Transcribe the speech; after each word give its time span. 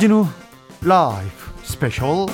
주진우 0.00 0.26
라이브 0.80 1.30
스페셜 1.62 2.24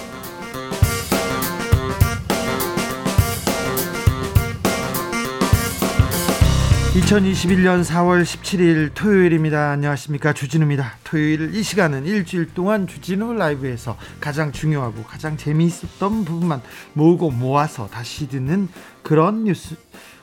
2021년 6.95 7.85
4월 7.85 8.23
17일 8.23 8.93
토요일입니다. 8.95 9.71
안녕하십니까. 9.71 10.33
주진우입니다. 10.33 10.93
토요일 11.03 11.57
이 11.57 11.65
시간은 11.65 12.07
일주일 12.07 12.55
동안 12.55 12.87
주진우 12.87 13.35
라이브에서 13.35 13.97
가장 14.21 14.53
중요하고 14.53 15.03
가장 15.03 15.37
재미있었던 15.37 16.25
부분만 16.25 16.63
모으고 16.93 17.33
모아서 17.33 17.89
다시 17.89 18.29
듣는 18.29 18.69
그런 19.03 19.43
뉴스, 19.43 19.75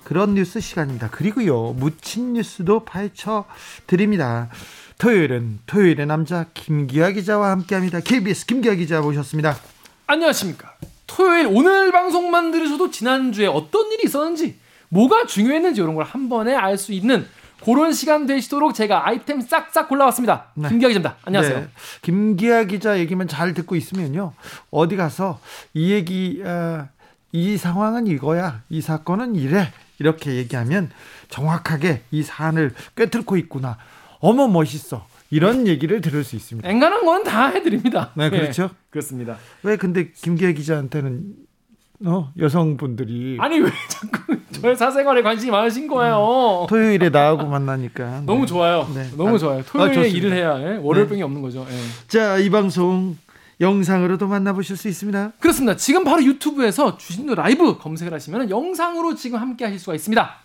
그런 0.06 0.34
뉴스 0.36 0.62
시간입니다. 0.62 1.10
그리고요, 1.10 1.74
묻힌 1.74 2.34
뉴스도 2.34 2.86
파헤쳐 2.86 3.44
드립니다. 3.86 4.50
토요일은 5.04 5.60
토요일의 5.66 6.06
남자 6.06 6.46
김기아 6.54 7.12
기자와 7.12 7.52
함께합니다. 7.52 8.00
KBS 8.00 8.46
김기아 8.46 8.74
기자 8.76 9.02
모셨습니다. 9.02 9.58
안녕하십니까. 10.08 10.76
토요일 11.08 11.48
오늘 11.52 11.92
방송만 11.92 12.52
들으셔도 12.52 12.90
지난주에 12.90 13.48
어떤 13.48 13.92
일이 13.92 14.04
있었는지 14.06 14.58
뭐가 14.88 15.26
중요했는지 15.26 15.82
이런 15.82 15.96
걸 15.96 16.06
한 16.06 16.30
번에 16.30 16.56
알 16.56 16.78
수 16.78 16.94
있는 16.94 17.28
그런 17.66 17.92
시간 17.92 18.26
되시도록 18.28 18.74
제가 18.74 19.06
아이템 19.06 19.42
싹싹 19.42 19.90
골라왔습니다. 19.90 20.52
네. 20.56 20.70
김기아 20.70 20.88
기자입니다. 20.88 21.18
안녕하세요. 21.26 21.60
네. 21.60 21.68
김기아 22.02 22.64
기자 22.64 22.98
얘기만 22.98 23.28
잘 23.28 23.54
듣고 23.54 23.76
있으면요. 23.76 24.32
어디 24.72 24.96
가서 24.96 25.42
이 25.74 25.92
얘기, 25.92 26.42
어, 26.46 26.88
이 27.34 27.58
상황은 27.58 28.08
이거야. 28.08 28.62
이 28.70 28.80
사건은 28.80 29.36
이래. 29.36 29.70
이렇게 30.00 30.36
얘기하면 30.36 30.92
정확하게 31.30 32.04
이 32.12 32.24
사안을 32.24 32.74
꿰뚫고 32.96 33.36
있구나. 33.38 33.78
어머 34.24 34.48
멋있어. 34.48 35.06
이런 35.30 35.68
얘기를 35.68 36.00
들을 36.00 36.24
수 36.24 36.38
있습니다. 36.38 36.68
앵간한 36.70 37.04
건 37.06 37.24
다 37.24 37.48
해드립니다. 37.48 38.12
네, 38.16 38.30
그렇죠. 38.30 38.64
네, 38.64 38.70
그렇습니다. 38.90 39.38
왜 39.64 39.76
근데 39.76 40.12
김기아 40.12 40.52
기자한테는 40.52 41.34
어, 42.06 42.32
여성분들이 42.40 43.38
아니 43.42 43.60
왜 43.60 43.70
자꾸 43.90 44.38
저의 44.62 44.78
사생활에 44.78 45.22
관심이 45.24 45.52
많으신 45.52 45.88
거예요. 45.90 46.64
음, 46.64 46.68
토요일에 46.68 47.10
나하고 47.10 47.46
만나니까 47.48 48.20
네. 48.22 48.26
너무 48.26 48.46
좋아요. 48.46 48.88
네. 48.96 49.10
너무 49.18 49.36
아, 49.36 49.38
좋아요. 49.38 49.64
토요일에 49.64 50.00
아, 50.02 50.06
일을 50.06 50.32
해야 50.34 50.58
예? 50.60 50.80
월요일병이 50.82 51.20
네. 51.20 51.24
없는 51.24 51.42
거죠. 51.42 51.66
예. 51.70 51.76
자, 52.08 52.38
이 52.38 52.50
방송 52.50 53.18
영상으로도 53.60 54.28
만나보실 54.28 54.78
수 54.78 54.88
있습니다. 54.88 55.34
그렇습니다. 55.40 55.76
지금 55.76 56.04
바로 56.06 56.24
유튜브에서 56.24 56.98
주진우 56.98 57.36
라이브 57.36 57.78
검색을 57.78 58.14
하시면 58.14 58.50
영상으로 58.50 59.16
지금 59.16 59.40
함께 59.40 59.66
하실 59.66 59.80
수가 59.80 59.96
있습니다. 59.96 60.36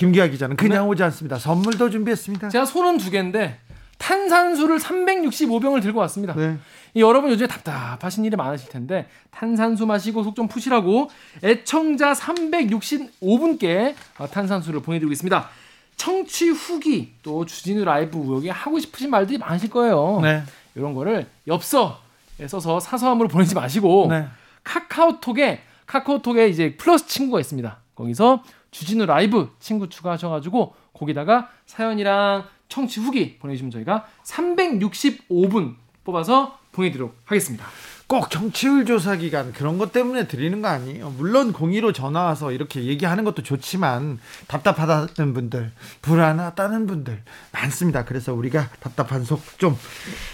김기아 0.00 0.28
기자는 0.28 0.56
그냥 0.56 0.84
네. 0.84 0.88
오지 0.88 1.02
않습니다. 1.02 1.38
선물도 1.38 1.90
준비했습니다. 1.90 2.48
제가 2.48 2.64
손은 2.64 2.96
두 2.96 3.10
개인데 3.10 3.58
탄산수를 3.98 4.78
365병을 4.78 5.82
들고 5.82 6.00
왔습니다. 6.00 6.32
네. 6.34 6.56
여러분 6.96 7.30
요즘에 7.30 7.46
답답하신 7.46 8.24
일이 8.24 8.34
많으실 8.34 8.70
텐데 8.70 9.06
탄산수 9.30 9.84
마시고 9.84 10.22
속 10.24 10.34
좀 10.34 10.48
푸시라고 10.48 11.10
애청자 11.44 12.14
365분께 12.14 13.94
어, 14.18 14.26
탄산수를 14.26 14.80
보내드리고 14.80 15.12
있습니다. 15.12 15.48
청취 15.96 16.48
후기 16.48 17.12
또 17.22 17.44
주진우 17.44 17.84
라이브 17.84 18.26
여기 18.34 18.48
하고 18.48 18.78
싶으신 18.78 19.10
말들이 19.10 19.36
많으실 19.36 19.68
거예요. 19.68 20.20
네. 20.22 20.42
이런 20.76 20.94
거를 20.94 21.26
엽서에 21.46 22.48
써서 22.48 22.80
사서함으로 22.80 23.28
보내지 23.28 23.54
마시고 23.54 24.06
네. 24.08 24.26
카카오톡에 24.64 25.60
카카오톡에 25.84 26.48
이제 26.48 26.74
플러스 26.78 27.06
친구가 27.06 27.38
있습니다. 27.40 27.76
거기서 27.94 28.42
주진우 28.70 29.06
라이브 29.06 29.50
친구 29.58 29.88
추가하셔가지고 29.88 30.74
거기다가 30.92 31.48
사연이랑 31.66 32.44
청취 32.68 33.00
후기 33.00 33.38
보내주시면 33.38 33.70
저희가 33.70 34.06
365분 34.24 35.74
뽑아서 36.04 36.58
보내드리도록 36.72 37.16
하겠습니다. 37.24 37.66
꼭 38.06 38.28
정치율 38.28 38.84
조사 38.86 39.14
기간 39.14 39.52
그런 39.52 39.78
것 39.78 39.92
때문에 39.92 40.26
드리는 40.26 40.60
거 40.60 40.66
아니에요. 40.66 41.10
물론 41.10 41.52
공의로 41.52 41.92
전화 41.92 42.24
와서 42.24 42.50
이렇게 42.50 42.84
얘기하는 42.84 43.22
것도 43.22 43.44
좋지만 43.44 44.18
답답하다는 44.48 45.32
분들, 45.32 45.70
불안하다는 46.02 46.88
분들 46.88 47.22
많습니다. 47.52 48.04
그래서 48.04 48.34
우리가 48.34 48.68
답답한 48.80 49.22
속 49.24 49.40
좀뻥 49.58 49.78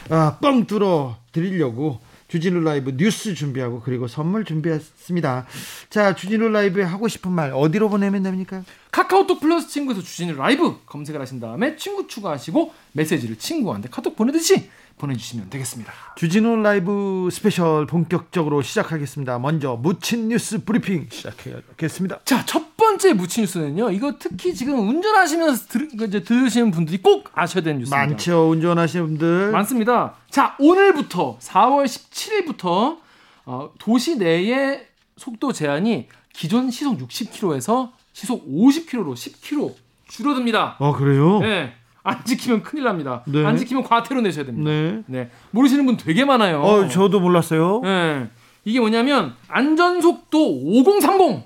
아, 0.08 0.38
뚫어 0.66 1.18
드리려고 1.32 2.00
주진우 2.28 2.60
라이브 2.60 2.92
뉴스 2.97 3.34
준비하고 3.34 3.81
그리고 3.81 4.09
선물 4.09 4.44
준비했습니다. 4.44 5.47
자, 5.91 6.14
주진우 6.14 6.48
라이브에 6.48 6.82
하고 6.82 7.09
싶은 7.09 7.31
말 7.31 7.53
어디로 7.53 7.88
보내면 7.88 8.22
됩니까? 8.22 8.62
카카오톡 8.91 9.41
플러스 9.41 9.69
친구에서 9.69 10.03
주진우 10.03 10.36
라이브 10.36 10.76
검색을 10.86 11.20
하신 11.20 11.41
다음에 11.41 11.76
친구 11.76 12.06
추가하시고 12.06 12.72
메시지를 12.92 13.36
친구한테 13.36 13.88
카톡 13.91 14.16
보내듯이 14.16 14.69
보내주시면 14.98 15.50
되겠습니다. 15.50 15.92
주진우 16.16 16.56
라이브 16.56 17.28
스페셜 17.30 17.86
본격적으로 17.86 18.62
시작하겠습니다. 18.62 19.38
먼저 19.38 19.76
묻힌 19.76 20.28
뉴스 20.28 20.64
브리핑 20.64 21.06
시작하겠습니다. 21.10 22.20
자, 22.24 22.44
첫 22.46 22.76
번째 22.76 23.12
묻힌 23.12 23.42
뉴스는요. 23.42 23.90
이거 23.90 24.14
특히 24.18 24.54
지금 24.54 24.88
운전하시면서 24.88 25.66
들, 25.68 25.88
이제 25.92 26.22
들으시는 26.22 26.70
분들이 26.70 26.98
꼭 27.02 27.30
아셔야 27.34 27.62
되는 27.62 27.80
뉴스입니다. 27.80 28.06
많죠. 28.06 28.50
운전하시는 28.50 29.06
분들. 29.06 29.50
많습니다. 29.52 30.14
자, 30.30 30.56
오늘부터 30.58 31.38
4월 31.40 31.84
17일부터 31.84 32.98
어, 33.44 33.70
도시 33.78 34.16
내의 34.16 34.86
속도 35.16 35.52
제한이 35.52 36.08
기존 36.32 36.70
시속 36.70 36.98
60km에서 36.98 37.92
시속 38.12 38.46
50km로 38.48 39.14
10km 39.14 39.74
줄어듭니다. 40.08 40.76
아, 40.78 40.92
그래요? 40.92 41.40
네. 41.40 41.74
안 42.06 42.24
지키면 42.24 42.62
큰일 42.62 42.84
납니다. 42.84 43.24
네. 43.26 43.44
안 43.44 43.56
지키면 43.56 43.82
과태료 43.82 44.20
내셔야 44.20 44.44
됩니다. 44.44 44.70
네. 44.70 45.02
네. 45.06 45.30
모르시는 45.50 45.84
분 45.84 45.96
되게 45.96 46.24
많아요. 46.24 46.62
어, 46.62 46.86
저도 46.86 47.18
몰랐어요. 47.18 47.80
네. 47.82 48.30
이게 48.64 48.78
뭐냐면 48.78 49.34
안전속도 49.48 50.38
5030 50.62 51.42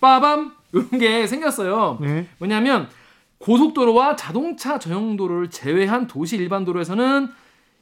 빠밤 0.00 0.52
이런 0.72 0.88
게 0.98 1.26
생겼어요. 1.26 1.98
네. 2.00 2.26
뭐냐면 2.38 2.88
고속도로와 3.38 4.16
자동차 4.16 4.78
전용도로를 4.78 5.50
제외한 5.50 6.06
도시 6.06 6.36
일반 6.36 6.64
도로에서는 6.64 7.28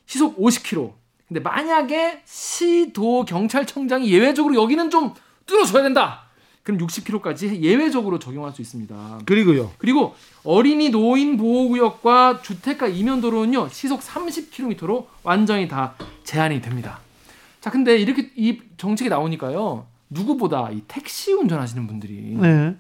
시속 0.06 0.36
50km. 0.38 0.92
근데 1.28 1.40
만약에 1.40 2.22
시도 2.24 3.24
경찰청장이 3.24 4.10
예외적으로 4.10 4.56
여기는 4.60 4.90
좀 4.90 5.14
뚫어줘야 5.46 5.84
된다. 5.84 6.24
그럼 6.62 6.78
60km까지 6.78 7.60
예외적으로 7.60 8.18
적용할 8.18 8.52
수 8.52 8.62
있습니다. 8.62 9.20
그리고요. 9.24 9.72
그리고 9.78 10.14
어린이 10.44 10.90
노인 10.90 11.36
보호구역과 11.36 12.42
주택가 12.42 12.86
이면도로는요 12.86 13.68
시속 13.68 14.00
30km로 14.00 15.06
완전히 15.24 15.66
다 15.66 15.94
제한이 16.24 16.60
됩니다. 16.60 17.00
자, 17.60 17.70
근데 17.70 17.96
이렇게 17.96 18.30
이 18.36 18.60
정책이 18.76 19.08
나오니까요 19.10 19.86
누구보다 20.10 20.70
이 20.70 20.82
택시 20.86 21.32
운전하시는 21.32 21.86
분들이 21.86 22.36
네. 22.36 22.76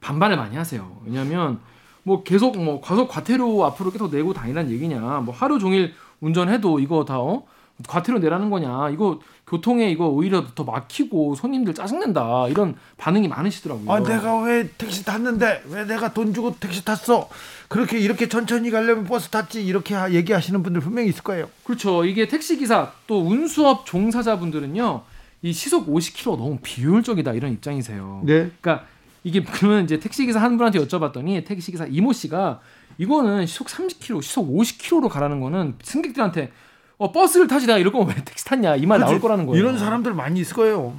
반발을 0.00 0.36
많이 0.36 0.56
하세요. 0.56 1.00
왜냐하면 1.04 1.60
뭐 2.02 2.22
계속 2.24 2.58
뭐 2.58 2.80
과속 2.80 3.08
과태료 3.08 3.64
앞으로 3.66 3.90
계속 3.90 4.10
내고 4.12 4.32
다니는 4.32 4.70
얘기냐, 4.70 5.00
뭐 5.24 5.32
하루 5.32 5.58
종일 5.58 5.94
운전해도 6.20 6.80
이거 6.80 7.04
다 7.04 7.20
어? 7.20 7.44
과태료 7.88 8.18
내라는 8.18 8.50
거냐 8.50 8.90
이거 8.90 9.20
교통에 9.52 9.90
이거 9.90 10.08
오히려 10.08 10.46
더 10.54 10.64
막히고 10.64 11.34
손님들 11.34 11.74
짜증낸다 11.74 12.48
이런 12.48 12.74
반응이 12.96 13.28
많으시더라고요. 13.28 13.92
아 13.92 14.02
내가 14.02 14.40
왜 14.40 14.66
택시 14.78 15.04
탔는데 15.04 15.64
왜 15.68 15.84
내가 15.84 16.14
돈 16.14 16.32
주고 16.32 16.56
택시 16.58 16.82
탔어? 16.82 17.28
그렇게 17.68 17.98
이렇게 17.98 18.30
천천히 18.30 18.70
가려면 18.70 19.04
버스 19.04 19.28
탔지 19.28 19.62
이렇게 19.62 19.94
얘기하시는 20.10 20.62
분들 20.62 20.80
분명히 20.80 21.10
있을 21.10 21.22
거예요. 21.22 21.50
그렇죠. 21.64 22.06
이게 22.06 22.28
택시 22.28 22.56
기사 22.56 22.92
또 23.06 23.20
운수업 23.20 23.84
종사자분들은요 23.84 25.02
이 25.42 25.52
시속 25.52 25.86
50km 25.86 26.38
너무 26.38 26.58
비효율적이다 26.62 27.34
이런 27.34 27.52
입장이세요. 27.52 28.22
네. 28.24 28.50
그러니까 28.58 28.86
이게 29.22 29.42
그러면 29.42 29.84
이제 29.84 30.00
택시 30.00 30.24
기사 30.24 30.40
한 30.40 30.56
분한테 30.56 30.78
여쭤봤더니 30.78 31.44
택시 31.44 31.70
기사 31.72 31.84
이모 31.84 32.14
씨가 32.14 32.60
이거는 32.96 33.44
시속 33.44 33.66
30km, 33.66 34.22
시속 34.22 34.50
50km로 34.50 35.10
가라는 35.10 35.40
거는 35.40 35.74
승객들한테 35.82 36.52
어, 37.02 37.12
버스를 37.12 37.46
타시다가 37.48 37.78
이럴 37.78 37.92
거면 37.92 38.08
왜 38.08 38.14
택시 38.24 38.44
탔냐 38.44 38.76
이 38.76 38.86
말 38.86 39.00
나올 39.00 39.20
거라는 39.20 39.46
거예요. 39.46 39.58
이런 39.60 39.78
사람들 39.78 40.14
많이 40.14 40.40
있을 40.40 40.54
거예요. 40.54 40.94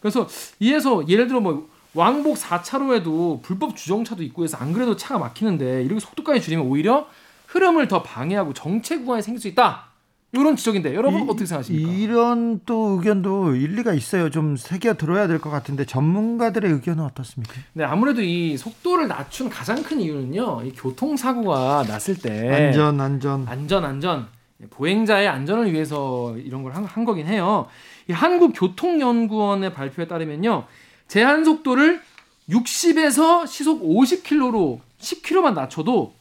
그래서 0.00 0.26
이에서 0.58 1.06
예를 1.08 1.28
들어 1.28 1.40
뭐 1.40 1.68
왕복 1.94 2.36
4차로에도 2.36 3.42
불법 3.42 3.76
주정차도 3.76 4.22
있고 4.24 4.44
해서 4.44 4.56
안 4.58 4.72
그래도 4.72 4.96
차가 4.96 5.18
막히는데 5.18 5.82
이렇게 5.82 6.00
속도까지 6.00 6.40
줄이면 6.40 6.66
오히려 6.66 7.06
흐름을 7.48 7.88
더 7.88 8.02
방해하고 8.02 8.54
정체 8.54 8.98
구간이 8.98 9.22
생길 9.22 9.40
수 9.40 9.48
있다. 9.48 9.84
이런 10.32 10.54
지적인데 10.54 10.94
여러분 10.94 11.22
이, 11.22 11.24
어떻게 11.24 11.44
생각하십니까? 11.44 11.90
이런 11.92 12.60
또 12.64 12.90
의견도 13.00 13.56
일리가 13.56 13.92
있어요. 13.94 14.30
좀 14.30 14.56
새겨 14.56 14.94
들어야 14.94 15.26
될 15.26 15.40
것 15.40 15.50
같은데 15.50 15.84
전문가들의 15.84 16.70
의견은 16.70 17.02
어떻습니까? 17.04 17.52
네, 17.72 17.82
아무래도 17.82 18.22
이 18.22 18.56
속도를 18.56 19.08
낮춘 19.08 19.50
가장 19.50 19.82
큰 19.82 20.00
이유는요. 20.00 20.62
이 20.66 20.72
교통 20.72 21.16
사고가 21.16 21.84
났을 21.88 22.16
때 22.16 22.66
안전 22.68 23.00
안전 23.00 23.48
안전 23.48 23.84
안전 23.84 24.28
보행자의 24.68 25.28
안전을 25.28 25.72
위해서 25.72 26.36
이런 26.36 26.62
걸 26.62 26.72
한 26.72 27.04
거긴 27.04 27.26
해요. 27.26 27.66
이 28.08 28.12
한국교통연구원의 28.12 29.72
발표에 29.72 30.06
따르면요. 30.06 30.66
제한 31.08 31.44
속도를 31.44 32.00
60에서 32.48 33.46
시속 33.46 33.82
50km로 33.82 34.80
10km만 35.00 35.54
낮춰도 35.54 36.14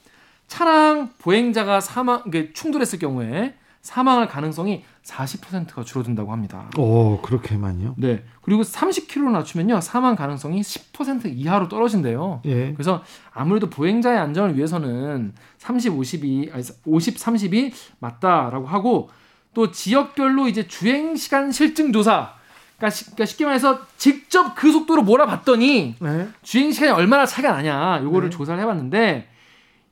차량 0.47 1.09
보행자가 1.19 1.79
사망, 1.79 2.23
충돌했을 2.53 2.99
경우에 2.99 3.53
사망할 3.81 4.27
가능성이 4.27 4.83
40%가 5.03 5.83
줄어든다고 5.83 6.31
합니다. 6.31 6.69
오, 6.77 7.21
그렇게 7.21 7.55
많이요? 7.57 7.95
네. 7.97 8.23
그리고 8.41 8.61
30km 8.61 9.31
낮추면요. 9.31 9.81
사망 9.81 10.15
가능성이 10.15 10.61
10% 10.61 11.31
이하로 11.33 11.69
떨어진대요. 11.69 12.41
예. 12.45 12.73
그래서 12.73 13.03
아무래도 13.31 13.69
보행자의 13.69 14.19
안전을 14.19 14.57
위해서는 14.57 15.33
30, 15.57 15.93
50이 15.93 16.53
아니 16.53 16.63
50, 16.85 17.17
30이 17.17 17.73
맞다라고 17.99 18.67
하고 18.67 19.09
또 19.53 19.71
지역별로 19.71 20.47
이제 20.47 20.67
주행 20.67 21.15
시간 21.15 21.51
실증 21.51 21.91
조사 21.91 22.33
그러니까, 22.77 22.97
그러니까 23.05 23.25
쉽게 23.25 23.45
말해서 23.45 23.79
직접 23.97 24.55
그 24.55 24.71
속도로 24.71 25.01
몰아봤더니 25.03 25.95
네. 25.99 26.29
주행 26.43 26.71
시간이 26.71 26.91
얼마나 26.91 27.25
차이가 27.25 27.51
나냐 27.51 28.01
요거를 28.03 28.29
네. 28.29 28.37
조사를 28.37 28.61
해봤는데 28.61 29.27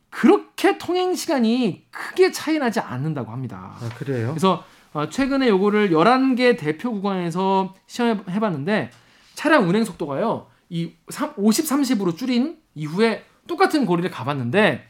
그렇게 0.10 0.78
통행 0.78 1.16
시간이 1.16 1.86
크게 1.92 2.32
차이 2.32 2.58
나지 2.60 2.80
않는다고 2.80 3.32
합니다. 3.32 3.76
아, 3.80 3.90
그래요? 3.98 4.30
그래서 4.30 4.64
어, 4.94 5.10
최근에 5.10 5.48
요거를 5.50 5.92
11개 5.92 6.58
대표 6.58 6.92
구간에서 6.92 7.76
시험해 7.88 8.40
봤는데 8.40 8.90
차량 9.36 9.68
운행 9.70 9.84
속도가요. 9.84 10.48
이 10.70 10.92
50, 11.38 11.66
30으로 11.66 12.18
줄인 12.18 12.58
이후에 12.74 13.24
똑같은 13.48 13.86
거리를 13.86 14.10
가봤는데 14.10 14.90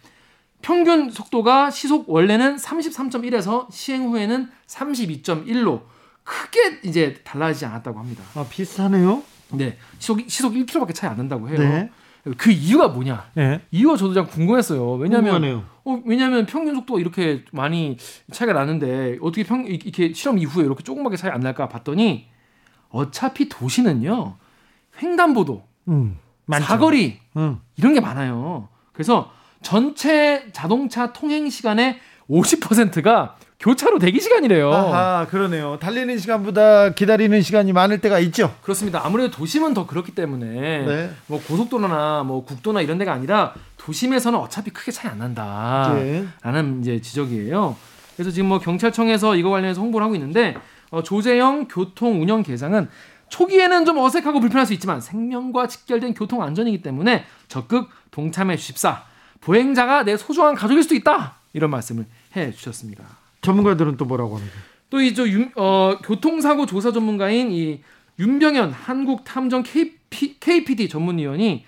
평균 0.61 1.11
속도가 1.11 1.69
시속 1.71 2.09
원래는 2.09 2.55
33.1에서 2.55 3.71
시행 3.71 4.07
후에는 4.07 4.49
32.1로 4.67 5.81
크게 6.23 6.79
이제 6.83 7.15
달라지지 7.23 7.65
않았다고 7.65 7.99
합니다. 7.99 8.23
아, 8.35 8.45
비슷하네요. 8.49 9.23
네. 9.51 9.77
시속, 9.99 10.19
시속 10.27 10.53
1km밖에 10.53 10.93
차이 10.93 11.09
안 11.09 11.17
난다고 11.17 11.47
해요. 11.49 11.59
네. 11.59 11.89
그 12.37 12.51
이유가 12.51 12.87
뭐냐? 12.87 13.31
네. 13.35 13.61
이유가 13.71 13.95
저도 13.95 14.13
좀 14.13 14.25
궁금했어요. 14.27 14.93
왜냐면 14.93 15.63
어, 15.85 16.01
왜냐면 16.05 16.45
평균 16.45 16.75
속도가 16.75 16.99
이렇게 16.99 17.45
많이 17.51 17.97
차이가 18.31 18.53
나는데 18.53 19.17
어떻게 19.21 19.43
평 19.43 19.65
이렇게 19.65 20.13
실험 20.13 20.37
이후에 20.37 20.65
이렇게 20.65 20.83
조금밖에 20.83 21.15
차이 21.15 21.31
안 21.31 21.39
날까 21.41 21.69
봤더니 21.69 22.27
어차피 22.89 23.49
도시는요. 23.49 24.35
횡단보도, 25.01 25.63
음, 25.89 26.17
사거리 26.51 27.19
음. 27.37 27.59
이런 27.75 27.93
게 27.93 27.99
많아요. 27.99 28.67
그래서 28.93 29.31
전체 29.61 30.49
자동차 30.51 31.13
통행 31.13 31.49
시간의 31.49 31.99
50%가 32.29 33.37
교차로 33.59 33.97
대기 33.97 34.19
시간이래요. 34.19 34.71
아, 34.71 35.25
그러네요. 35.27 35.79
달리는 35.79 36.17
시간보다 36.19 36.91
기다리는 36.91 37.41
시간이 37.41 37.73
많을 37.73 37.99
때가 37.99 38.19
있죠. 38.19 38.55
그렇습니다. 38.61 39.03
아무래도 39.03 39.31
도심은 39.31 39.73
더 39.73 39.87
그렇기 39.87 40.13
때문에 40.13 40.85
네. 40.85 41.11
뭐 41.25 41.41
고속도로나 41.41 42.23
뭐 42.23 42.45
국도나 42.45 42.81
이런 42.81 42.99
데가 42.99 43.13
아니라 43.13 43.53
도심에서는 43.77 44.37
어차피 44.37 44.69
크게 44.69 44.91
차이 44.91 45.11
안 45.11 45.17
난다라는 45.17 46.81
네. 46.81 46.81
이제 46.81 47.01
지적이에요. 47.01 47.75
그래서 48.15 48.31
지금 48.31 48.49
뭐 48.49 48.59
경찰청에서 48.59 49.35
이거 49.35 49.49
관련해서 49.49 49.81
홍보를 49.81 50.05
하고 50.05 50.15
있는데 50.15 50.55
어, 50.91 51.01
조재영 51.01 51.67
교통 51.67 52.21
운영 52.21 52.43
계장은 52.43 52.89
초기에는 53.29 53.85
좀 53.85 53.97
어색하고 53.97 54.39
불편할 54.39 54.65
수 54.65 54.73
있지만 54.73 55.01
생명과 55.01 55.67
직결된 55.67 56.13
교통 56.13 56.43
안전이기 56.43 56.81
때문에 56.81 57.25
적극 57.47 57.89
동참해 58.11 58.55
주십사. 58.55 59.03
보행자가 59.41 60.03
내 60.03 60.15
소중한 60.15 60.55
가족일 60.55 60.83
수도 60.83 60.95
있다. 60.95 61.35
이런 61.53 61.71
말씀을 61.71 62.05
해 62.35 62.51
주셨습니다. 62.51 63.03
전문가들은 63.47 63.97
또 63.97 64.05
뭐라고 64.05 64.35
합니까? 64.35 64.55
또이 64.89 65.13
저 65.13 65.23
어, 65.55 65.97
교통사고 66.03 66.65
조사 66.65 66.91
전문가인 66.91 67.51
이 67.51 67.81
윤병현 68.19 68.71
한국탐정 68.71 69.63
KP, 69.63 70.39
KPD 70.39 70.89
전문위원이 70.89 71.65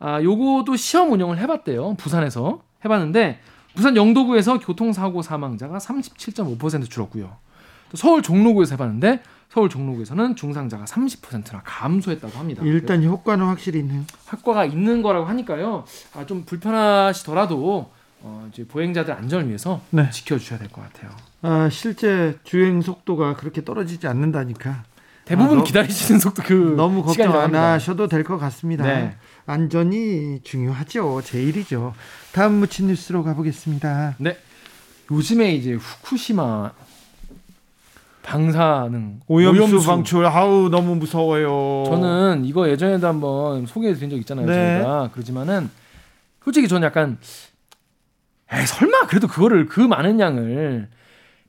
아, 0.00 0.22
요거도 0.22 0.76
시험 0.76 1.12
운영을 1.12 1.38
해봤대요. 1.38 1.94
부산에서 1.94 2.62
해봤는데 2.84 3.40
부산 3.74 3.96
영도구에서 3.96 4.58
교통사고 4.58 5.22
사망자가 5.22 5.78
37.5% 5.78 6.88
줄었고요. 6.88 7.36
또 7.90 7.96
서울 7.96 8.22
종로구에서 8.22 8.74
해봤는데 8.74 9.22
서울 9.48 9.68
종로구에서는 9.68 10.36
중상자가 10.36 10.84
30%나 10.84 11.62
감소했다고 11.64 12.38
합니다. 12.38 12.62
일단 12.64 13.02
효과는 13.02 13.46
확실히 13.46 13.80
있네요. 13.80 14.02
효과가 14.32 14.66
있는 14.66 15.02
거라고 15.02 15.26
하니까요. 15.26 15.84
아, 16.14 16.26
좀 16.26 16.44
불편하시더라도 16.44 17.90
어, 18.20 18.48
이제 18.52 18.64
보행자들 18.66 19.12
안전을 19.14 19.48
위해서 19.48 19.80
네. 19.90 20.10
지켜주셔야 20.10 20.58
될 20.58 20.68
것 20.68 20.82
같아요. 20.82 21.10
아, 21.42 21.68
실제 21.70 22.36
주행 22.44 22.80
속도가 22.82 23.34
그렇게 23.36 23.64
떨어지지 23.64 24.06
않는다니까. 24.06 24.84
대부분 25.24 25.60
아, 25.60 25.62
기다리시는 25.62 26.18
속도 26.20 26.42
그 26.42 26.52
너무 26.76 27.02
걱정 27.04 27.38
안 27.38 27.54
하셔도 27.54 28.08
될 28.08 28.24
것 28.24 28.38
같습니다. 28.38 28.84
네. 28.84 29.14
안전이 29.46 30.40
중요하죠. 30.42 31.20
제일이죠. 31.22 31.94
다음 32.32 32.54
무친 32.54 32.86
뉴스로 32.88 33.22
가보겠습니다. 33.24 34.16
네. 34.18 34.36
요즘에 35.10 35.54
이제 35.54 35.74
후쿠시마 35.74 36.72
방사능 38.22 39.20
오염수, 39.26 39.62
오염수, 39.62 39.86
방출 39.86 40.26
아우 40.26 40.68
너무 40.68 40.96
무서워요. 40.96 41.84
저는 41.86 42.44
이거 42.44 42.68
예전에도 42.68 43.06
한번 43.06 43.64
소개해 43.66 43.94
드린 43.94 44.10
적 44.10 44.16
있잖아요. 44.18 44.46
네. 44.46 44.74
저희가 44.82 45.10
그러지만은 45.12 45.70
솔직히 46.44 46.68
저는 46.68 46.84
약간 46.86 47.16
에이, 48.52 48.66
설마 48.66 49.06
그래도 49.08 49.26
그거를 49.28 49.66
그 49.66 49.80
많은 49.80 50.20
양을 50.20 50.88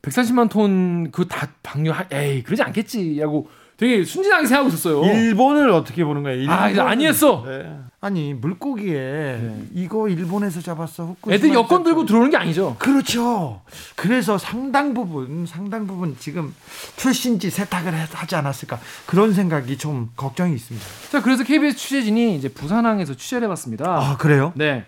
140만 0.01 0.49
톤 0.49 1.11
그 1.11 1.27
다 1.27 1.47
방류 1.63 1.93
에이 2.11 2.43
그러지 2.43 2.63
않겠지라고 2.63 3.49
되게 3.77 4.03
순진하게 4.03 4.45
생각하고 4.45 4.67
있었어요. 4.69 5.05
일본을 5.05 5.69
어떻게 5.69 6.03
보는 6.03 6.23
거예요? 6.23 6.39
일본 6.39 6.53
아, 6.53 6.89
아니었어. 6.89 7.45
네. 7.47 7.77
아니 8.01 8.33
물고기에 8.33 8.93
네. 8.93 9.63
이거 9.73 10.09
일본에서 10.09 10.59
잡았어. 10.59 11.15
애들 11.29 11.53
여권 11.53 11.83
들고 11.83 12.05
들어오는 12.05 12.29
게 12.29 12.35
아니죠. 12.35 12.75
그렇죠. 12.79 13.61
그래서 13.95 14.37
상당 14.37 14.93
부분 14.93 15.45
상당 15.45 15.87
부분 15.87 16.17
지금 16.19 16.53
출신지 16.97 17.49
세탁을 17.49 17.93
하지 17.93 18.35
않았을까 18.35 18.79
그런 19.05 19.33
생각이 19.33 19.77
좀 19.77 20.09
걱정이 20.17 20.55
있습니다. 20.55 20.85
자 21.11 21.21
그래서 21.21 21.45
KBS 21.45 21.77
취재진이 21.77 22.35
이제 22.35 22.49
부산항에서 22.49 23.13
취재를 23.15 23.45
해봤습니다. 23.45 23.85
아 23.85 24.17
그래요? 24.17 24.51
네. 24.55 24.85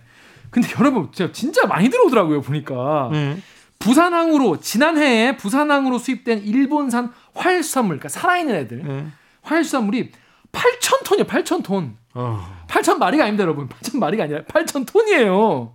근데 0.51 0.67
여러분 0.79 1.09
제가 1.11 1.31
진짜 1.31 1.65
많이 1.65 1.89
들어오더라고요 1.89 2.41
보니까 2.41 3.09
네. 3.11 3.37
부산항으로 3.79 4.59
지난해에 4.59 5.37
부산항으로 5.37 5.97
수입된 5.97 6.43
일본산 6.43 7.11
활수산물 7.33 7.97
그러니까 7.97 8.09
살아있는 8.09 8.55
애들 8.55 8.83
네. 8.83 9.07
활수산물이 9.41 10.11
8천 10.51 11.03
톤이에요 11.05 11.25
8천 11.25 11.63
톤 11.63 11.95
어. 12.13 12.45
8천 12.67 12.97
마리가 12.97 13.23
아닙니다 13.23 13.43
여러분 13.43 13.67
8천 13.69 13.97
마리가 13.97 14.25
아니라 14.25 14.41
8천 14.43 14.85
톤이에요 14.85 15.73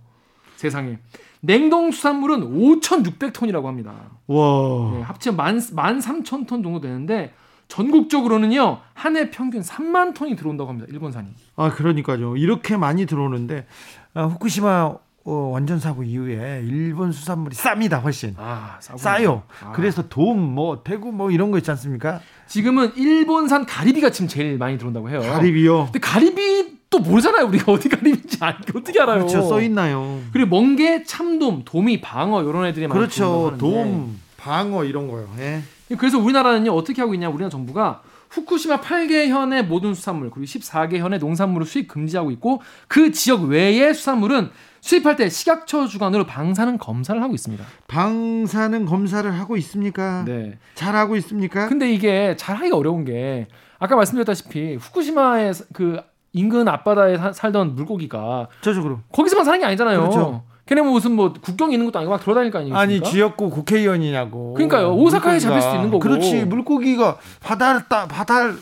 세상에 0.55 0.99
냉동 1.39 1.91
수산물은 1.91 2.41
5,600톤이라고 2.81 3.65
합니다. 3.65 3.93
와. 4.25 4.91
네, 4.93 5.01
합치면 5.03 5.37
만, 5.37 5.61
만 5.73 5.99
3천 5.99 6.47
톤 6.47 6.63
정도 6.63 6.81
되는데 6.81 7.31
전국적으로는요 7.67 8.79
한 8.93 9.15
해 9.15 9.29
평균 9.29 9.61
3만 9.61 10.15
ton이 10.15 10.35
들어온다고 10.35 10.69
합니다 10.69 10.87
일본산이. 10.91 11.27
아 11.55 11.69
그러니까요 11.69 12.37
이렇게 12.37 12.75
많이 12.75 13.05
들어오는데 13.05 13.67
아, 14.06 14.06
후쿠시마 14.25 14.95
어, 15.27 15.31
원전 15.51 15.77
사고 15.77 16.03
이후에 16.03 16.63
일본 16.65 17.11
수산물이 17.11 17.53
쌉니다 17.53 18.01
훨씬 18.01 18.33
아, 18.37 18.77
싸요. 18.79 19.43
아. 19.61 19.73
그래서 19.73 20.07
돔, 20.07 20.39
뭐 20.39 20.83
대구 20.83 21.11
뭐 21.11 21.31
이런 21.31 21.51
거 21.51 21.57
있지 21.57 21.69
않습니까? 21.71 22.21
지금은 22.47 22.95
일본산 22.95 23.65
가리비가 23.65 24.09
지금 24.09 24.29
제일 24.29 24.57
많이 24.57 24.77
들어온다고 24.77 25.09
해요. 25.09 25.19
가리비요. 25.19 25.85
근데 25.85 25.99
가리비 25.99 26.77
또 26.89 26.99
모르잖아요. 26.99 27.45
우리가 27.47 27.71
어디 27.73 27.89
가리비인지 27.89 28.37
어떻게 28.73 29.01
알아요? 29.01 29.19
그렇죠. 29.25 29.41
써 29.41 29.61
있나요? 29.61 30.21
그리고 30.31 30.49
멍게, 30.49 31.03
참돔, 31.03 31.63
도미, 31.65 31.99
방어 31.99 32.43
이런 32.43 32.65
애들이 32.65 32.87
많이 32.87 32.97
그렇죠. 32.97 33.57
돔, 33.57 34.17
방어 34.37 34.85
이런 34.85 35.09
거요. 35.09 35.27
예. 35.39 35.61
그래서 35.97 36.19
우리나라는요 36.19 36.71
어떻게 36.71 37.01
하고 37.01 37.13
있냐? 37.13 37.27
우리나라 37.27 37.49
정부가 37.49 38.01
후쿠시마 38.29 38.81
8개 38.81 39.27
현의 39.29 39.63
모든 39.65 39.93
수산물 39.93 40.29
그리고 40.29 40.45
14개 40.45 40.97
현의 40.97 41.19
농산물을 41.19 41.65
수입 41.65 41.87
금지하고 41.87 42.31
있고 42.31 42.61
그 42.87 43.11
지역 43.11 43.43
외의 43.43 43.93
수산물은 43.93 44.49
수입할 44.81 45.15
때 45.15 45.29
식약처 45.29 45.87
주관으로 45.87 46.25
방사능 46.25 46.77
검사를 46.77 47.21
하고 47.21 47.33
있습니다. 47.33 47.63
방사능 47.87 48.85
검사를 48.85 49.29
하고 49.31 49.57
있습니까? 49.57 50.23
네. 50.25 50.57
잘 50.75 50.95
하고 50.95 51.15
있습니까? 51.17 51.67
근데 51.67 51.91
이게 51.91 52.35
잘 52.37 52.55
하기가 52.57 52.77
어려운 52.77 53.03
게 53.05 53.47
아까 53.79 53.95
말씀드렸다시피 53.95 54.75
후쿠시마의 54.75 55.53
그 55.73 56.01
인근 56.33 56.67
앞바다에 56.67 57.33
살던 57.33 57.75
물고기가 57.75 58.47
저쪽으로 58.61 58.99
거기서만 59.11 59.45
사는 59.45 59.59
게 59.59 59.65
아니잖아요. 59.65 59.99
그렇죠. 60.01 60.43
걔네 60.67 60.81
뭐 60.81 60.91
무슨 60.91 61.13
뭐 61.13 61.33
국경에 61.33 61.73
있는 61.73 61.85
것도 61.85 61.99
아니고 61.99 62.11
막 62.11 62.23
돌아다닐 62.23 62.51
거 62.51 62.59
아니겠습니까? 62.59 62.79
아니 62.79 63.01
지역구 63.01 63.49
국회의원이냐고. 63.49 64.53
그러니까요. 64.53 64.93
오사카에 64.93 65.39
잡힐 65.39 65.61
수도 65.61 65.75
있는 65.75 65.89
거고. 65.89 65.99
그렇지. 65.99 66.45
물고기가 66.45 67.17
바다를 67.41 67.81
따 67.87 68.05
바다를 68.07 68.57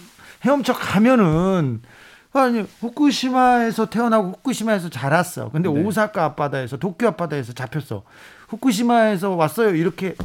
헤엄쳐 0.46 0.74
가면은 0.74 1.82
아니 2.32 2.66
후쿠시마에서 2.80 3.88
태어나고 3.88 4.30
후쿠시마에서 4.30 4.90
자랐어. 4.90 5.50
근데 5.50 5.68
네. 5.70 5.84
오사카 5.84 6.24
앞바다에서 6.24 6.78
도쿄 6.78 7.08
앞바다에서 7.08 7.54
잡혔어. 7.54 8.04
후쿠시마에서 8.50 9.32
왔어요. 9.32 9.74
이렇게 9.76 10.16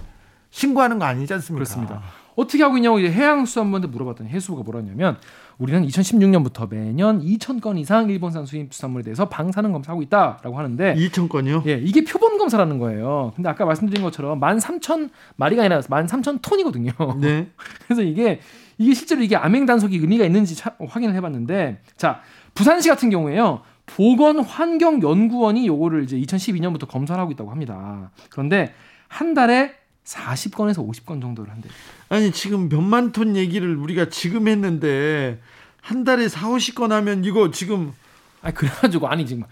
신고하는 0.50 0.98
거 0.98 1.06
아니지 1.06 1.32
않습니까? 1.32 1.64
그렇습니다. 1.64 2.02
어떻게 2.40 2.62
하고 2.62 2.76
있냐고 2.76 2.98
이제 2.98 3.10
해양수산부한테 3.10 3.88
물어봤더니 3.88 4.30
해수부가 4.30 4.62
뭐라 4.62 4.80
했냐면 4.80 5.18
우리는 5.58 5.86
2016년부터 5.86 6.70
매년 6.70 7.20
2,000건 7.20 7.78
이상 7.78 8.08
일본산 8.08 8.46
수입 8.46 8.72
수산물에 8.72 9.04
대해서 9.04 9.28
방사능 9.28 9.72
검사하고 9.72 10.02
있다라고 10.02 10.56
하는데 10.56 10.94
2,000건이요? 10.94 11.66
예, 11.66 11.74
이게 11.74 12.02
표본 12.02 12.38
검사라는 12.38 12.78
거예요. 12.78 13.32
근데 13.36 13.50
아까 13.50 13.66
말씀드린 13.66 14.02
것처럼 14.02 14.40
13,000 14.40 15.10
마리가 15.36 15.62
아니라 15.62 15.80
13,000톤이거든요. 15.80 17.20
네. 17.20 17.48
그래서 17.86 18.02
이게 18.02 18.40
이게 18.78 18.94
실제로 18.94 19.22
이게 19.22 19.36
암행 19.36 19.66
단속이 19.66 19.98
의미가 19.98 20.24
있는지 20.24 20.56
차, 20.56 20.74
확인을 20.80 21.14
해봤는데 21.14 21.82
자 21.96 22.22
부산시 22.54 22.88
같은 22.88 23.10
경우에요. 23.10 23.60
보건환경연구원이 23.84 25.66
요거를 25.66 26.04
이제 26.04 26.16
2012년부터 26.18 26.88
검사를 26.88 27.20
하고 27.20 27.32
있다고 27.32 27.50
합니다. 27.50 28.10
그런데 28.30 28.72
한 29.08 29.34
달에 29.34 29.79
40건에서 30.04 30.86
50건 30.86 31.20
정도를 31.20 31.52
한대요. 31.52 31.72
아니 32.08 32.32
지금 32.32 32.68
몇만 32.68 33.12
톤 33.12 33.36
얘기를 33.36 33.76
우리가 33.76 34.08
지금 34.08 34.48
했는데 34.48 35.40
한 35.80 36.04
달에 36.04 36.28
4, 36.28 36.48
50건 36.48 36.88
하면 36.90 37.24
이거 37.24 37.50
지금 37.50 37.92
아니 38.42 38.54
그래가지고 38.54 39.08
아니 39.08 39.26
지금 39.26 39.44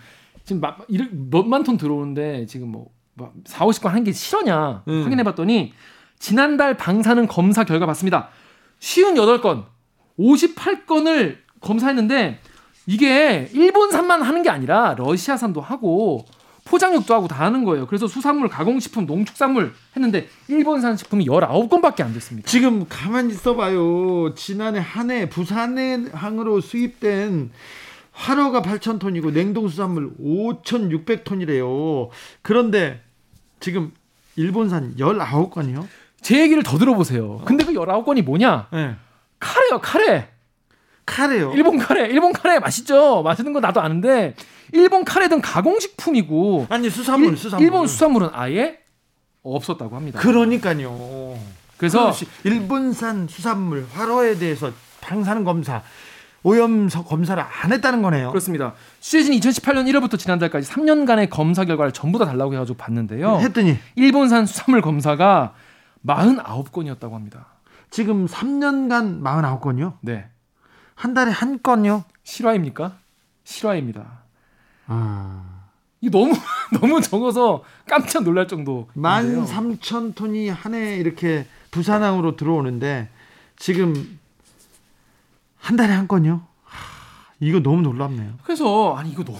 지금 0.44 0.60
막 0.60 0.86
몇만 0.88 1.62
톤 1.62 1.76
들어오는데 1.76 2.46
지금 2.46 2.68
뭐, 2.72 2.90
뭐 3.14 3.32
4, 3.44 3.66
50건 3.66 3.88
한 3.90 4.04
게 4.04 4.12
실화냐 4.12 4.82
음. 4.88 5.02
확인해봤더니 5.04 5.72
지난달 6.18 6.76
방사능 6.76 7.26
검사 7.28 7.64
결과 7.64 7.86
봤습니다. 7.86 8.30
58건, 8.80 9.66
58건을 10.18 11.38
검사했는데 11.60 12.40
이게 12.86 13.48
일본산만 13.52 14.22
하는 14.22 14.42
게 14.42 14.50
아니라 14.50 14.94
러시아산도 14.98 15.60
하고 15.60 16.24
포장육도 16.68 17.14
하고 17.14 17.28
다 17.28 17.44
하는 17.44 17.64
거예요. 17.64 17.87
그래서 17.87 18.06
수산물, 18.06 18.48
가공식품, 18.48 19.06
농축산물 19.06 19.72
했는데 19.96 20.28
일본산 20.48 20.96
식품이 20.96 21.26
19건밖에 21.26 22.02
안 22.02 22.12
됐습니다. 22.12 22.48
지금 22.48 22.87
가만히 22.88 23.32
있어봐요. 23.32 24.34
지난해 24.34 24.80
한 24.80 25.10
해 25.10 25.28
부산항으로 25.28 26.60
수입된 26.60 27.50
활어가 28.12 28.62
8,000톤이고 28.62 29.32
냉동수산물 29.32 30.10
5,600톤이래요. 30.20 32.08
그런데 32.42 33.00
지금 33.60 33.92
일본산 34.37 34.96
19건이요? 34.96 35.87
제 36.20 36.40
얘기를 36.40 36.62
더 36.62 36.78
들어보세요. 36.78 37.40
근데 37.44 37.64
그 37.64 37.72
19건이 37.72 38.22
뭐냐? 38.22 38.68
네. 38.72 38.96
카레요, 39.40 39.80
카레. 39.80 40.28
카레요? 41.08 41.52
일본 41.54 41.78
카레. 41.78 42.06
일본 42.08 42.32
카레 42.32 42.58
맛있죠? 42.58 43.22
맛있는 43.22 43.52
거 43.54 43.60
나도 43.60 43.80
아는데 43.80 44.34
일본 44.72 45.04
카레든 45.04 45.40
가공식품이고 45.40 46.66
아니 46.68 46.90
수산물, 46.90 47.30
일, 47.30 47.36
수산물. 47.38 47.64
일본 47.64 47.86
수산물은 47.86 48.28
아예 48.32 48.78
없었다고 49.42 49.96
합니다. 49.96 50.20
그러니까요. 50.20 51.38
그래서 51.78 52.12
일본산 52.44 53.28
수산물 53.28 53.86
활어에 53.92 54.36
대해서 54.38 54.70
방사능 55.00 55.44
검사 55.44 55.82
오염 56.42 56.88
검사를 56.88 57.42
안 57.42 57.72
했다는 57.72 58.02
거네요. 58.02 58.28
그렇습니다. 58.28 58.74
취재진 59.00 59.38
2018년 59.40 59.90
1월부터 59.90 60.18
지난달까지 60.18 60.70
3년간의 60.70 61.30
검사 61.30 61.64
결과를 61.64 61.92
전부 61.92 62.18
다 62.18 62.26
달라고 62.26 62.52
해가지고 62.52 62.76
봤는데요. 62.76 63.38
했더니 63.38 63.78
일본산 63.96 64.46
수산물 64.46 64.82
검사가 64.82 65.54
49건이었다고 66.06 67.12
합니다. 67.12 67.46
지금 67.90 68.26
3년간 68.26 69.22
49건이요? 69.22 69.94
네. 70.02 70.26
한 70.98 71.14
달에 71.14 71.30
한 71.30 71.62
건요? 71.62 72.02
실화입니까? 72.24 72.96
실화입니다. 73.44 74.22
아. 74.88 75.44
이 76.00 76.10
너무 76.10 76.32
너무 76.80 77.00
적어서 77.00 77.62
깜짝 77.88 78.24
놀랄 78.24 78.48
정도. 78.48 78.88
13,000톤이 78.96 80.48
한 80.48 80.74
해 80.74 80.96
이렇게 80.96 81.46
부산항으로 81.70 82.34
들어오는데 82.36 83.08
지금 83.56 84.18
한 85.56 85.76
달에 85.76 85.92
한 85.92 86.08
건요? 86.08 86.42
이거 87.40 87.60
너무 87.60 87.80
놀랍네요. 87.82 88.32
그래서 88.42 88.96
아니 88.96 89.10
이거 89.12 89.22
너무 89.22 89.38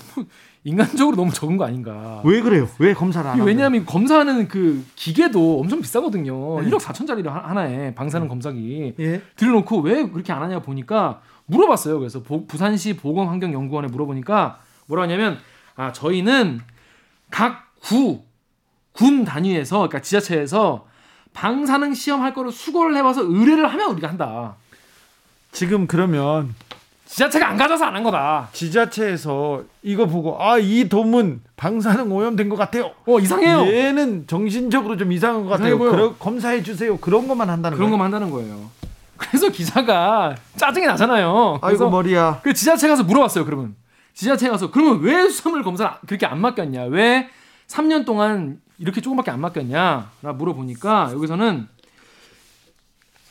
인간적으로 0.63 1.17
너무 1.17 1.33
적은 1.33 1.57
거 1.57 1.65
아닌가. 1.65 2.23
왜 2.25 2.41
그래요? 2.41 2.69
왜 2.79 2.95
검사를 2.95 3.29
안 3.29 3.41
왜냐하면 3.41 3.85
검사하는 3.85 4.47
그 4.47 4.85
기계도 4.95 5.59
엄청 5.61 5.81
비싸거든요. 5.81 6.61
네. 6.63 6.71
1억 6.71 6.79
4천짜리 6.79 7.25
하나에 7.29 7.95
방사능 7.97 8.27
네. 8.27 8.29
검사기. 8.29 8.95
예? 9.01 9.23
들여놓고 9.35 9.81
왜 9.81 10.09
그렇게 10.09 10.33
안 10.33 10.43
하냐 10.43 10.61
보니까 10.63 11.21
물어봤어요. 11.49 11.99
그래서 11.99 12.23
보, 12.23 12.47
부산시 12.47 12.97
보건환경연구원에 12.97 13.89
물어보니까 13.89 14.61
뭐라 14.87 15.03
하냐면 15.05 15.39
아 15.77 15.93
저희는 15.93 16.61
각 17.31 17.73
구, 17.83 18.23
군 18.93 19.25
단위에서 19.25 19.77
그러니까 19.79 20.01
지자체에서 20.01 20.87
방사능 21.33 21.95
시험할 21.95 22.35
거를 22.35 22.51
수고를 22.51 22.97
해봐서 22.97 23.23
의뢰를 23.23 23.71
하면 23.73 23.91
우리가 23.93 24.09
한다. 24.09 24.57
지금 25.53 25.87
그러면 25.87 26.55
지자체가 27.07 27.49
안 27.49 27.57
가져서 27.57 27.85
안 27.87 27.97
한 27.97 28.03
거다. 28.03 28.49
지자체에서 28.53 29.63
이거 29.83 30.07
보고 30.07 30.37
아 30.43 30.59
이 30.59 30.89
돔은 30.89 31.41
방사능 31.57 32.13
오염된 32.13 32.49
것 32.51 32.57
같아요. 32.57 32.91
어 33.07 33.19
이상해요. 33.19 33.67
얘는 33.67 34.27
정신적으로 34.27 34.97
좀 34.97 35.13
이상한 35.13 35.45
것 35.45 35.51
같아요. 35.51 35.79
그러, 35.79 36.15
검사해 36.17 36.63
주세요. 36.63 36.99
그런 36.99 37.27
것만 37.29 37.49
한다는 37.49 37.77
그런 37.79 37.91
것만 37.91 38.07
한다는 38.07 38.31
거예요. 38.31 38.71
그래서 39.19 39.51
기사가 39.51 40.35
짜증이 40.57 40.87
나잖아요. 40.87 41.59
아이고 41.61 41.91
머리야. 41.91 42.41
그 42.43 42.55
지자체 42.55 42.89
가서 42.89 43.03
물어봤어요. 43.03 43.45
그러면 43.45 43.77
지자체 44.15 44.49
가서 44.49 44.71
그러면 44.71 45.01
왜 45.01 45.29
수산물 45.29 45.63
검사 45.63 45.99
그렇게 46.07 46.25
안 46.25 46.41
맡겼냐? 46.41 46.85
왜 46.85 47.29
3년 47.67 48.07
동안 48.07 48.61
이렇게 48.79 49.01
조금밖에 49.01 49.31
안 49.31 49.41
맡겼냐? 49.41 50.11
라 50.23 50.33
물어보니까 50.33 51.11
여기서는 51.13 51.69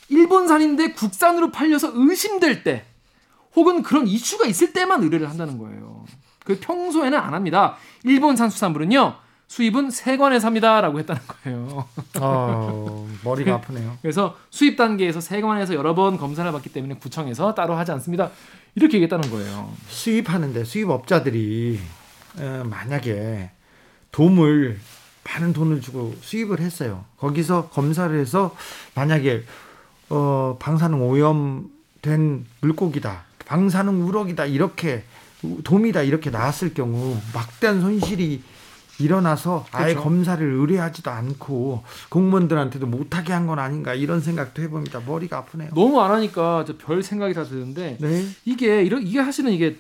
일본산인데 0.10 0.94
국산으로 0.94 1.52
팔려서 1.52 1.92
의심될 1.94 2.64
때 2.64 2.86
혹은 3.56 3.82
그런 3.82 4.08
이슈가 4.08 4.46
있을 4.46 4.74
때만 4.74 5.04
의뢰를 5.04 5.30
한다는 5.30 5.58
거예요. 5.58 6.06
그 6.44 6.60
평소에는 6.60 7.18
안 7.18 7.34
합니다. 7.34 7.76
일본산 8.04 8.50
수산물은요. 8.50 9.16
수입은 9.48 9.92
세관에서 9.92 10.48
합니다 10.48 10.82
라고 10.82 11.00
했다는 11.00 11.22
거예요. 11.28 11.88
어, 12.20 13.08
머리가 13.24 13.56
아프네요. 13.56 13.98
그래서 14.02 14.36
수입 14.50 14.76
단계에서 14.78 15.22
세관에서 15.22 15.74
여러 15.74 15.96
번 15.96 16.18
검사를 16.18 16.50
받기 16.52 16.70
때문에 16.70 16.96
구청에서 16.96 17.56
따로 17.56 17.76
하지 17.76 17.92
않습니다. 17.94 18.30
이렇게 18.76 18.98
얘기했다는 18.98 19.30
거예요. 19.32 19.74
수입하는데 19.88 20.64
수입업자들이 20.64 21.80
어, 22.40 22.64
만약에 22.70 23.50
돔을 24.12 24.80
많은 25.24 25.54
돈을 25.54 25.82
주고 25.82 26.14
수입을 26.22 26.60
했어요. 26.60 27.06
거기서 27.18 27.70
검사를 27.70 28.18
해서 28.20 28.56
만약에 28.96 29.44
어, 30.10 30.58
방사능 30.60 31.02
오염된 31.10 32.46
물고기다. 32.62 33.24
방사능 33.46 34.06
우럭이다 34.06 34.46
이렇게 34.46 35.04
돔이다 35.64 36.02
이렇게 36.04 36.30
나왔을 36.30 36.74
경우 36.74 37.18
막대한 37.34 37.80
손실이 37.82 38.44
일어나서 39.00 39.66
아예 39.72 39.94
그렇죠. 39.94 40.04
검사를 40.04 40.46
의뢰하지도 40.46 41.12
않고 41.12 41.84
공무원들한테도 42.10 42.88
못하게 42.88 43.34
한 43.34 43.48
건 43.48 43.60
아닌가 43.60 43.94
이런 43.94 44.20
생각도 44.20 44.62
해봅니다. 44.62 45.02
머리가 45.06 45.38
아프네요. 45.38 45.70
너무 45.74 46.02
안 46.02 46.12
하니까 46.12 46.66
별 46.80 47.02
생각이 47.04 47.34
다 47.34 47.44
드는데 47.44 47.98
네. 48.02 48.24
이게 48.46 48.84
이런 48.84 49.06
이게 49.06 49.24
사실은 49.24 49.52
이게 49.52 49.78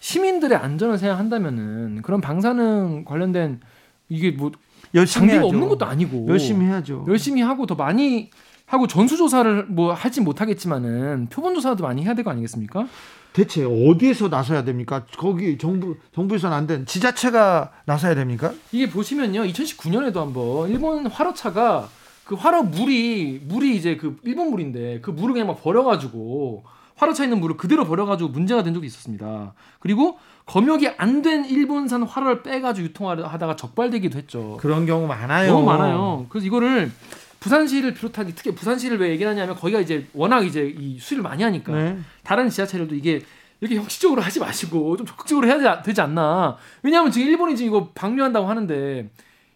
시민들의 0.00 0.56
안전을 0.56 0.98
생각한다면은 0.98 2.02
그런 2.02 2.20
방사능 2.20 3.04
관련된 3.04 3.60
이게 4.08 4.30
뭐 4.30 4.50
열심히 4.94 5.28
장비가 5.28 5.40
해야죠. 5.42 5.46
없는 5.48 5.68
것도 5.68 5.84
아니고 5.86 6.26
열심히 6.28 6.66
해야죠. 6.66 7.04
열심히 7.08 7.42
하고 7.42 7.66
더 7.66 7.74
많이 7.74 8.30
하고 8.66 8.86
전수조사를 8.86 9.66
뭐 9.66 9.92
하지 9.92 10.20
못하겠지만은 10.20 11.28
표본조사도 11.30 11.84
많이 11.84 12.04
해야 12.04 12.14
될 12.14 12.24
거 12.24 12.30
아니겠습니까? 12.30 12.86
대체 13.32 13.64
어디에서 13.64 14.28
나서야 14.28 14.64
됩니까? 14.64 15.04
거기 15.16 15.58
정부 15.58 15.96
정부에서는 16.14 16.56
안 16.56 16.66
된 16.66 16.86
지자체가 16.86 17.70
나서야 17.86 18.14
됩니까? 18.14 18.52
이게 18.72 18.90
보시면요, 18.90 19.42
2019년에도 19.44 20.16
한번 20.16 20.68
일본 20.70 21.06
화로차가 21.06 21.88
그 22.24 22.34
화로 22.34 22.62
물이 22.62 23.42
물이 23.44 23.76
이제 23.76 23.96
그 23.96 24.18
일본 24.24 24.50
물인데 24.50 25.00
그 25.00 25.10
물을 25.10 25.32
그냥 25.32 25.46
막 25.48 25.62
버려가지고 25.62 26.64
화로차 26.96 27.24
있는 27.24 27.38
물을 27.40 27.56
그대로 27.56 27.86
버려가지고 27.86 28.30
문제가 28.30 28.62
된 28.64 28.74
적이 28.74 28.86
있었습니다. 28.88 29.54
그리고 29.78 30.18
검역이 30.46 30.88
안 30.98 31.22
된 31.22 31.44
일본산 31.44 32.02
화로를 32.02 32.42
빼가지고 32.42 32.86
유통하다가 32.88 33.54
적발되기도 33.56 34.18
했죠. 34.18 34.56
그런 34.60 34.84
경우 34.84 35.06
많아요. 35.06 35.52
너무 35.52 35.64
많아요. 35.66 36.26
그래서 36.28 36.46
이거를 36.46 36.90
부산시를 37.40 37.94
비롯한 37.94 38.32
특히 38.34 38.54
부산시를 38.54 38.98
왜 38.98 39.10
얘기하냐면 39.10 39.54
거기가 39.54 39.80
이제 39.80 40.06
워낙 40.12 40.44
이제 40.44 40.74
이 40.78 40.98
수리를 40.98 41.22
많이 41.22 41.42
하니까 41.42 41.72
네. 41.72 41.98
다른 42.22 42.48
지자체들도 42.48 42.94
이게 42.94 43.22
이렇게 43.60 43.76
형식적으로 43.76 44.22
하지 44.22 44.40
마시고 44.40 44.96
좀 44.96 45.06
적극적으로 45.06 45.46
해야 45.46 45.82
되지 45.82 46.00
않나. 46.00 46.56
왜냐하면 46.82 47.10
지금 47.10 47.28
일본이 47.28 47.56
지금 47.56 47.68
이거 47.70 47.90
방류한다고 47.94 48.46
하는데 48.46 49.10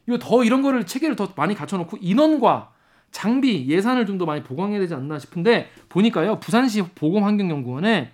이거 0.07 0.19
더 0.19 0.43
이런 0.45 0.63
거를 0.63 0.85
체계를 0.87 1.15
더 1.17 1.33
많이 1.37 1.55
갖춰놓고 1.55 1.99
인원과 2.01 2.71
장비 3.13 3.67
예산을 3.69 4.07
좀 4.07 4.19
더 4.19 4.25
많이 4.27 4.43
보강해야 4.43 4.81
되지 4.81 4.95
않나 4.95 5.19
싶은데 5.19 5.71
보니까요 5.89 6.41
부산시 6.41 6.83
보건환경연구원에 6.95 8.11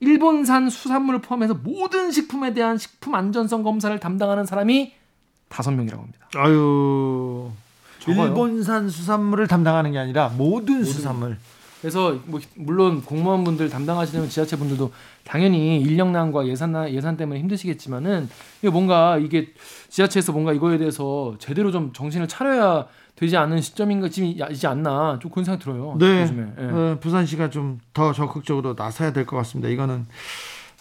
일본산 0.00 0.70
수산물을 0.70 1.20
포함해서 1.20 1.54
모든 1.54 2.10
식품에 2.10 2.54
대한 2.54 2.78
식품 2.78 3.14
안전성 3.14 3.62
검사를 3.62 3.96
담당하는 4.00 4.46
사람이 4.46 4.94
다섯 5.48 5.72
명이라고 5.72 6.02
합니다. 6.02 6.28
아유 6.36 7.39
적어요. 8.00 8.26
일본산 8.28 8.88
수산물을 8.88 9.46
담당하는 9.46 9.92
게 9.92 9.98
아니라 9.98 10.28
모든, 10.36 10.78
모든 10.78 10.84
수산물. 10.84 11.36
그래서 11.80 12.18
뭐 12.26 12.40
물론 12.56 13.00
공무원분들 13.02 13.70
담당하시는 13.70 14.28
지자체 14.28 14.56
분들도 14.56 14.92
당연히 15.24 15.80
인력난과 15.80 16.46
예산 16.46 16.74
예산 16.92 17.16
때문에 17.16 17.40
힘드시겠지만은 17.40 18.28
이게 18.60 18.68
뭔가 18.70 19.16
이게 19.16 19.48
지자체에서 19.88 20.32
뭔가 20.32 20.52
이거에 20.52 20.76
대해서 20.76 21.36
제대로 21.38 21.70
좀 21.72 21.92
정신을 21.94 22.28
차려야 22.28 22.86
되지 23.16 23.36
않는 23.38 23.60
시점인가지지 23.62 24.66
않나 24.66 25.18
좀 25.22 25.30
그런 25.30 25.44
생각이 25.44 25.62
들어요. 25.64 25.96
네. 25.98 26.22
요즘에. 26.22 26.46
네. 26.56 26.64
어, 26.64 26.98
부산시가 27.00 27.48
좀 27.50 27.80
더 27.94 28.12
적극적으로 28.12 28.74
나서야 28.76 29.12
될 29.14 29.24
것 29.24 29.36
같습니다. 29.38 29.68
이거는 29.70 30.06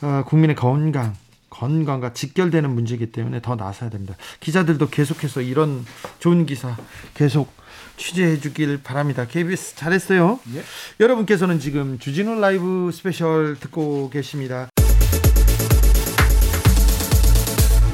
어, 0.02 0.24
국민의 0.26 0.56
건강 0.58 1.14
건강과 1.50 2.14
직결되는 2.14 2.70
문제이기 2.70 3.12
때문에 3.12 3.42
더 3.42 3.56
나서야 3.56 3.90
됩니다. 3.90 4.16
기자들도 4.40 4.90
계속해서 4.90 5.42
이런 5.42 5.86
좋은 6.20 6.46
기사 6.46 6.76
계속 7.14 7.52
취재해 7.98 8.40
주길 8.40 8.82
바랍니다. 8.82 9.26
KBS 9.28 9.76
잘했어요. 9.76 10.40
예. 10.56 10.64
여러분께서는 11.00 11.60
지금 11.60 12.00
주진우 12.00 12.40
라이브 12.40 12.92
스페셜 12.94 13.58
듣고 13.60 14.10
계십니다. 14.10 14.70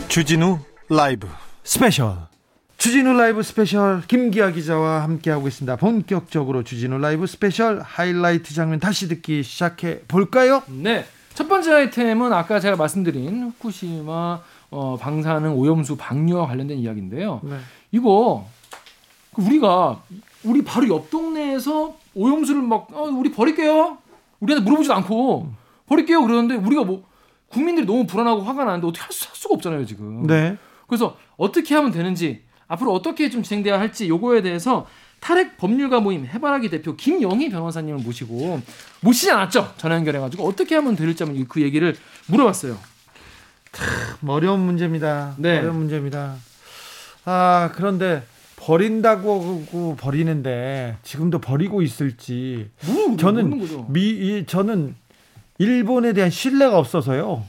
주진우 0.08 0.60
라이브 0.90 1.28
스페셜 1.64 2.16
주진우 2.78 3.14
라이브 3.14 3.42
스페셜 3.42 4.04
김기아 4.08 4.52
기자와 4.52 5.04
함께하고 5.04 5.48
있습니다. 5.48 5.76
본격적으로 5.78 6.64
주진우 6.64 7.00
라이브 7.00 7.26
스페셜 7.26 7.82
하이라이트 7.82 8.54
장면 8.54 8.80
다시 8.80 9.08
듣기 9.08 9.44
시작해 9.44 10.02
볼까요? 10.08 10.62
네. 10.68 11.06
첫 11.36 11.50
번째 11.50 11.74
아이템은 11.74 12.32
아까 12.32 12.62
제가 12.62 12.78
말씀드린 12.78 13.44
후쿠시마 13.44 14.40
어, 14.72 14.98
방사능 14.98 15.60
오염수 15.60 15.98
방류와 15.98 16.48
관련된 16.48 16.78
이야기인데요. 16.80 17.42
네. 17.44 17.58
이거 17.92 18.48
그 19.36 19.42
우리가 19.42 20.02
우리 20.46 20.64
바로 20.64 20.88
옆 20.88 21.10
동네에서 21.10 21.94
오염수를 22.16 22.62
막 22.62 22.88
어, 22.94 23.04
우리 23.04 23.34
버릴게요. 23.34 23.98
우리한테 24.40 24.64
물어보지도 24.64 24.94
않고 24.96 25.50
버릴게요. 25.88 26.22
그러는데 26.22 26.56
우리가 26.56 26.86
뭐 26.86 27.04
국민들이 27.50 27.86
너무 27.86 28.08
불안하고 28.08 28.42
화가 28.42 28.64
나는데 28.64 28.88
어떻게 28.88 29.04
할, 29.04 29.12
수, 29.12 29.28
할 29.28 29.36
수가 29.36 29.56
없잖아요 29.56 29.86
지금. 29.86 30.26
네. 30.26 30.58
그래서 30.88 31.18
어떻게 31.36 31.76
하면 31.76 31.92
되는지 31.92 32.44
앞으로 32.68 32.94
어떻게 32.94 33.30
좀 33.30 33.44
진행돼야 33.44 33.78
할지 33.78 34.08
요거에 34.08 34.42
대해서 34.42 34.88
탈핵 35.26 35.58
법률가 35.58 36.02
모임 36.02 36.28
해바라기 36.28 36.70
대표 36.70 36.96
김영희 36.96 37.50
변호사님을 37.50 38.04
모시고 38.04 38.62
모시지 39.02 39.32
않았죠 39.32 39.74
전화 39.76 39.96
연결해가지고 39.96 40.48
어떻게 40.48 40.76
하면 40.76 40.96
될지 40.96 41.24
한번 41.24 41.48
그 41.48 41.64
얘기를 41.64 41.96
물어봤어요. 42.28 42.78
참 43.72 44.30
어려운 44.30 44.60
문제입니다. 44.60 45.34
네. 45.38 45.58
어려운 45.58 45.78
문제입니다. 45.78 46.36
아 47.26 47.72
그런데 47.74 48.22
버린다고 48.58 49.96
버리는데 49.98 50.98
지금도 51.02 51.40
버리고 51.40 51.82
있을지 51.82 52.70
뭐, 52.86 53.18
저는 53.18 53.88
미 53.92 54.46
저는 54.46 54.96
일본에 55.58 56.14
대한 56.14 56.30
신뢰가 56.30 56.78
없어서요. 56.78 57.44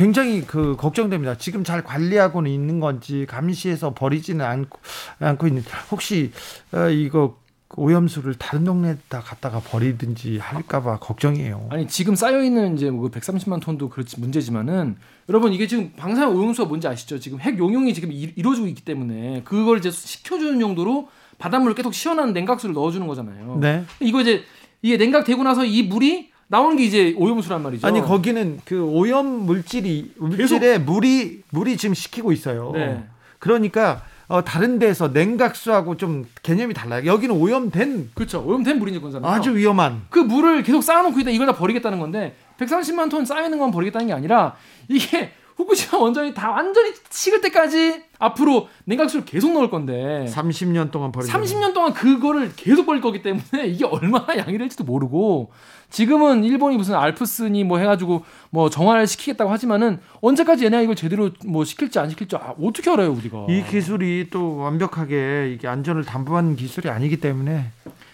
굉장히 0.00 0.40
그 0.46 0.76
걱정됩니다. 0.76 1.36
지금 1.36 1.62
잘 1.62 1.84
관리하고는 1.84 2.50
있는 2.50 2.80
건지 2.80 3.26
감시해서 3.28 3.92
버리지는 3.92 4.42
않고 4.42 4.78
않고 5.18 5.46
있는 5.46 5.62
혹시 5.90 6.32
어, 6.72 6.88
이거 6.88 7.36
오염수를 7.76 8.36
다른 8.36 8.64
동네에다 8.64 9.20
갖다가 9.20 9.60
버리든지 9.60 10.38
할까봐 10.38 11.00
걱정이에요. 11.00 11.68
아니 11.70 11.86
지금 11.86 12.14
쌓여 12.14 12.42
있는 12.42 12.78
이제 12.78 12.90
뭐 12.90 13.10
130만 13.10 13.60
톤도 13.60 13.90
그렇지 13.90 14.18
문제지만은 14.20 14.96
여러분 15.28 15.52
이게 15.52 15.66
지금 15.66 15.92
방사능 15.92 16.34
오염수가 16.34 16.66
뭔지 16.66 16.88
아시죠? 16.88 17.20
지금 17.20 17.38
핵 17.38 17.58
용융이 17.58 17.92
지금 17.92 18.10
이, 18.10 18.32
루어지고 18.38 18.68
있기 18.68 18.82
때문에 18.82 19.42
그걸 19.44 19.76
이제 19.76 19.90
식혀주는 19.90 20.62
용도로 20.62 21.10
바닷물을 21.36 21.74
계속 21.74 21.92
시원한 21.92 22.32
냉각수를 22.32 22.74
넣어주는 22.74 23.06
거잖아요. 23.06 23.58
네. 23.60 23.84
이거 24.00 24.22
이제 24.22 24.44
이게 24.80 24.96
냉각되고 24.96 25.42
나서 25.42 25.66
이 25.66 25.82
물이 25.82 26.30
나오는 26.50 26.76
게 26.76 26.82
이제 26.82 27.14
오염수란 27.16 27.62
말이죠. 27.62 27.86
아니 27.86 28.00
거기는 28.00 28.58
그 28.64 28.82
오염 28.82 29.24
물질이 29.46 30.14
물질에 30.18 30.78
물이 30.78 31.44
물이 31.50 31.76
지금 31.76 31.94
식히고 31.94 32.32
있어요. 32.32 32.72
네. 32.74 33.04
그러니까 33.38 34.02
어, 34.26 34.42
다른 34.42 34.80
데서 34.80 35.08
냉각수하고 35.08 35.96
좀 35.96 36.26
개념이 36.42 36.74
달라요. 36.74 37.06
여기는 37.06 37.32
오염된 37.34 38.10
그렇죠. 38.14 38.42
오염된 38.44 38.80
물이죠, 38.80 39.00
건잖아요. 39.00 39.30
아주 39.30 39.54
위험한. 39.56 40.06
그 40.10 40.18
물을 40.18 40.64
계속 40.64 40.82
쌓아놓고 40.82 41.20
있다 41.20 41.30
이걸 41.30 41.46
다 41.46 41.54
버리겠다는 41.54 42.00
건데 42.00 42.34
130만 42.58 43.08
톤 43.10 43.24
쌓여 43.24 43.44
있는 43.44 43.60
건 43.60 43.70
버리겠다는 43.70 44.08
게 44.08 44.12
아니라 44.12 44.56
이게 44.88 45.32
후쿠시마 45.54 46.02
원전이 46.02 46.34
다 46.34 46.50
완전히 46.50 46.92
식을 47.10 47.42
때까지 47.42 48.02
앞으로 48.18 48.68
냉각수를 48.86 49.24
계속 49.24 49.52
넣을 49.52 49.70
건데 49.70 50.26
30년 50.28 50.90
동안 50.90 51.12
버리 51.12 51.26
30년 51.26 51.74
동안 51.74 51.92
그거를 51.92 52.52
계속 52.56 52.86
버릴 52.86 53.00
거기 53.00 53.22
때문에 53.22 53.66
이게 53.66 53.84
얼마나 53.84 54.34
양이 54.38 54.56
될지도 54.58 54.84
모르고 54.84 55.52
지금은 55.90 56.44
일본이 56.44 56.76
무슨 56.76 56.94
알프스니 56.94 57.64
뭐 57.64 57.78
해가지고 57.78 58.24
뭐 58.50 58.70
정화를 58.70 59.06
시키겠다고 59.06 59.50
하지만은 59.50 59.98
언제까지 60.20 60.64
얘네가 60.64 60.82
이걸 60.82 60.96
제대로 60.96 61.30
뭐 61.44 61.64
시킬지 61.64 61.98
안 61.98 62.08
시킬지 62.08 62.36
아, 62.36 62.54
어떻게 62.60 62.90
알아요 62.90 63.12
우리가 63.12 63.46
이 63.48 63.64
기술이 63.64 64.28
또 64.30 64.56
완벽하게 64.56 65.52
이게 65.52 65.68
안전을 65.68 66.04
담보하는 66.04 66.56
기술이 66.56 66.88
아니기 66.88 67.18
때문에 67.18 67.66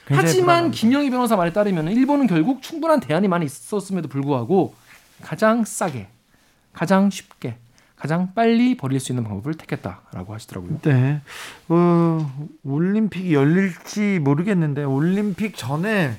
하지만 0.06 0.70
김영희 0.70 1.10
변호사 1.10 1.36
말에 1.36 1.52
따르면 1.52 1.90
일본은 1.90 2.26
결국 2.26 2.62
충분한 2.62 3.00
대안이 3.00 3.28
많이 3.28 3.44
있었음에도 3.44 4.08
불구하고 4.08 4.74
가장 5.22 5.64
싸게 5.64 6.08
가장 6.72 7.10
쉽게 7.10 7.56
가장 7.96 8.32
빨리 8.34 8.76
버릴 8.76 9.00
수 9.00 9.12
있는 9.12 9.24
방법을 9.24 9.54
택했다라고 9.54 10.34
하시더라고요. 10.34 10.78
네. 10.82 11.22
어, 11.68 12.48
올림픽이 12.62 13.34
열릴지 13.34 14.20
모르겠는데 14.20 14.84
올림픽 14.84 15.56
전에 15.56 16.18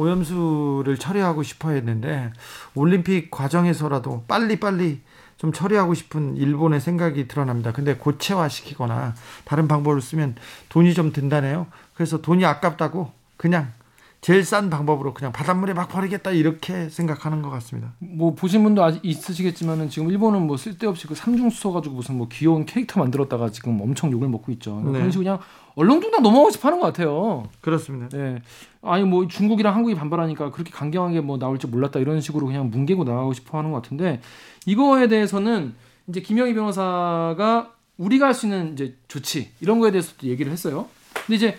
오염수를 0.00 0.96
처리하고 0.96 1.42
싶어 1.42 1.70
했는데 1.70 2.32
올림픽 2.74 3.30
과정에서라도 3.30 4.24
빨리빨리 4.26 5.00
좀 5.36 5.52
처리하고 5.52 5.94
싶은 5.94 6.36
일본의 6.36 6.80
생각이 6.80 7.28
드러납니다. 7.28 7.72
근데 7.72 7.94
고체화 7.94 8.48
시키거나 8.48 9.14
다른 9.44 9.68
방법을 9.68 10.00
쓰면 10.00 10.36
돈이 10.68 10.94
좀 10.94 11.12
든다네요. 11.12 11.66
그래서 11.94 12.20
돈이 12.20 12.44
아깝다고 12.44 13.12
그냥 13.36 13.72
제일 14.20 14.44
싼 14.44 14.68
방법으로 14.68 15.14
그냥 15.14 15.32
바닷물에 15.32 15.72
막 15.72 15.88
버리겠다 15.88 16.30
이렇게 16.32 16.90
생각하는 16.90 17.40
것 17.40 17.48
같습니다. 17.50 17.94
뭐 17.98 18.34
보신 18.34 18.62
분도 18.62 18.84
아직 18.84 19.00
있으시겠지만은 19.02 19.88
지금 19.88 20.10
일본은 20.10 20.46
뭐 20.46 20.58
쓸데없이 20.58 21.06
그 21.06 21.14
삼중수 21.14 21.72
가지고 21.72 21.94
무슨 21.96 22.18
뭐 22.18 22.28
귀여운 22.30 22.66
캐릭터 22.66 23.00
만들었다가 23.00 23.50
지금 23.50 23.80
엄청 23.80 24.12
욕을 24.12 24.28
먹고 24.28 24.52
있죠. 24.52 24.82
네. 24.84 24.92
그런 24.92 25.10
식으로 25.10 25.24
그냥 25.24 25.38
얼렁뚱땅 25.74 26.22
넘어가고 26.22 26.50
싶어 26.50 26.68
하는 26.68 26.80
것 26.80 26.86
같아요. 26.88 27.44
그렇습니다. 27.62 28.14
네. 28.14 28.42
아니 28.82 29.04
뭐 29.04 29.26
중국이랑 29.26 29.74
한국이 29.74 29.94
반발하니까 29.94 30.50
그렇게 30.50 30.70
강경하게 30.70 31.22
뭐 31.22 31.38
나올 31.38 31.58
줄 31.58 31.70
몰랐다 31.70 31.98
이런 31.98 32.20
식으로 32.20 32.46
그냥 32.46 32.70
뭉개고 32.70 33.04
나가고 33.04 33.32
싶어 33.32 33.56
하는 33.56 33.70
것 33.70 33.82
같은데 33.82 34.20
이거에 34.66 35.08
대해서는 35.08 35.74
이제 36.08 36.20
김영희 36.20 36.52
변호사가 36.54 37.72
우리가 37.96 38.26
할 38.26 38.34
수 38.34 38.46
있는 38.46 38.74
이제 38.74 38.96
조치 39.08 39.52
이런 39.60 39.78
거에 39.78 39.90
대해서도 39.90 40.26
얘기를 40.26 40.52
했어요. 40.52 40.86
근데 41.26 41.36
이제 41.36 41.58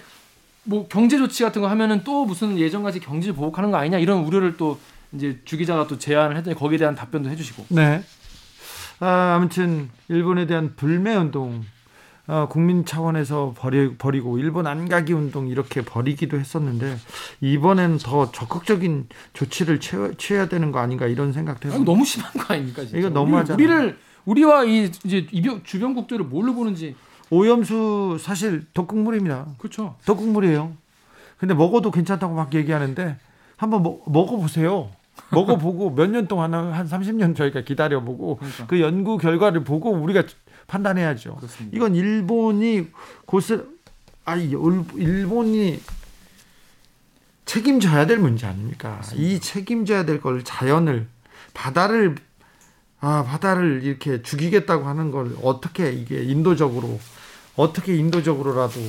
뭐 0.64 0.88
경제 0.88 1.18
조치 1.18 1.44
같은 1.44 1.62
거 1.62 1.68
하면은 1.70 2.04
또 2.04 2.26
무슨 2.26 2.58
예전같이 2.58 3.00
경제를 3.00 3.34
보복하는 3.36 3.72
거 3.72 3.78
아니냐 3.78 3.98
이런 4.00 4.24
우려를 4.24 4.58
또 4.58 4.80
이제 5.14 5.40
주 5.44 5.58
기자가 5.58 5.88
또 5.88 5.98
제안을 5.98 6.38
했더니 6.38 6.56
거기에 6.56 6.78
대한 6.78 6.96
답변도 6.96 7.30
해주시고. 7.30 7.66
네. 7.70 8.04
아, 9.00 9.36
아무튼 9.36 9.90
일본에 10.08 10.46
대한 10.46 10.74
불매 10.76 11.16
운동 11.16 11.64
어, 12.28 12.48
국민 12.48 12.86
차원에서 12.86 13.56
버리, 13.58 13.96
버리고 13.98 14.38
일본 14.38 14.68
안가기 14.68 15.12
운동 15.12 15.48
이렇게 15.48 15.82
버리기도 15.82 16.40
했었는데 16.40 16.98
이번엔 17.42 17.98
더 17.98 18.32
적극적인 18.32 19.08
조치를 19.34 19.80
취해, 19.80 20.12
취해야 20.18 20.48
되는 20.48 20.72
거 20.72 20.80
아닌가 20.80 21.08
이런 21.08 21.34
생각도 21.34 21.70
해요. 21.70 21.84
너무 21.84 22.06
심한 22.06 22.32
거 22.34 22.54
아닙니까? 22.54 22.84
진짜. 22.84 23.00
이거 23.00 23.10
너무하잖아. 23.10 23.56
우리를 23.56 23.98
우리와 24.26 24.66
이 24.66 24.92
이제 25.04 25.28
주변국들을 25.64 26.26
뭘로 26.26 26.54
보는지 26.54 26.96
오염수 27.32 28.18
사실 28.20 28.66
독극물입니다. 28.74 29.48
그렇죠. 29.58 29.96
독극물이에요. 30.06 30.74
근데 31.38 31.54
먹어도 31.56 31.90
괜찮다고 31.90 32.36
막 32.36 32.54
얘기하는데 32.54 33.18
한번 33.58 33.82
먹, 33.82 34.04
먹어보세요. 34.12 34.92
먹어보고 35.32 35.92
몇 35.92 36.08
년 36.10 36.28
동안 36.28 36.54
한 36.54 36.88
30년 36.88 37.36
저희가 37.36 37.62
기다려보고 37.62 38.36
그러니까. 38.38 38.68
그 38.68 38.80
연구 38.82 39.18
결과를 39.18 39.64
보고 39.64 39.90
우리가 39.92 40.24
판단해야죠. 40.68 41.36
그렇습니다. 41.38 41.76
이건 41.76 41.96
일본이 41.96 42.88
곳을 43.26 43.68
아니 44.26 44.46
일본이 44.96 45.80
책임져야 47.46 48.06
될 48.08 48.20
문제 48.20 48.46
아닙니까? 48.48 48.92
그렇습니다. 48.94 49.28
이 49.28 49.40
책임져야 49.40 50.06
될 50.06 50.22
걸 50.22 50.44
자연을 50.44 51.08
바다를 51.54 52.16
아 53.00 53.24
바다를 53.28 53.82
이렇게 53.84 54.22
죽이겠다고 54.22 54.86
하는 54.86 55.12
걸 55.12 55.36
어떻게 55.44 55.92
이게 55.92 56.24
인도적으로 56.24 57.00
어떻게 57.62 57.96
인도적으로라도 57.96 58.80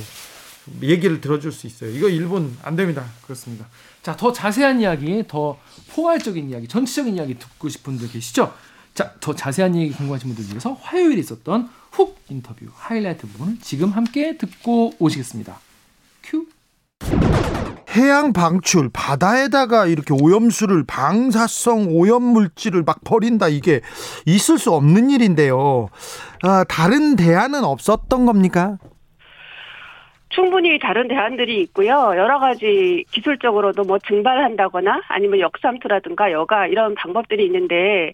얘기를 0.81 1.21
들어줄 1.21 1.51
수 1.51 1.67
있어요. 1.67 1.91
이거 1.91 2.09
일본 2.09 2.57
안 2.63 2.75
됩니다. 2.75 3.05
그렇습니다. 3.23 3.67
자, 4.01 4.15
더 4.15 4.31
자세한 4.31 4.79
이야기, 4.81 5.23
더 5.27 5.59
포괄적인 5.89 6.49
이야기, 6.49 6.67
전체적인 6.67 7.15
이야기 7.15 7.37
듣고 7.37 7.69
싶은 7.69 7.97
분들 7.97 8.11
계시죠? 8.11 8.53
자, 8.93 9.13
더 9.19 9.35
자세한 9.35 9.75
얘기 9.75 9.93
궁금하신 9.93 10.33
분들 10.33 10.51
위해서 10.51 10.73
화요일에 10.73 11.19
있었던 11.19 11.69
훅 11.91 12.17
인터뷰 12.29 12.65
하이라이트 12.73 13.27
부분을 13.27 13.57
지금 13.61 13.91
함께 13.91 14.37
듣고 14.37 14.93
오시겠습니다. 14.99 15.59
큐. 16.23 16.47
해양 17.95 18.33
방출, 18.33 18.89
바다에다가 18.93 19.85
이렇게 19.85 20.13
오염수를 20.13 20.83
방사성 20.87 21.87
오염 21.89 22.23
물질을 22.23 22.83
막 22.83 23.03
버린다 23.03 23.47
이게 23.49 23.81
있을 24.25 24.57
수 24.57 24.73
없는 24.73 25.09
일인데요. 25.09 25.89
아, 26.43 26.63
다른 26.67 27.15
대안은 27.15 27.63
없었던 27.63 28.25
겁니까? 28.25 28.77
충분히 30.29 30.79
다른 30.79 31.07
대안들이 31.07 31.61
있고요. 31.61 32.13
여러 32.15 32.39
가지 32.39 33.05
기술적으로도 33.11 33.83
뭐 33.83 33.99
증발한다거나 33.99 35.01
아니면 35.07 35.39
역삼투라든가 35.39 36.31
여가 36.31 36.65
이런 36.67 36.95
방법들이 36.95 37.45
있는데 37.45 38.13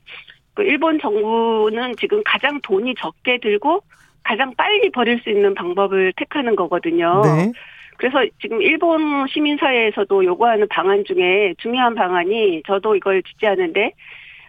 그 0.53 0.63
일본 0.63 0.99
정부는 0.99 1.95
지금 1.97 2.21
가장 2.25 2.59
돈이 2.61 2.95
적게 2.99 3.39
들고 3.41 3.81
가장 4.23 4.53
빨리 4.57 4.91
버릴 4.91 5.21
수 5.21 5.29
있는 5.29 5.53
방법을 5.55 6.11
택하는 6.17 6.57
거거든요. 6.57 7.21
네. 7.23 7.51
그래서 7.99 8.25
지금 8.41 8.61
일본 8.61 9.27
시민사회에서도 9.27 10.23
요구하는 10.23 10.67
방안 10.69 11.03
중에 11.03 11.53
중요한 11.57 11.95
방안이 11.95 12.63
저도 12.65 12.95
이걸 12.95 13.21
지지하는데 13.21 13.91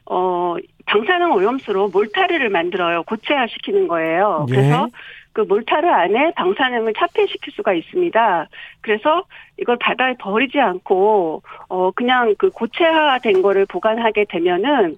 어 0.07 0.55
방사능 0.87 1.33
오염수로 1.33 1.89
몰타르를 1.89 2.49
만들어요. 2.49 3.03
고체화 3.03 3.49
시키는 3.49 3.89
거예요. 3.89 4.47
예. 4.51 4.55
그래서 4.55 4.89
그 5.33 5.41
몰타르 5.41 5.89
안에 5.89 6.33
방사능을 6.37 6.95
차폐시킬 6.95 7.53
수가 7.53 7.73
있습니다. 7.73 8.49
그래서 8.83 9.25
이걸 9.59 9.77
바다에 9.79 10.15
버리지 10.21 10.61
않고 10.61 11.43
어 11.69 11.91
그냥 11.91 12.37
그 12.39 12.51
고체화된 12.51 13.43
거를 13.43 13.67
보관하게 13.67 14.27
되면은 14.29 14.97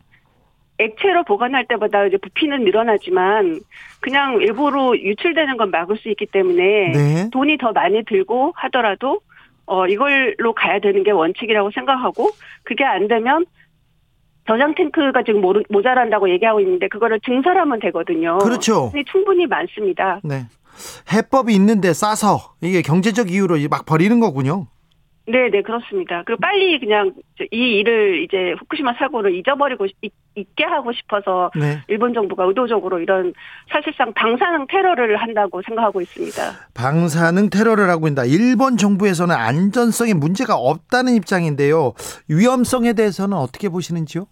액체로 0.78 1.24
보관할 1.24 1.66
때보다 1.66 2.06
이제 2.06 2.16
부피는 2.16 2.64
늘어나지만 2.64 3.60
그냥 4.00 4.40
일부러 4.40 4.96
유출되는 4.96 5.56
건 5.56 5.70
막을 5.70 5.96
수 5.98 6.08
있기 6.08 6.26
때문에 6.26 6.92
네. 6.92 7.30
돈이 7.32 7.58
더 7.58 7.72
많이 7.72 8.02
들고 8.04 8.52
하더라도 8.56 9.20
어 9.66 9.86
이걸로 9.86 10.52
가야 10.54 10.80
되는 10.80 11.04
게 11.04 11.10
원칙이라고 11.12 11.70
생각하고 11.70 12.30
그게 12.64 12.84
안 12.84 13.06
되면 13.06 13.46
저장 14.46 14.74
탱크가 14.74 15.22
지금 15.24 15.40
모자란다고 15.68 16.28
얘기하고 16.30 16.60
있는데 16.60 16.88
그거를 16.88 17.20
증설하면 17.20 17.78
되거든요. 17.78 18.38
그렇죠. 18.38 18.90
충분히 19.10 19.46
많습니다. 19.46 20.20
네. 20.24 20.46
해법이 21.12 21.54
있는데 21.54 21.92
싸서 21.92 22.54
이게 22.60 22.82
경제적 22.82 23.30
이유로 23.30 23.56
막 23.70 23.86
버리는 23.86 24.18
거군요. 24.18 24.66
네, 25.26 25.50
네, 25.50 25.62
그렇습니다. 25.62 26.22
그리고 26.24 26.40
빨리 26.40 26.80
그냥 26.80 27.12
이 27.52 27.78
일을 27.78 28.24
이제 28.24 28.54
후쿠시마 28.58 28.94
사고를 28.94 29.34
잊어버리고 29.36 29.86
있, 30.02 30.12
게 30.56 30.64
하고 30.64 30.92
싶어서 30.92 31.50
네. 31.54 31.78
일본 31.88 32.14
정부가 32.14 32.44
의도적으로 32.44 32.98
이런 32.98 33.34
사실상 33.70 34.12
방사능 34.14 34.66
테러를 34.66 35.16
한다고 35.16 35.60
생각하고 35.62 36.00
있습니다. 36.00 36.42
방사능 36.74 37.50
테러를 37.50 37.90
하고 37.90 38.08
있다. 38.08 38.24
일본 38.24 38.76
정부에서는 38.76 39.34
안전성에 39.34 40.14
문제가 40.14 40.56
없다는 40.56 41.14
입장인데요. 41.14 41.92
위험성에 42.28 42.94
대해서는 42.94 43.36
어떻게 43.36 43.68
보시는지요? 43.68 44.26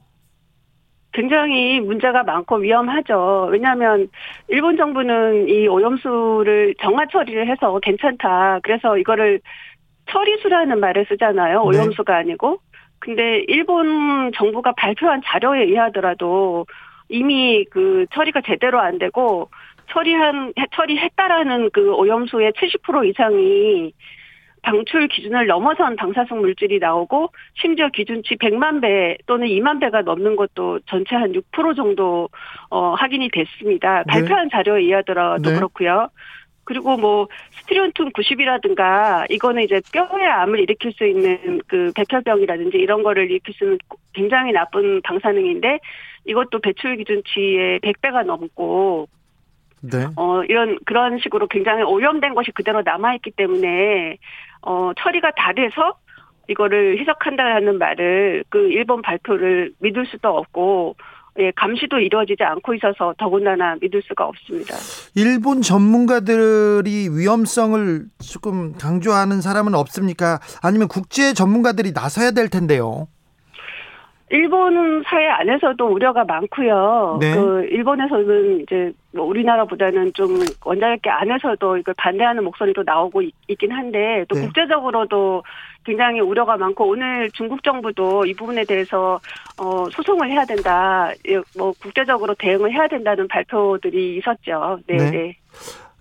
굉장히 1.13 1.81
문제가 1.81 2.23
많고 2.23 2.57
위험하죠. 2.57 3.49
왜냐하면 3.51 4.09
일본 4.49 4.77
정부는 4.77 5.49
이 5.49 5.67
오염수를 5.67 6.75
정화 6.81 7.07
처리를 7.11 7.49
해서 7.49 7.79
괜찮다. 7.83 8.61
그래서 8.63 8.97
이거를 8.97 9.41
처리수라는 10.07 10.81
말을 10.81 11.07
쓰잖아요. 11.09 11.65
네. 11.71 11.79
오염수가 11.79 12.13
네. 12.13 12.19
아니고. 12.21 12.61
근데 12.99 13.45
일본 13.49 14.31
정부가 14.35 14.73
발표한 14.73 15.23
자료에 15.25 15.65
의하더라도 15.65 16.67
이미 17.09 17.65
그 17.71 18.07
처리가 18.13 18.43
제대로 18.47 18.79
안 18.79 18.99
되고 18.99 19.49
처리한 19.91 20.53
처리했다라는 20.73 21.71
그 21.73 21.95
오염수의 21.95 22.53
70% 22.53 23.09
이상이 23.09 23.93
방출 24.63 25.09
기준을 25.09 25.47
넘어선 25.47 25.97
방사성 25.97 26.41
물질이 26.41 26.79
나오고 26.79 27.33
심지어 27.55 27.89
기준치 27.89 28.37
100만 28.37 28.83
배 28.83 29.17
또는 29.27 29.49
2만 29.49 29.81
배가 29.81 30.03
넘는 30.03 30.37
것도 30.37 30.81
전체 30.87 31.17
한 31.17 31.33
6% 31.33 31.77
정도 31.77 32.29
어 32.69 32.93
확인이 32.95 33.31
됐습니다. 33.31 34.05
네. 34.07 34.13
발표한 34.13 34.51
자료에 34.51 34.83
의하더라도 34.83 35.51
네. 35.51 35.57
그렇고요. 35.57 36.11
그리고 36.71 36.97
뭐 36.97 37.27
스티론튬 37.51 38.13
90이라든가 38.13 39.27
이거는 39.29 39.65
이제 39.65 39.81
뼈에 39.93 40.25
암을 40.25 40.61
일으킬 40.61 40.93
수 40.93 41.05
있는 41.05 41.61
그 41.67 41.91
백혈병이라든지 41.97 42.79
이런 42.79 43.03
거를 43.03 43.29
일으킬 43.29 43.53
수 43.55 43.65
있는 43.65 43.79
굉장히 44.13 44.53
나쁜 44.53 45.03
방사능인데 45.03 45.81
이것도 46.27 46.61
배출 46.61 46.97
기준치의 46.97 47.81
100배가 47.81 48.23
넘고 48.25 49.09
네. 49.83 50.07
어 50.15 50.45
이런 50.45 50.79
그런 50.87 51.19
식으로 51.19 51.49
굉장히 51.49 51.83
오염된 51.83 52.35
것이 52.37 52.53
그대로 52.53 52.83
남아 52.83 53.17
있기 53.17 53.33
때문에 53.33 54.17
어 54.63 54.93
처리가 54.97 55.33
다 55.33 55.53
돼서 55.53 55.95
이거를 56.47 57.01
희석한다라는 57.01 57.79
말을 57.79 58.45
그 58.49 58.71
일본 58.71 59.03
발표를 59.03 59.73
믿을 59.81 60.07
수도 60.07 60.29
없고 60.29 60.95
예, 61.39 61.53
감시도 61.53 61.99
이루어지지 61.99 62.43
않고 62.43 62.75
있어서 62.75 63.15
더군다나 63.17 63.77
믿을 63.81 64.03
수가 64.03 64.27
없습니다. 64.27 64.75
일본 65.15 65.63
전문가들이 65.63 67.09
위험성을 67.13 68.03
조금 68.21 68.73
강조하는 68.73 69.41
사람은 69.41 69.75
없습니까? 69.75 70.41
아니면 70.63 70.89
국제 70.89 71.33
전문가들이 71.33 71.93
나서야 71.93 72.33
될 72.33 72.49
텐데요. 72.49 73.07
일본 74.33 75.03
사회 75.07 75.29
안에서도 75.29 75.85
우려가 75.87 76.25
많고요. 76.25 77.19
네. 77.21 77.35
그 77.35 77.67
일본에서는 77.69 78.61
이제 78.61 78.93
뭐 79.13 79.25
우리나라보다는 79.25 80.13
좀 80.15 80.39
원자력계 80.65 81.11
안에서도 81.11 81.79
이걸 81.79 81.95
반대하는 81.95 82.45
목소리도 82.45 82.85
나오고 82.85 83.23
있, 83.23 83.35
긴 83.59 83.73
한데 83.73 84.25
또 84.29 84.37
네. 84.37 84.43
국제적으로도 84.43 85.43
굉장히 85.91 86.21
우려가 86.21 86.57
많고 86.57 86.89
오늘 86.89 87.29
중국 87.33 87.65
정부도 87.65 88.25
이 88.25 88.33
부분에 88.35 88.65
대해서 88.65 89.21
어 89.57 89.87
소송을 89.91 90.31
해야 90.31 90.45
된다. 90.45 91.11
예, 91.29 91.41
뭐 91.57 91.73
국제적으로 91.83 92.35
대응을 92.35 92.73
해야 92.73 92.87
된다는 92.87 93.27
발표들이 93.27 94.19
있었죠. 94.19 94.79
네. 94.87 94.97
네. 94.97 95.11
네. 95.11 95.37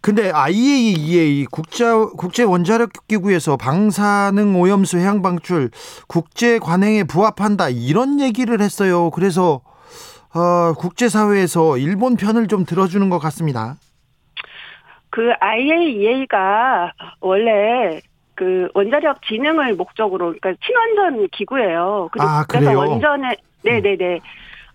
근데 0.02 0.32
IAEA 0.32 1.45
국제 1.52 1.86
국제 2.17 2.43
원자력 2.43 2.91
기구에서 3.08 3.58
방사능 3.58 4.62
오염수 4.62 4.97
해양 4.99 5.21
방출 5.21 5.71
국제 6.08 6.60
관행에 6.60 7.04
부합한다 7.04 7.69
이런 7.69 8.21
얘기를 8.21 8.62
했어요. 8.62 9.10
그래서 9.10 9.62
어, 10.36 10.73
국제 10.78 11.10
사회에서 11.10 11.80
일본 11.80 12.15
편을 12.15 12.47
좀 12.47 12.63
들어주는 12.63 13.10
것 13.10 13.17
같습니다. 13.17 13.75
그 15.10 15.32
IAEA가 15.39 16.93
원래 17.19 17.99
그 18.39 18.69
원자력 18.73 19.21
진흥을 19.23 19.75
목적으로 19.75 20.34
그러니까 20.39 20.54
친원전 20.65 21.28
기구예요. 21.28 22.10
아, 22.19 22.45
그래서 22.47 22.71
원전에 22.71 23.36
네네네. 23.65 24.13
음. 24.13 24.19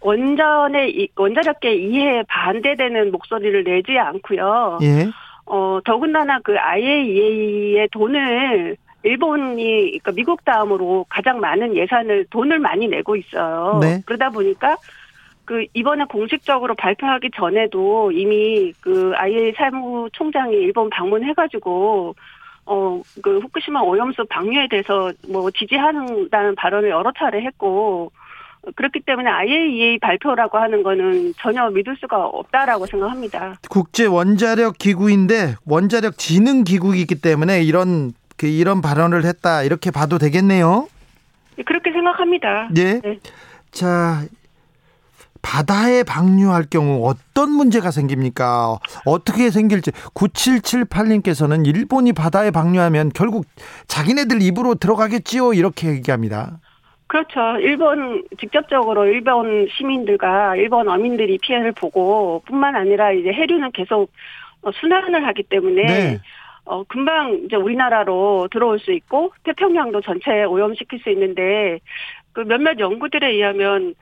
원전의 0.03 1.09
원자력계 1.17 1.75
이해에 1.75 2.25
반대되는 2.29 3.11
목소리를 3.11 3.65
내지 3.65 3.99
않고요. 3.99 4.81
예. 4.83 5.09
어 5.47 5.79
더군다나 5.83 6.41
그 6.41 6.59
IAEA의 6.59 7.89
돈을 7.89 8.77
일본이 9.03 9.99
그러니까 9.99 10.13
미국 10.13 10.45
다음으로 10.45 11.07
가장 11.09 11.41
많은 11.41 11.75
예산을 11.75 12.27
돈을 12.29 12.59
많이 12.59 12.87
내고 12.87 13.17
있어요. 13.17 13.79
네. 13.81 14.03
그러다 14.05 14.29
보니까 14.29 14.77
그 15.47 15.65
이번에 15.73 16.05
공식적으로 16.05 16.75
발표하기 16.75 17.31
전에도 17.35 18.13
이미 18.13 18.75
그 18.81 19.15
IA 19.17 19.55
사무총장이 19.57 20.55
일본 20.55 20.91
방문해가지고 20.91 22.15
어 22.67 22.95
그 23.23 23.39
후쿠시마 23.39 23.81
오염수 23.81 24.27
방류에 24.29 24.69
대해서 24.69 25.13
뭐 25.29 25.51
지지한다는 25.51 26.55
발언을 26.57 26.91
여러 26.91 27.13
차례 27.17 27.43
했고 27.43 28.11
그렇기 28.77 29.01
때문에 29.01 29.31
IAEA 29.31 29.99
발표라고 29.99 30.59
하는 30.59 30.83
거는 30.83 31.35
전혀 31.39 31.69
믿을 31.71 31.97
수가 32.01 32.25
없다라고 32.27 32.87
생각합니다. 32.87 33.59
국제 33.69 34.07
원자력 34.07 34.79
기구인데 34.79 35.57
원자력 35.67 36.17
진흥 36.19 36.65
기구이기 36.65 37.21
때문에 37.21 37.63
이런 37.63 38.13
그 38.37 38.47
이런 38.47 38.81
발언을 38.81 39.25
했다 39.25 39.63
이렇게 39.63 39.91
봐도 39.91 40.19
되겠네요. 40.19 40.89
네, 41.57 41.63
그렇게 41.65 41.93
생각합니다. 41.93 42.69
예. 42.77 43.01
네. 43.01 43.19
자, 43.71 44.23
바다에 45.45 46.03
방류할 46.05 46.65
경우 46.71 47.07
어떤 47.07 47.51
문제가 47.51 47.91
생깁니까? 47.91 48.79
어떻게 49.05 49.51
생길지 49.51 49.91
9778님께서는 50.15 51.67
일본이 51.67 52.15
바다에 52.15 52.51
방류하면 52.51 53.11
결국 53.15 53.45
자기네들 53.87 54.41
입으로 54.41 54.75
들어가겠지요 54.75 55.53
이렇게 55.53 55.89
얘기합니다. 55.89 56.59
그렇죠. 57.07 57.59
일본 57.61 58.25
직접적으로 58.41 59.05
일본 59.05 59.69
시민들과 59.71 60.57
일본 60.57 60.89
어민들이 60.89 61.39
피해를 61.39 61.73
보고 61.73 62.43
뿐만 62.47 62.75
아니라 62.75 63.13
이제 63.13 63.31
해류는 63.31 63.73
계속 63.73 64.11
어, 64.63 64.73
순환을 64.73 65.27
하기 65.27 65.43
때문에 65.45 65.83
네. 65.85 66.21
어 66.65 66.83
금방 66.85 67.43
이제 67.45 67.57
우리나라로 67.57 68.49
들어올 68.51 68.81
수 68.81 68.91
있고 68.93 69.35
태평양도 69.45 70.01
전체 70.01 70.45
오염시킬 70.45 71.01
수 71.01 71.11
있는데 71.11 71.81
그 72.33 72.41
몇몇 72.41 72.79
연구들에 72.79 73.31
의하면 73.31 73.95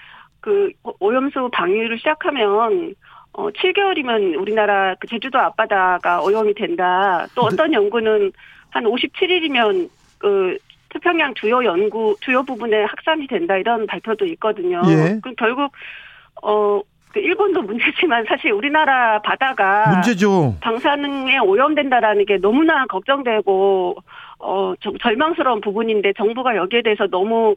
그 0.42 0.72
오염수 0.98 1.48
방류를 1.52 1.96
시작하면 1.98 2.94
어 3.32 3.48
7개월이면 3.48 4.38
우리나라 4.38 4.94
그 5.00 5.06
제주도 5.06 5.38
앞바다가 5.38 6.20
오염이 6.20 6.52
된다. 6.52 7.26
또 7.34 7.48
네. 7.48 7.54
어떤 7.54 7.72
연구는 7.72 8.32
한 8.68 8.84
57일이면 8.84 9.88
그 10.18 10.58
태평양 10.90 11.32
주요 11.34 11.64
연구 11.64 12.16
주요 12.20 12.42
부분에 12.42 12.82
확산이 12.84 13.26
된다 13.26 13.56
이런 13.56 13.86
발표도 13.86 14.26
있거든요. 14.26 14.82
예. 14.88 15.18
그 15.22 15.34
결국 15.36 15.72
어. 16.42 16.82
그 17.12 17.20
일본도 17.20 17.60
문제지만 17.60 18.24
사실 18.26 18.52
우리나라 18.52 19.20
바다가 19.20 19.90
문제죠. 19.90 20.56
방사능에 20.62 21.40
오염된다라는 21.40 22.24
게 22.24 22.38
너무나 22.38 22.86
걱정되고 22.86 23.96
어 24.38 24.74
절망스러운 25.02 25.60
부분인데 25.60 26.14
정부가 26.16 26.56
여기에 26.56 26.80
대해서 26.80 27.06
너무 27.08 27.54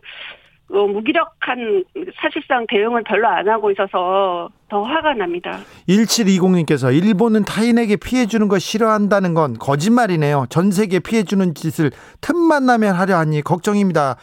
어, 0.72 0.88
무기력한 0.88 1.84
사실상 2.20 2.66
대응을 2.68 3.04
별로 3.04 3.28
안 3.28 3.48
하고 3.48 3.72
있어서 3.72 4.50
더 4.68 4.82
화가 4.82 5.14
납니다. 5.14 5.60
1720님께서 5.88 6.94
일본은 6.94 7.44
타인에게 7.44 7.98
피해 7.98 8.26
주는 8.26 8.48
거 8.48 8.58
싫어한다는 8.58 9.34
건 9.36 9.58
거짓말이네요. 9.60 10.48
전 10.50 10.72
세계 10.72 11.00
피해 11.00 11.24
주는 11.24 11.54
짓을 11.54 11.92
틈만 12.22 12.66
나면 12.66 12.96
하려 12.96 13.16
하니 13.18 13.42
걱정입니다. 13.42 14.16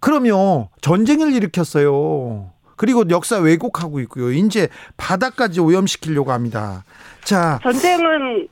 그럼요. 0.00 0.68
전쟁을 0.80 1.32
일으켰어요. 1.32 2.50
그리고 2.76 3.02
역사 3.10 3.38
왜곡하고 3.38 3.98
있고요. 4.00 4.30
이제 4.30 4.68
바다까지 4.96 5.60
오염시키려고 5.60 6.30
합니다. 6.30 6.84
자, 7.24 7.58
전쟁은 7.64 8.46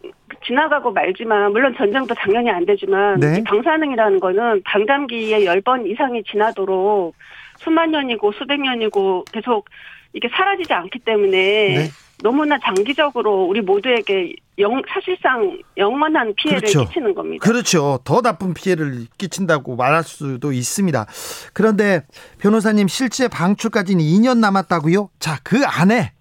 지나가고 0.45 0.91
말지만 0.93 1.53
물론 1.53 1.75
전쟁도 1.77 2.15
당연히 2.15 2.51
안 2.51 2.67
되지만 2.67 3.21
네. 3.21 3.43
방사능이라는 3.45 4.21
거는 4.21 4.63
방담기에 4.65 5.45
열번 5.45 5.87
이상이 5.87 6.23
지나도록 6.25 7.15
수만 7.59 7.90
년이고 7.90 8.33
수백 8.33 8.61
년이고 8.61 9.25
계속 9.33 9.69
이게 10.12 10.29
사라지지 10.29 10.73
않기 10.73 11.01
때문에 11.01 11.31
네. 11.31 11.90
너무나 12.23 12.59
장기적으로 12.59 13.45
우리 13.45 13.61
모두에게 13.61 14.35
영, 14.59 14.81
사실상 14.88 15.59
영원한 15.77 16.35
피해를 16.35 16.61
그렇죠. 16.61 16.87
끼치는 16.87 17.14
겁니다. 17.14 17.45
그렇죠. 17.47 18.01
더 18.05 18.23
나쁜 18.23 18.55
피해를 18.55 19.07
끼친다고 19.19 19.77
말할 19.77 20.03
수도 20.03 20.53
있습니다. 20.53 21.07
그런데 21.53 22.07
변호사님 22.38 22.88
실제 22.88 23.29
방출까지는 23.29 24.03
2년 24.03 24.38
남았다고요? 24.38 25.11
자, 25.19 25.38
그 25.42 25.62
안에 25.66 26.12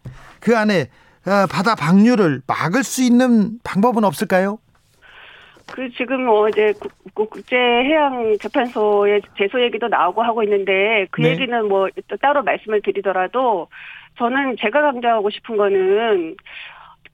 그 0.42 0.58
안에 0.58 0.90
어, 1.26 1.48
바다 1.50 1.76
방류를 1.76 2.42
막을 2.46 2.84
수 2.84 3.02
있는 3.02 3.58
방법은 3.64 4.04
없을까요? 4.04 4.60
그 5.72 5.90
지금 5.92 6.26
뭐 6.26 6.48
이제 6.50 6.74
국제 7.14 7.56
해양 7.56 8.38
재판소의 8.40 9.22
제소 9.38 9.62
얘기도 9.62 9.88
나오고 9.88 10.22
하고 10.22 10.44
있는데 10.44 11.08
그 11.12 11.22
네. 11.22 11.32
얘기는 11.32 11.68
뭐 11.68 11.88
따로 12.22 12.44
말씀을 12.44 12.82
드리더라도 12.82 13.68
저는 14.18 14.56
제가 14.60 14.82
강조하고 14.82 15.30
싶은 15.30 15.58
거는 15.58 16.36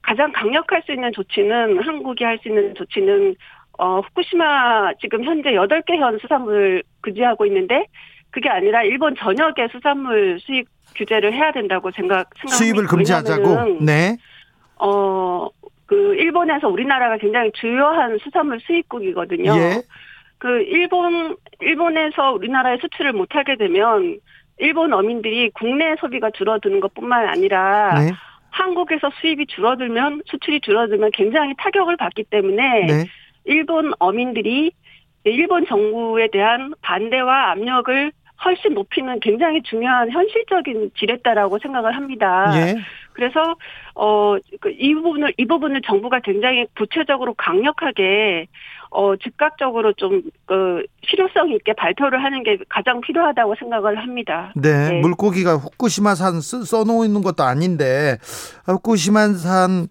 가장 0.02 0.32
강력할 0.32 0.82
수 0.84 0.92
있는 0.92 1.12
조치는 1.12 1.82
한국이 1.82 2.24
할 2.24 2.38
수 2.38 2.48
있는 2.48 2.74
조치는 2.74 3.36
어 3.78 4.00
후쿠시마 4.00 4.94
지금 5.00 5.24
현재 5.24 5.50
8개 5.50 5.96
현 5.98 6.18
수산물 6.18 6.82
금지하고 7.00 7.46
있는데 7.46 7.86
그게 8.30 8.48
아니라 8.48 8.82
일본 8.82 9.14
전역의 9.16 9.68
수산물 9.72 10.40
수입 10.40 10.66
규제를 10.94 11.32
해야 11.32 11.52
된다고 11.52 11.90
생각 11.90 12.28
생각합니다. 12.36 12.56
수입을 12.56 12.86
금지하자고. 12.86 13.84
네. 13.84 14.16
어, 14.76 15.48
그 15.92 16.14
일본에서 16.14 16.68
우리나라가 16.68 17.18
굉장히 17.18 17.52
주요한 17.52 18.16
수산물 18.16 18.60
수입국이거든요. 18.60 19.52
예. 19.54 19.82
그 20.38 20.62
일본 20.62 21.36
일본에서 21.60 22.32
우리나라에 22.32 22.78
수출을 22.80 23.12
못 23.12 23.36
하게 23.36 23.56
되면 23.56 24.18
일본 24.58 24.94
어민들이 24.94 25.50
국내 25.50 25.94
소비가 26.00 26.30
줄어드는 26.30 26.80
것뿐만 26.80 27.28
아니라 27.28 27.92
네. 28.00 28.10
한국에서 28.50 29.10
수입이 29.20 29.46
줄어들면 29.48 30.22
수출이 30.24 30.62
줄어들면 30.62 31.10
굉장히 31.12 31.52
타격을 31.58 31.98
받기 31.98 32.24
때문에 32.24 32.86
네. 32.86 33.04
일본 33.44 33.92
어민들이 33.98 34.72
일본 35.24 35.66
정부에 35.66 36.28
대한 36.32 36.72
반대와 36.80 37.50
압력을 37.50 38.12
훨씬 38.44 38.72
높이는 38.72 39.20
굉장히 39.20 39.62
중요한 39.62 40.10
현실적인 40.10 40.90
지렛다라고 40.96 41.58
생각을 41.58 41.94
합니다. 41.94 42.50
예. 42.56 42.76
그래서 43.12 43.56
어이 43.94 44.40
그 44.60 44.72
부분을 45.02 45.34
이 45.36 45.46
부분을 45.46 45.82
정부가 45.82 46.20
굉장히 46.20 46.66
구체적으로 46.76 47.34
강력하게 47.34 48.46
어 48.90 49.16
즉각적으로 49.16 49.92
좀그 49.94 50.84
실효성 51.06 51.50
있게 51.52 51.72
발표를 51.74 52.22
하는 52.22 52.42
게 52.42 52.58
가장 52.68 53.00
필요하다고 53.00 53.54
생각을 53.58 53.98
합니다. 53.98 54.52
네, 54.54 54.88
네. 54.90 55.00
물고기가 55.00 55.56
후쿠시마산 55.56 56.40
써놓는 56.40 57.22
것도 57.22 57.42
아닌데 57.42 58.18
후쿠시마산 58.66 59.88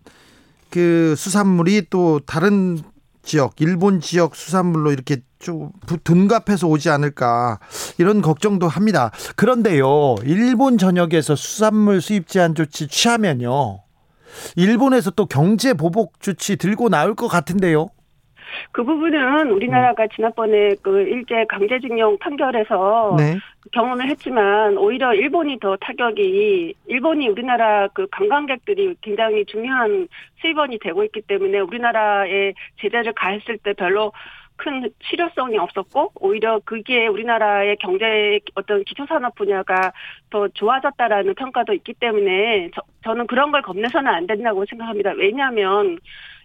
그 0.70 1.16
수산물이 1.16 1.90
또 1.90 2.20
다른 2.20 2.78
지역, 3.24 3.60
일본 3.60 4.00
지역 4.00 4.36
수산물로 4.36 4.92
이렇게 4.92 5.18
좀 5.41 5.71
둔갑해서 6.04 6.67
오지 6.67 6.89
않을까 6.89 7.60
이런 7.97 8.21
걱정도 8.21 8.67
합니다. 8.67 9.12
그런데요, 9.36 10.15
일본 10.23 10.77
전역에서 10.77 11.36
수산물 11.36 12.01
수입 12.01 12.27
제한 12.27 12.56
조치 12.56 12.88
취하면요, 12.88 13.80
일본에서 14.56 15.12
또 15.12 15.25
경제 15.25 15.73
보복 15.73 16.21
조치 16.21 16.56
들고 16.56 16.89
나올 16.89 17.15
것 17.15 17.27
같은데요. 17.27 17.89
그 18.71 18.84
부분은 18.84 19.49
우리나라가 19.49 20.08
지난번에 20.13 20.75
그 20.82 21.01
일제 21.01 21.45
강제징용 21.47 22.17
판결에서 22.19 23.15
네. 23.17 23.38
경험을 23.71 24.10
했지만 24.10 24.77
오히려 24.77 25.13
일본이 25.13 25.58
더 25.60 25.77
타격이 25.77 26.73
일본이 26.88 27.30
우리나라 27.30 27.88
그 27.93 28.08
관광객들이 28.12 28.95
굉장히 29.01 29.45
중요한 29.45 30.08
수입원이 30.41 30.80
되고 30.80 31.04
있기 31.06 31.21
때문에 31.21 31.60
우리나라에 31.60 32.54
제재를 32.82 33.13
가했을 33.13 33.58
때 33.60 33.73
별로 33.73 34.12
큰 34.62 34.89
실효성이 35.04 35.58
없었고 35.58 36.12
오히려 36.19 36.60
그게 36.63 37.08
우리나라의 37.08 37.78
경제 37.78 38.39
어떤 38.54 38.84
기초산업 38.84 39.34
분야가 39.34 39.91
더 40.30 40.47
좋아졌다라는 40.50 41.34
평가도 41.34 41.74
있기 41.74 41.93
때문에 41.93 42.69
저, 42.76 42.82
저는 43.04 43.26
그런 43.26 43.52
걸 43.52 43.63
겁내서는 43.63 44.12
안 44.12 44.28
된다고 44.28 44.63
생각합니다. 44.65 45.13
왜냐하면 45.17 45.97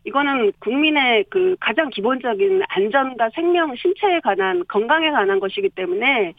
이거는 0.05 0.53
국민의 0.61 1.25
그 1.29 1.57
가장 1.61 1.91
기본적인 1.91 2.63
안전과 2.69 3.31
생명, 3.35 3.75
신체에 3.77 4.21
관한 4.21 4.65
건강에 4.67 5.11
관한 5.11 5.39
것이기 5.39 5.69
때문에 5.71 6.33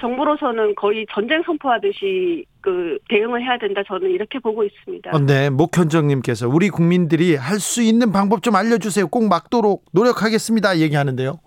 정부로서는 0.00 0.74
거의 0.74 1.06
전쟁 1.12 1.42
선포하듯이 1.42 2.44
그 2.60 2.98
대응을 3.08 3.42
해야 3.42 3.56
된다 3.58 3.82
저는 3.86 4.10
이렇게 4.10 4.38
보고 4.38 4.64
있습니다. 4.64 5.10
어, 5.12 5.18
네, 5.20 5.50
목현정님께서 5.50 6.48
우리 6.48 6.68
국민들이 6.70 7.36
할 7.36 7.58
수 7.60 7.82
있는 7.82 8.12
방법 8.12 8.42
좀 8.42 8.56
알려주세요. 8.56 9.08
꼭 9.08 9.28
막도록 9.28 9.84
노력하겠습니다. 9.92 10.78
얘기하는데요. 10.78 11.38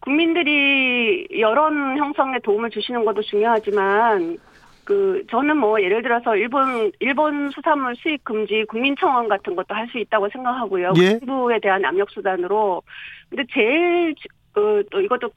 국민들이 0.00 1.26
여론 1.40 1.96
형성에 1.96 2.38
도움을 2.44 2.70
주시는 2.70 3.04
것도 3.04 3.22
중요하지만 3.22 4.36
그 4.84 5.24
저는 5.30 5.56
뭐 5.56 5.80
예를 5.80 6.02
들어서 6.02 6.36
일본 6.36 6.92
일본 7.00 7.50
수산물 7.50 7.96
수입 7.96 8.22
금지 8.24 8.64
국민청원 8.68 9.28
같은 9.28 9.56
것도 9.56 9.74
할 9.74 9.88
수 9.88 9.98
있다고 9.98 10.28
생각하고요. 10.30 10.92
예? 10.98 11.18
정부에 11.20 11.58
대한 11.60 11.84
압력 11.86 12.10
수단으로. 12.10 12.82
근데 13.30 13.44
제일 13.52 14.14
그 14.52 14.84
또 14.92 15.00
이것도 15.00 15.30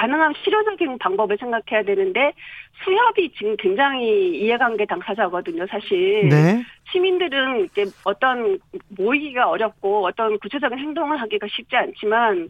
가능한 0.00 0.32
실효적인 0.42 0.96
방법을 0.96 1.36
생각해야 1.38 1.84
되는데 1.84 2.32
수협이 2.82 3.32
지금 3.36 3.54
굉장히 3.58 4.30
이해관계 4.38 4.86
당사자거든요, 4.86 5.66
사실. 5.66 6.26
네. 6.30 6.64
시민들은 6.90 7.66
이제 7.66 7.84
어떤 8.04 8.58
모이기가 8.96 9.50
어렵고 9.50 10.06
어떤 10.06 10.38
구체적인 10.38 10.78
행동을 10.78 11.20
하기가 11.20 11.46
쉽지 11.50 11.76
않지만 11.76 12.48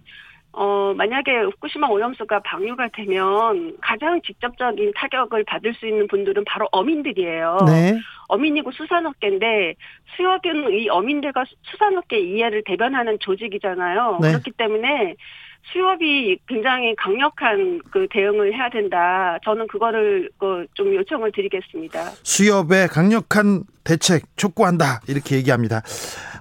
어, 0.52 0.94
만약에 0.96 1.40
후쿠시마 1.40 1.88
오염수가 1.88 2.40
방류가 2.40 2.88
되면 2.92 3.76
가장 3.80 4.20
직접적인 4.22 4.92
타격을 4.94 5.44
받을 5.44 5.74
수 5.74 5.86
있는 5.88 6.06
분들은 6.06 6.44
바로 6.44 6.68
어민들이에요. 6.70 7.58
네. 7.66 7.98
어민이고 8.28 8.70
수산업계인데 8.70 9.74
수협은 10.16 10.72
이 10.72 10.88
어민들과 10.88 11.44
수산업계 11.62 12.20
이해를 12.20 12.62
대변하는 12.64 13.18
조직이잖아요. 13.18 14.18
네. 14.22 14.28
그렇기 14.28 14.52
때문에 14.52 15.16
수협이 15.64 16.38
굉장히 16.48 16.94
강력한 16.96 17.80
그 17.90 18.06
대응을 18.10 18.54
해야 18.54 18.68
된다. 18.70 19.38
저는 19.44 19.68
그거를 19.68 20.30
그좀 20.38 20.94
요청을 20.94 21.32
드리겠습니다. 21.32 22.10
수협의 22.22 22.88
강력한 22.88 23.64
대책 23.84 24.24
촉구한다. 24.36 25.00
이렇게 25.08 25.36
얘기합니다. 25.36 25.82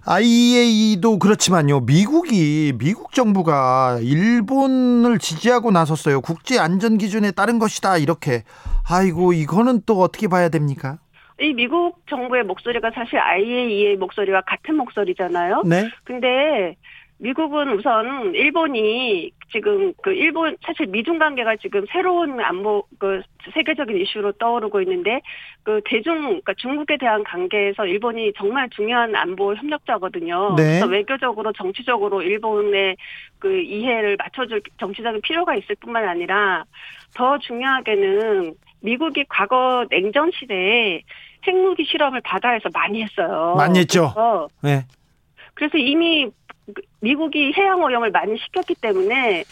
IEA도 0.07 1.19
그렇지만요. 1.19 1.81
미국이 1.81 2.73
미국 2.79 3.13
정부가 3.13 3.99
일본을 4.01 5.19
지지하고 5.19 5.71
나섰어요. 5.71 6.21
국제 6.21 6.57
안전 6.57 6.97
기준에 6.97 7.31
따른 7.31 7.59
것이다. 7.59 7.97
이렇게. 7.97 8.43
아이고 8.89 9.33
이거는 9.33 9.81
또 9.85 10.01
어떻게 10.01 10.27
봐야 10.27 10.49
됩니까? 10.49 10.97
이 11.41 11.53
미국 11.53 12.01
정부의 12.09 12.43
목소리가 12.43 12.91
사실 12.93 13.17
IAEA 13.17 13.95
목소리와 13.97 14.41
같은 14.41 14.75
목소리잖아요. 14.75 15.63
네. 15.65 15.89
근데 16.03 16.75
미국은 17.19 17.73
우선 17.77 18.33
일본이 18.33 19.31
지금 19.51 19.93
그 20.01 20.11
일본 20.13 20.55
사실 20.65 20.85
미중 20.87 21.19
관계가 21.19 21.57
지금 21.57 21.85
새로운 21.91 22.39
안보 22.39 22.85
그 22.97 23.21
세계적인 23.53 23.97
이슈로 23.97 24.33
떠오르고 24.33 24.81
있는데 24.81 25.19
그 25.63 25.81
대중 25.83 26.15
그러니까 26.15 26.53
중국에 26.55 26.97
대한 26.97 27.23
관계에서 27.25 27.85
일본이 27.85 28.31
정말 28.37 28.69
중요한 28.69 29.15
안보 29.15 29.53
협력자거든요. 29.53 30.55
네. 30.55 30.63
그래서 30.63 30.85
외교적으로 30.85 31.51
정치적으로 31.51 32.21
일본의 32.21 32.95
그 33.37 33.59
이해를 33.59 34.15
맞춰줄 34.17 34.61
정치적인 34.79 35.21
필요가 35.21 35.55
있을 35.55 35.75
뿐만 35.81 36.07
아니라 36.07 36.63
더 37.15 37.37
중요하게는 37.39 38.55
미국이 38.81 39.25
과거 39.27 39.85
냉전 39.89 40.31
시대에 40.33 41.01
핵무기 41.45 41.83
실험을 41.83 42.21
바다에서 42.21 42.69
많이 42.73 43.03
했어요. 43.03 43.55
많이 43.57 43.79
했죠. 43.79 44.13
네. 44.61 44.85
그래서 45.53 45.77
이미 45.77 46.29
미국이 47.01 47.53
해양 47.55 47.81
오염을 47.83 48.11
많이 48.11 48.37
시켰기 48.37 48.75
때문에 48.75 49.43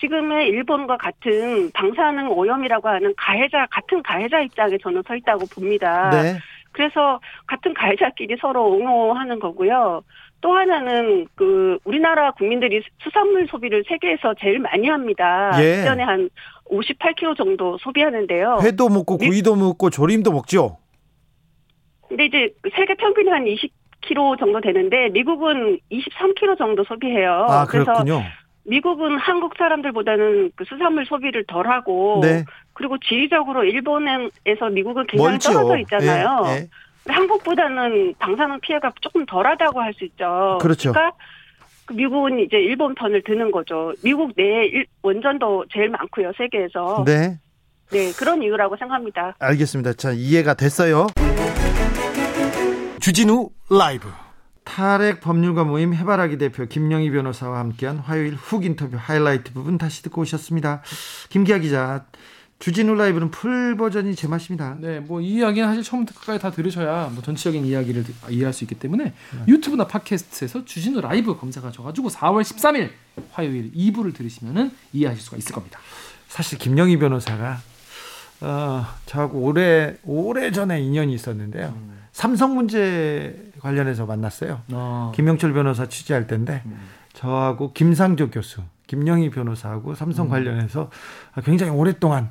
지금의 0.00 0.48
일본과 0.48 0.96
같은 0.96 1.70
방사능 1.72 2.30
오염이라고 2.30 2.88
하는 2.88 3.14
가해자 3.16 3.66
같은 3.70 4.02
가해자 4.02 4.40
입장에 4.40 4.78
저는 4.82 5.02
서 5.06 5.14
있다고 5.14 5.46
봅니다. 5.54 6.10
네. 6.10 6.38
그래서 6.72 7.20
같은 7.46 7.74
가해자끼리 7.74 8.36
서로 8.40 8.70
옹호하는 8.70 9.38
거고요. 9.40 10.02
또 10.40 10.54
하나는 10.54 11.26
그 11.34 11.78
우리나라 11.84 12.30
국민들이 12.32 12.82
수산물 13.02 13.46
소비를 13.48 13.84
세계에서 13.86 14.34
제일 14.40 14.58
많이 14.58 14.88
합니다. 14.88 15.50
예. 15.60 15.84
1년에 15.84 15.98
한 15.98 16.30
58kg 16.70 17.36
정도 17.36 17.76
소비하는데요. 17.78 18.60
회도 18.62 18.88
먹고 18.88 19.18
구이도 19.18 19.56
먹고 19.56 19.90
조림도 19.90 20.32
먹죠. 20.32 20.78
근데 22.08 22.24
이제 22.26 22.52
세계 22.74 22.94
평균이 22.94 23.28
한 23.28 23.46
20kg 24.02 24.38
정도 24.38 24.60
되는데 24.60 25.08
미국은 25.10 25.78
23kg 25.90 26.58
정도 26.58 26.84
소비해요. 26.84 27.46
아, 27.48 27.66
그렇군요. 27.66 28.04
그래서 28.04 28.22
미국은 28.64 29.18
한국 29.18 29.54
사람들보다는 29.56 30.52
그 30.54 30.64
수산물 30.64 31.06
소비를 31.06 31.44
덜하고 31.46 32.20
네. 32.22 32.44
그리고 32.72 32.98
지리적으로 32.98 33.64
일본에서 33.64 34.68
미국은 34.72 35.06
굉장히 35.06 35.30
멀지요. 35.30 35.52
떨어져 35.54 35.78
있잖아요. 35.78 36.42
예, 36.46 36.50
예. 36.50 36.68
한국보다는 37.08 38.14
방사능 38.18 38.60
피해가 38.60 38.92
조금 39.00 39.24
덜하다고 39.26 39.80
할 39.80 39.92
수 39.94 40.04
있죠. 40.04 40.58
그렇죠. 40.60 40.92
그러니까 40.92 41.16
그 41.86 41.94
미국은 41.94 42.38
이제 42.40 42.58
일본 42.58 42.94
편을 42.94 43.22
드는 43.24 43.50
거죠. 43.50 43.92
미국 44.04 44.32
내 44.36 44.84
원전도 45.02 45.64
제일 45.72 45.88
많고요, 45.88 46.32
세계에서. 46.36 47.04
네. 47.06 47.38
네, 47.90 48.12
그런 48.16 48.40
이유라고 48.42 48.76
생각합니다. 48.76 49.34
알겠습니다. 49.40 49.94
자, 49.94 50.12
이해가 50.12 50.54
됐어요. 50.54 51.08
주진우 53.00 53.48
라이브. 53.70 54.10
탈핵 54.64 55.20
법률가 55.20 55.64
모임 55.64 55.94
해바라기 55.94 56.36
대표 56.36 56.66
김영희 56.66 57.10
변호사와 57.10 57.58
함께한 57.58 57.98
화요일 57.98 58.34
훅 58.34 58.64
인터뷰 58.66 58.96
하이라이트 59.00 59.52
부분 59.54 59.78
다시 59.78 60.02
듣고 60.02 60.20
오셨습니다. 60.20 60.82
김기아 61.30 61.58
기자, 61.58 62.04
주진우 62.58 62.94
라이브는 62.94 63.30
풀 63.30 63.74
버전이 63.78 64.14
제맛입니다. 64.14 64.76
네, 64.80 65.00
뭐 65.00 65.22
이 65.22 65.36
이야기는 65.36 65.66
사실 65.66 65.82
처음부터 65.82 66.20
끝까지 66.20 66.38
다 66.40 66.50
들으셔야 66.50 67.10
뭐 67.14 67.22
전체적인 67.22 67.64
이야기를 67.64 68.04
이해할 68.28 68.52
수 68.52 68.64
있기 68.64 68.74
때문에 68.74 69.04
네. 69.04 69.12
유튜브나 69.48 69.86
팟캐스트에서 69.86 70.66
주진우 70.66 71.00
라이브 71.00 71.36
검색하셔가지고 71.38 72.10
4월 72.10 72.42
13일 72.42 72.90
화요일 73.32 73.72
2부를 73.72 74.14
들으시면은 74.14 74.72
이해하실 74.92 75.22
수가 75.22 75.36
있을 75.38 75.54
겁니다. 75.54 75.80
사실 76.28 76.58
김영희 76.58 76.98
변호사가 76.98 77.60
어, 78.42 78.86
저하고 79.06 79.38
오래 79.40 79.96
오래 80.04 80.50
전에 80.52 80.82
인연이 80.82 81.14
있었는데요. 81.14 81.74
음. 81.76 81.99
삼성 82.12 82.54
문제 82.54 83.52
관련해서 83.60 84.06
만났어요. 84.06 84.62
어. 84.72 85.12
김영철 85.14 85.52
변호사 85.52 85.86
취재할 85.86 86.26
때인데 86.26 86.62
음. 86.66 86.78
저하고 87.12 87.72
김상조 87.72 88.30
교수, 88.30 88.62
김영희 88.86 89.30
변호사하고 89.30 89.94
삼성 89.94 90.26
음. 90.26 90.30
관련해서 90.30 90.90
굉장히 91.44 91.72
오랫동안 91.72 92.30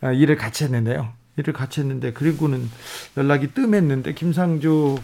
아, 0.00 0.12
일을 0.12 0.36
같이 0.36 0.64
했는데요. 0.64 1.12
일을 1.36 1.52
같이 1.52 1.80
했는데 1.80 2.12
그리고는 2.12 2.68
연락이 3.16 3.48
뜸했는데 3.48 4.14
김상조 4.14 4.98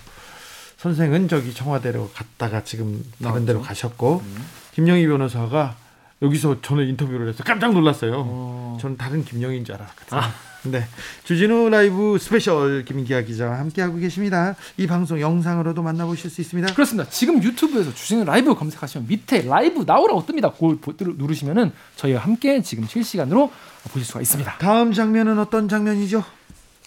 선생은 0.77 1.29
저기 1.29 1.55
청와대로 1.55 2.11
갔다가 2.15 2.63
지금 2.63 3.03
다른 3.23 3.47
데로 3.47 3.63
가셨고 3.63 4.23
음. 4.25 4.47
김영희 4.75 5.07
변호사가 5.07 5.77
여기서 6.23 6.61
저는 6.63 6.89
인터뷰를 6.89 7.29
해서 7.29 7.45
깜짝 7.45 7.73
놀랐어요. 7.73 8.25
어. 8.27 8.79
저는 8.81 8.97
다른 8.97 9.25
김영희인 9.25 9.65
줄 9.65 9.75
알았거든요. 9.75 10.21
아. 10.21 10.35
네. 10.71 10.85
주진우 11.25 11.69
라이브 11.69 12.19
스페셜 12.19 12.85
김기아 12.85 13.23
기자와 13.23 13.59
함께하고 13.61 13.99
계십니다. 13.99 14.57
이 14.77 14.87
방송 14.87 15.21
영상으로도 15.21 15.83
만나보실 15.83 16.29
수 16.31 16.41
있습니다. 16.41 16.75
그렇습니다. 16.75 17.09
지금 17.09 17.43
유튜브에서 17.43 17.95
주진우 17.95 18.25
라이브 18.25 18.55
검색하시면 18.55 19.07
밑에 19.09 19.43
라이브 19.43 19.85
나오라고 19.87 20.27
뜹니다. 20.27 20.53
그걸 20.53 20.79
누르시면은 21.17 21.73
저희와 21.97 22.21
함께 22.21 22.63
지금 22.63 22.87
실시간으로 22.87 23.53
보실 23.91 24.05
수가 24.05 24.21
있습니다. 24.21 24.59
다음 24.59 24.93
장면은 24.93 25.39
어떤 25.39 25.69
장면이죠? 25.69 26.25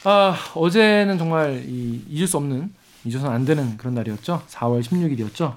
아, 0.03 0.37
어제는 0.55 1.17
정말 1.17 1.63
이, 1.65 2.03
잊을 2.09 2.27
수 2.27 2.37
없는 2.37 2.73
잊어서는 3.05 3.33
안 3.33 3.45
되는 3.45 3.77
그런 3.77 3.95
날이었죠. 3.95 4.43
4월 4.49 4.81
16일이었죠. 4.81 5.55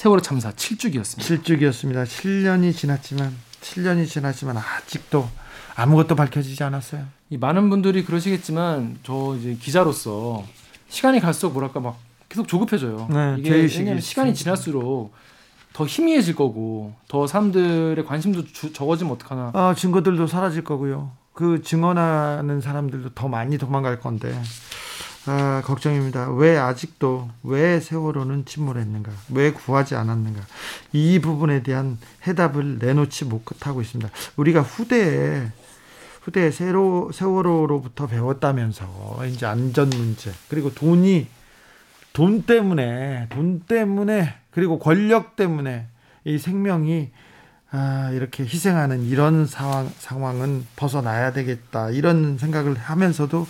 세월호 0.00 0.22
참사 0.22 0.50
7주기였습니다. 0.50 1.42
7주기였습니다. 1.42 2.04
7년이 2.06 2.74
지났지만 2.74 3.36
7년이 3.60 4.08
지났지만 4.08 4.56
아직도 4.56 5.28
아무것도 5.76 6.16
밝혀지지 6.16 6.64
않았어요. 6.64 7.04
이 7.28 7.36
많은 7.36 7.68
분들이 7.68 8.02
그러시겠지만 8.02 8.96
저 9.02 9.36
이제 9.38 9.58
기자로서 9.60 10.42
시간이 10.88 11.20
갈수록 11.20 11.52
뭐랄까 11.52 11.80
막 11.80 11.98
계속 12.30 12.48
조급해져요. 12.48 13.08
네, 13.10 13.36
이게 13.40 13.50
왜냐면 13.50 14.00
시간이 14.00 14.34
지날수록 14.34 15.12
더 15.74 15.84
희미해질 15.84 16.34
거고 16.34 16.94
더 17.06 17.26
사람들의 17.26 18.02
관심도 18.06 18.46
주, 18.46 18.72
적어지면 18.72 19.12
어떡하나. 19.12 19.50
아 19.52 19.74
증거들도 19.76 20.26
사라질 20.28 20.64
거고요. 20.64 21.12
그 21.34 21.60
증언하는 21.60 22.62
사람들도 22.62 23.10
더 23.10 23.28
많이 23.28 23.58
도망갈 23.58 24.00
건데 24.00 24.34
아, 25.26 25.60
걱정입니다. 25.64 26.30
왜 26.32 26.56
아직도 26.56 27.28
왜 27.42 27.78
세월호는 27.78 28.46
침몰했는가? 28.46 29.12
왜 29.30 29.52
구하지 29.52 29.94
않았는가? 29.94 30.40
이 30.92 31.18
부분에 31.18 31.62
대한 31.62 31.98
해답을 32.26 32.78
내놓지 32.78 33.26
못하고 33.26 33.82
있습니다. 33.82 34.10
우리가 34.36 34.62
후대에 34.62 35.48
후대에 36.22 36.50
세로, 36.50 37.10
세월호로부터 37.12 38.06
배웠다면서 38.06 39.26
이제 39.26 39.46
안전 39.46 39.90
문제 39.90 40.32
그리고 40.48 40.72
돈이 40.72 41.26
돈 42.12 42.42
때문에 42.42 43.28
돈 43.30 43.60
때문에 43.60 44.34
그리고 44.50 44.78
권력 44.78 45.36
때문에 45.36 45.86
이 46.24 46.38
생명이 46.38 47.10
아, 47.72 48.10
이렇게 48.12 48.42
희생하는 48.42 49.04
이런 49.04 49.46
상황, 49.46 49.88
상황은 49.98 50.66
벗어나야 50.76 51.32
되겠다. 51.32 51.90
이런 51.90 52.36
생각을 52.36 52.74
하면서도 52.74 53.46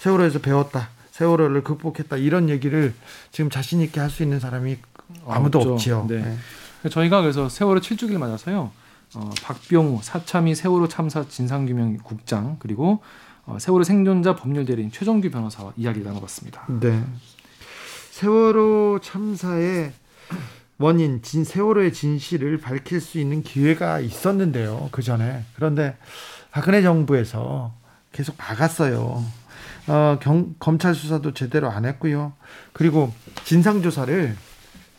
세월호에서 0.00 0.40
배웠다. 0.40 0.90
세월호를 1.14 1.62
극복했다 1.62 2.16
이런 2.16 2.48
얘기를 2.48 2.92
지금 3.30 3.48
자신 3.48 3.80
있게 3.80 4.00
할 4.00 4.10
수 4.10 4.24
있는 4.24 4.40
사람이 4.40 4.78
아무도 5.28 5.58
없죠. 5.58 5.72
없지요. 5.74 6.06
네. 6.08 6.36
네. 6.82 6.88
저희가 6.88 7.20
그래서 7.22 7.48
세월호 7.48 7.80
7주기를 7.80 8.18
맞아서요. 8.18 8.72
어, 9.14 9.30
박병우 9.44 10.00
사참위 10.02 10.56
세월호 10.56 10.88
참사 10.88 11.28
진상규명 11.28 11.98
국장 11.98 12.56
그리고 12.58 13.00
어, 13.46 13.58
세월호 13.60 13.84
생존자 13.84 14.34
법률 14.34 14.64
대리인 14.64 14.90
최정규 14.90 15.30
변호사와 15.30 15.72
이야기 15.76 16.00
나눠봤습니다. 16.00 16.64
네. 16.80 17.04
세월호 18.10 18.98
참사의 19.00 19.92
원인, 20.78 21.22
진 21.22 21.44
세월호의 21.44 21.92
진실을 21.92 22.58
밝힐 22.58 23.00
수 23.00 23.20
있는 23.20 23.44
기회가 23.44 24.00
있었는데요. 24.00 24.88
그 24.90 25.00
전에 25.02 25.44
그런데 25.54 25.96
박근혜 26.50 26.82
정부에서 26.82 27.72
계속 28.10 28.36
막았어요. 28.36 29.24
어, 29.86 30.18
경, 30.20 30.54
검찰 30.58 30.94
수사도 30.94 31.32
제대로 31.34 31.70
안 31.70 31.84
했고요. 31.84 32.32
그리고 32.72 33.12
진상 33.44 33.82
조사를 33.82 34.36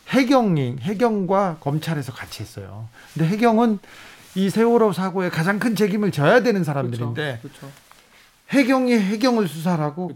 해경이 0.08 0.76
해경과 0.80 1.56
검찰에서 1.60 2.12
같이 2.12 2.42
했어요. 2.42 2.88
근데 3.14 3.28
해경은 3.28 3.78
이 4.36 4.50
세월호 4.50 4.92
사고에 4.92 5.28
가장 5.30 5.58
큰 5.58 5.74
책임을 5.74 6.12
져야 6.12 6.42
되는 6.42 6.62
사람들인데 6.62 7.38
그렇죠. 7.42 7.58
그렇죠. 7.60 7.72
해경이 8.50 8.92
해경을 8.94 9.48
수사하고. 9.48 10.08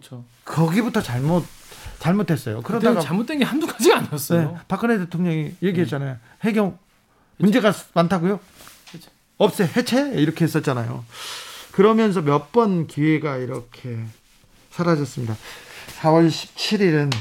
거기부터 0.44 1.02
잘못 1.02 1.44
잘못했어요. 1.98 2.62
그러다가 2.62 3.00
잘못된 3.00 3.38
게 3.40 3.44
한두 3.44 3.66
가지가 3.66 3.98
아니었어요. 3.98 4.52
네, 4.52 4.56
박근혜 4.68 4.98
대통령이 4.98 5.54
얘기했잖아요. 5.62 6.12
네. 6.12 6.18
해경 6.48 6.78
문제가 7.38 7.72
많다고요? 7.94 8.38
그렇죠. 8.90 9.11
없애 9.38 9.64
해체 9.76 10.12
이렇게 10.14 10.45
했었잖아요. 10.45 11.05
그러면서 11.72 12.20
몇 12.22 12.53
번 12.53 12.86
기회가 12.86 13.36
이렇게 13.36 13.99
사라졌습니다. 14.71 15.37
4월 16.01 16.29
17일은 16.29 17.12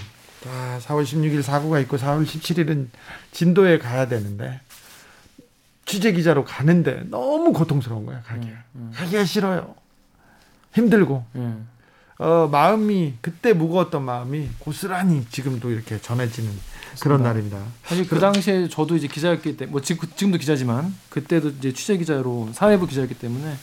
아, 0.47 0.79
4월 0.81 1.03
16일 1.03 1.41
사고가 1.41 1.79
있고 1.81 1.97
4월 1.97 2.25
17일은 2.25 2.87
진도에 3.31 3.77
가야 3.77 4.07
되는데 4.07 4.61
취재 5.85 6.11
기자로 6.11 6.45
가는데 6.45 7.03
너무 7.09 7.51
고통스러운 7.51 8.05
거야 8.05 8.21
가기. 8.21 8.47
음, 8.47 8.63
음. 8.75 8.91
가기가 8.95 9.25
싫어요. 9.25 9.75
힘들고. 10.73 11.25
음. 11.35 11.67
어, 12.19 12.49
마음이 12.51 13.15
그때 13.21 13.53
무거웠던 13.53 14.03
마음이 14.03 14.49
고스란히 14.59 15.25
지금도 15.29 15.71
이렇게 15.71 15.99
전해지는 15.99 16.51
그런 16.99 17.23
날입니다. 17.23 17.57
사실 17.85 18.07
그 18.07 18.19
당시에 18.19 18.67
저도 18.67 18.97
이제 18.97 19.07
기자였기 19.07 19.55
때문에 19.55 19.71
뭐 19.71 19.81
지금 19.81 20.07
지금도 20.15 20.37
기자지만 20.37 20.93
그때도 21.09 21.49
이제 21.49 21.71
취재 21.73 21.97
기자로 21.97 22.49
사회부 22.53 22.87
기자였기 22.87 23.15
때문에 23.15 23.55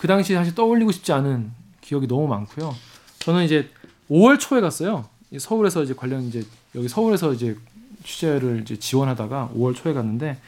그 0.00 0.06
당시 0.06 0.34
사실 0.34 0.54
떠올리고 0.54 0.92
싶지 0.92 1.12
않은 1.12 1.50
기억이 1.80 2.06
너무 2.06 2.28
많고요. 2.28 2.74
저는 3.20 3.44
이제 3.44 3.68
5월 4.10 4.40
초에 4.40 4.60
갔어요. 4.60 5.04
서울에서 5.38 5.82
이제 5.82 5.94
관련 5.94 6.22
이제 6.22 6.42
여기 6.74 6.88
서울에서 6.88 7.32
이제 7.34 7.56
취재를 8.02 8.62
이제 8.62 8.76
지원하다가 8.76 9.50
5월 9.54 9.74
초에 9.74 9.92
갔는데 9.92 10.38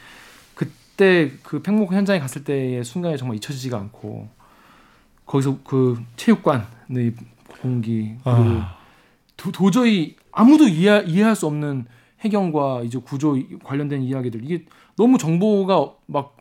그때 0.55 1.31
그 1.43 1.61
팽목 1.61 1.93
현장에 1.93 2.19
갔을 2.19 2.43
때의 2.43 2.83
순간이 2.83 3.17
정말 3.17 3.37
잊혀지지가 3.37 3.77
않고 3.77 4.27
거기서 5.25 5.59
그 5.63 6.01
체육관의 6.17 7.13
공기 7.61 8.15
그리고 8.23 8.39
아. 8.59 8.77
도, 9.37 9.71
저히 9.71 10.15
아무도 10.31 10.67
이해, 10.67 11.03
이해할 11.05 11.35
수 11.35 11.45
없는 11.45 11.85
해경과 12.21 12.81
이제 12.83 12.97
구조 12.97 13.37
관련된 13.63 14.01
이야기들 14.01 14.43
이게 14.43 14.65
너무 14.95 15.19
정보가 15.19 15.91
막 16.07 16.37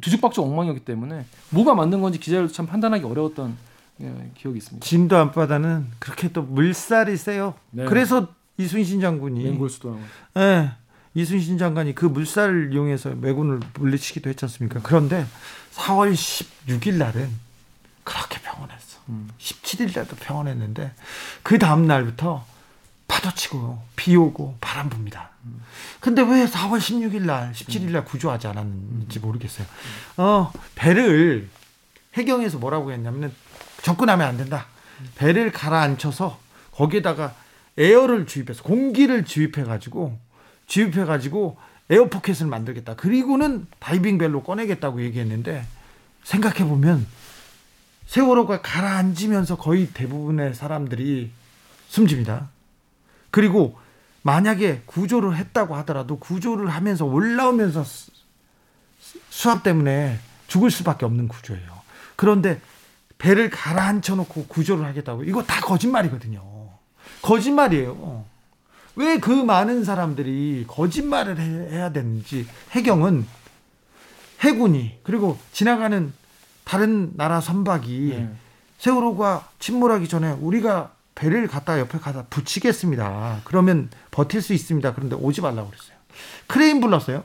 뒤죽박죽 0.00 0.44
엉망이었기 0.44 0.80
때문에 0.80 1.26
뭐가 1.50 1.74
맞는 1.74 2.00
건지 2.00 2.18
기자들도 2.18 2.52
참 2.52 2.66
판단하기 2.66 3.04
어려웠던 3.04 3.73
예, 4.00 4.30
기억이 4.34 4.58
있습니다. 4.58 4.84
진도 4.84 5.16
앞바다는 5.16 5.86
그렇게 5.98 6.32
또 6.32 6.42
물살이 6.42 7.16
세요. 7.16 7.54
네. 7.70 7.84
그래서 7.84 8.28
이순신 8.56 9.00
장군이 9.00 9.44
맹골수도 9.44 10.00
예. 10.38 10.72
이순신 11.14 11.58
장관이 11.58 11.94
그 11.94 12.06
물살을 12.06 12.72
이용해서 12.72 13.10
매군을 13.10 13.60
물리치기도 13.74 14.28
했지 14.30 14.44
않습니까? 14.46 14.80
그런데 14.82 15.24
4월 15.72 16.12
16일 16.12 16.94
날은 16.94 17.30
그렇게 18.02 18.40
평온했어. 18.40 18.98
음. 19.10 19.30
17일 19.38 19.94
날도 19.94 20.16
평온했는데 20.16 20.92
그 21.42 21.58
다음 21.58 21.86
날부터 21.86 22.44
파도 23.06 23.32
치고 23.32 23.80
비 23.94 24.16
오고 24.16 24.56
바람 24.60 24.90
붑니다. 24.90 25.28
음. 25.44 25.62
근데 26.00 26.22
왜 26.22 26.46
4월 26.46 26.78
16일 26.78 27.22
날, 27.22 27.52
17일 27.52 27.92
날 27.92 28.04
구조하지 28.04 28.48
않았는지 28.48 29.20
모르겠어요. 29.20 29.66
어, 30.16 30.52
배를 30.74 31.48
해경에서 32.14 32.58
뭐라고 32.58 32.92
했냐면은 32.92 33.32
접근하면 33.84 34.26
안 34.26 34.38
된다. 34.38 34.66
배를 35.14 35.52
가라앉혀서 35.52 36.40
거기에다가 36.72 37.34
에어를 37.76 38.26
주입해서 38.26 38.62
공기를 38.62 39.24
주입해 39.26 39.64
가지고 39.64 40.18
주입해 40.66 41.04
가지고 41.04 41.58
에어 41.90 42.06
포켓을 42.06 42.46
만들겠다. 42.46 42.96
그리고는 42.96 43.66
다이빙 43.80 44.16
벨로 44.16 44.42
꺼내겠다고 44.42 45.02
얘기했는데 45.02 45.66
생각해 46.22 46.64
보면 46.66 47.06
세월호가 48.06 48.62
가라앉으면서 48.62 49.56
거의 49.56 49.88
대부분의 49.88 50.54
사람들이 50.54 51.30
숨집니다. 51.88 52.48
그리고 53.30 53.78
만약에 54.22 54.82
구조를 54.86 55.36
했다고 55.36 55.76
하더라도 55.76 56.18
구조를 56.18 56.68
하면서 56.70 57.04
올라오면서 57.04 57.84
수압 59.28 59.62
때문에 59.62 60.18
죽을 60.46 60.70
수밖에 60.70 61.04
없는 61.04 61.28
구조예요. 61.28 61.82
그런데 62.16 62.60
배를 63.18 63.50
가라앉혀 63.50 64.14
놓고 64.16 64.46
구조를 64.46 64.84
하겠다고 64.86 65.24
이거 65.24 65.42
다 65.42 65.60
거짓말이거든요. 65.60 66.42
거짓말이에요. 67.22 68.24
왜 68.96 69.18
그 69.18 69.30
많은 69.30 69.84
사람들이 69.84 70.64
거짓말을 70.68 71.38
해야 71.38 71.90
되는지 71.90 72.46
해경은 72.70 73.26
해군이 74.40 74.98
그리고 75.02 75.38
지나가는 75.52 76.12
다른 76.64 77.12
나라 77.16 77.40
선박이 77.40 78.08
네. 78.16 78.28
세월호가 78.78 79.48
침몰하기 79.58 80.08
전에 80.08 80.32
우리가 80.32 80.92
배를 81.14 81.46
갖다 81.48 81.78
옆에 81.80 81.98
가다 81.98 82.24
붙이겠습니다. 82.24 83.40
그러면 83.44 83.88
버틸 84.10 84.42
수 84.42 84.52
있습니다. 84.52 84.94
그런데 84.94 85.16
오지 85.16 85.40
말라고 85.40 85.70
그랬어요. 85.70 85.96
크레인 86.46 86.80
불렀어요. 86.80 87.24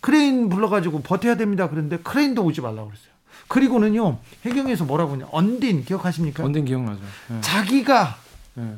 크레인 0.00 0.48
불러가지고 0.48 1.02
버텨야 1.02 1.36
됩니다. 1.36 1.68
그런데 1.68 1.98
크레인도 1.98 2.42
오지 2.44 2.60
말라고 2.60 2.88
그랬어요. 2.88 3.09
그리고는요 3.50 4.18
해경에서 4.44 4.84
뭐라고 4.84 5.14
하냐 5.14 5.26
언딘 5.32 5.84
기억하십니까? 5.84 6.44
언딘 6.44 6.64
기억나죠. 6.64 7.00
네. 7.28 7.40
자기가 7.40 8.16
네. 8.54 8.76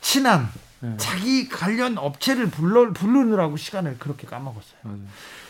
친한 0.00 0.48
네. 0.80 0.94
자기 0.96 1.48
관련 1.48 1.96
업체를 1.96 2.50
불러 2.50 2.92
부르느라고 2.92 3.56
시간을 3.56 3.98
그렇게 4.00 4.26
까먹었어요. 4.26 4.80
맞아요. 4.82 4.98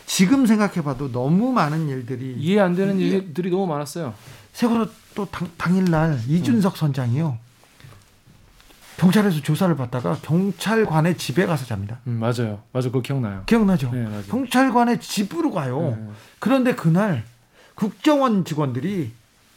지금 0.05 0.45
생각해봐도 0.45 1.13
너무 1.13 1.51
많은 1.53 1.89
일들이 1.89 2.35
이해 2.37 2.61
안 2.61 2.75
되는 2.75 2.99
일들이 3.01 3.49
너무 3.51 3.67
많았어요. 3.67 4.13
세월호 4.53 4.87
또 5.15 5.25
당, 5.31 5.49
당일날 5.57 6.21
이준석 6.29 6.77
선장이요. 6.77 7.39
경찰에서 8.99 9.41
조사를 9.41 9.75
받다가 9.77 10.19
경찰관의 10.21 11.17
집에 11.17 11.47
가서 11.47 11.65
잡니다. 11.65 12.01
음, 12.07 12.21
맞아요. 12.21 12.63
맞아. 12.73 12.89
그거 12.89 13.01
기억나요. 13.01 13.45
기억나죠? 13.47 13.91
네. 13.93 14.07
경찰관의 14.29 15.01
집으로 15.01 15.51
가요. 15.53 15.97
네. 15.99 16.13
그런데 16.39 16.75
그날 16.75 17.25
국정원 17.75 18.45
직원들이 18.45 19.13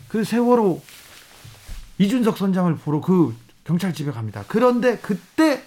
그 0.08 0.24
세월호 0.24 0.82
이준석 1.98 2.38
선장을 2.38 2.76
보러 2.78 3.02
그 3.02 3.36
경찰 3.64 3.94
집에 3.94 4.12
갑니다. 4.12 4.44
그런데 4.48 4.98
그때 4.98 5.64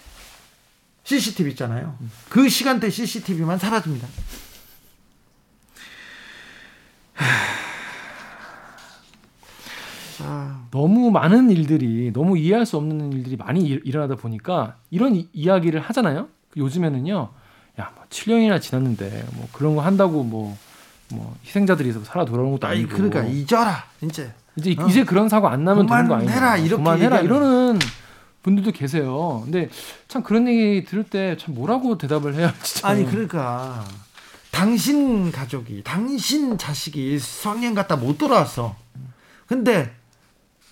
CCTV 1.03 1.51
있잖아요. 1.51 1.97
그 2.29 2.49
시간대 2.49 2.89
CCTV만 2.89 3.57
사라집니다. 3.57 4.07
너무 10.71 11.09
많은 11.11 11.49
일들이 11.49 12.11
너무 12.13 12.37
이해할 12.37 12.65
수 12.65 12.77
없는 12.77 13.13
일들이 13.13 13.35
많이 13.37 13.61
일 13.61 13.97
어나다 13.97 14.15
보니까 14.15 14.77
이런 14.91 15.15
이, 15.15 15.27
이야기를 15.33 15.79
하잖아요. 15.81 16.27
요즘에는요. 16.57 17.29
야, 17.79 17.91
뭐 17.95 18.05
7년이나 18.09 18.61
지났는데 18.61 19.25
뭐 19.33 19.47
그런 19.51 19.75
거 19.75 19.81
한다고 19.81 20.23
뭐 20.23 20.57
뭐 21.11 21.35
희생자들이 21.45 21.91
살아 22.03 22.25
돌아오는 22.25 22.51
것도 22.53 22.67
아니고. 22.67 22.89
그러니까 22.89 23.23
잊어라 23.23 23.83
이제. 24.01 24.31
이제 24.55 24.75
어. 24.79 24.87
이제 24.87 25.03
그런 25.03 25.29
사고 25.29 25.47
안 25.47 25.63
나면 25.63 25.87
되는 25.87 26.07
거 26.07 26.15
아니에요? 26.15 26.29
그만해라 26.29 26.57
이렇게 26.57 26.75
그만해라 26.75 27.19
이러는 27.21 27.79
분들도 28.43 28.71
계세요. 28.71 29.41
근데 29.43 29.69
참 30.07 30.21
그런 30.23 30.47
얘기 30.47 30.83
들을 30.85 31.03
때 31.03 31.35
참 31.39 31.55
뭐라고 31.55 31.97
대답을 31.97 32.35
해야 32.35 32.47
할지. 32.49 32.85
아니 32.85 33.05
그러니까 33.05 33.83
당신 34.51 35.31
가족이 35.31 35.83
당신 35.83 36.57
자식이 36.57 37.19
수학여행 37.19 37.73
갔다 37.73 37.95
못 37.95 38.17
돌아왔어. 38.17 38.75
근데 39.47 39.93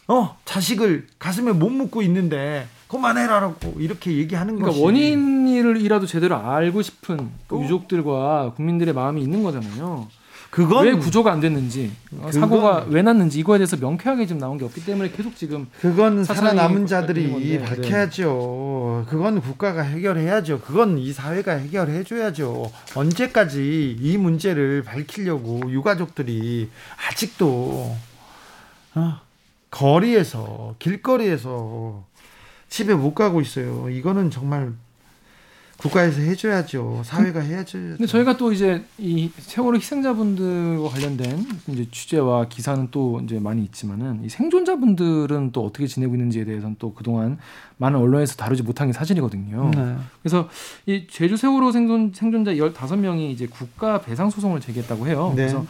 어 0.07 0.37
자식을 0.45 1.07
가슴에 1.19 1.51
못 1.51 1.69
묻고 1.69 2.01
있는데 2.03 2.67
그만해라라고 2.87 3.75
이렇게 3.79 4.13
얘기하는 4.17 4.55
그러니까 4.55 4.71
것이 4.71 4.83
원인이라도 4.83 6.05
제대로 6.07 6.37
알고 6.37 6.81
싶은 6.81 7.29
그 7.47 7.61
유족들과 7.61 8.53
국민들의 8.55 8.93
마음이 8.93 9.21
있는 9.21 9.43
거잖아요. 9.43 10.07
그건 10.49 10.85
왜 10.85 10.93
구조가 10.93 11.31
안 11.31 11.39
됐는지 11.39 11.91
어, 12.19 12.31
사고가 12.31 12.85
왜 12.89 13.01
났는지 13.01 13.39
이거에 13.39 13.57
대해서 13.57 13.77
명쾌하게 13.77 14.25
지금 14.25 14.39
나온 14.39 14.57
게 14.57 14.65
없기 14.65 14.85
때문에 14.85 15.11
계속 15.11 15.35
지금 15.35 15.67
그건 15.81 16.23
살아남은 16.23 16.87
자들이 16.87 17.59
밝혀야죠. 17.59 19.03
네. 19.05 19.09
그건 19.11 19.41
국가가 19.41 19.81
해결해야죠. 19.81 20.61
그건 20.61 20.97
이 20.97 21.11
사회가 21.11 21.53
해결해 21.53 22.03
줘야죠. 22.03 22.71
언제까지 22.95 23.97
이 23.99 24.17
문제를 24.17 24.83
밝히려고 24.83 25.61
유가족들이 25.69 26.69
아직도 27.09 27.95
어, 28.95 29.19
거리에서 29.69 30.75
길거리에서 30.79 32.03
집에 32.69 32.93
못 32.93 33.13
가고 33.13 33.41
있어요. 33.41 33.89
이거는 33.89 34.31
정말 34.31 34.73
국가에서 35.77 36.21
해줘야죠. 36.21 37.01
사회가 37.05 37.39
해야죠. 37.39 37.77
근데 37.77 38.05
저희가 38.07 38.35
또 38.37 38.51
이제 38.51 38.83
이 38.97 39.31
세월호 39.37 39.77
희생자분들과 39.77 40.89
관련된 40.89 41.45
이제 41.67 41.87
취재와 41.91 42.47
기사는 42.47 42.87
또 42.91 43.21
이제 43.23 43.39
많이 43.39 43.63
있지만은 43.63 44.23
이 44.23 44.29
생존자분들은 44.29 45.51
또 45.51 45.65
어떻게 45.65 45.85
지내고 45.85 46.15
있는지에 46.15 46.45
대해서는 46.45 46.77
또 46.79 46.93
그동안 46.93 47.37
많은 47.77 47.99
언론에서 47.99 48.35
다루지 48.35 48.63
못한 48.63 48.87
게 48.87 48.93
사실이거든요. 48.93 49.71
네. 49.75 49.95
그래서 50.23 50.49
이 50.87 51.05
제주 51.09 51.37
세월호 51.37 51.71
생존 51.71 52.11
생존자 52.13 52.53
15명이 52.53 53.29
이제 53.29 53.45
국가 53.45 54.01
배상 54.01 54.29
소송을 54.29 54.59
제기했다고 54.59 55.07
해요. 55.07 55.33
네. 55.35 55.47
그래서 55.47 55.65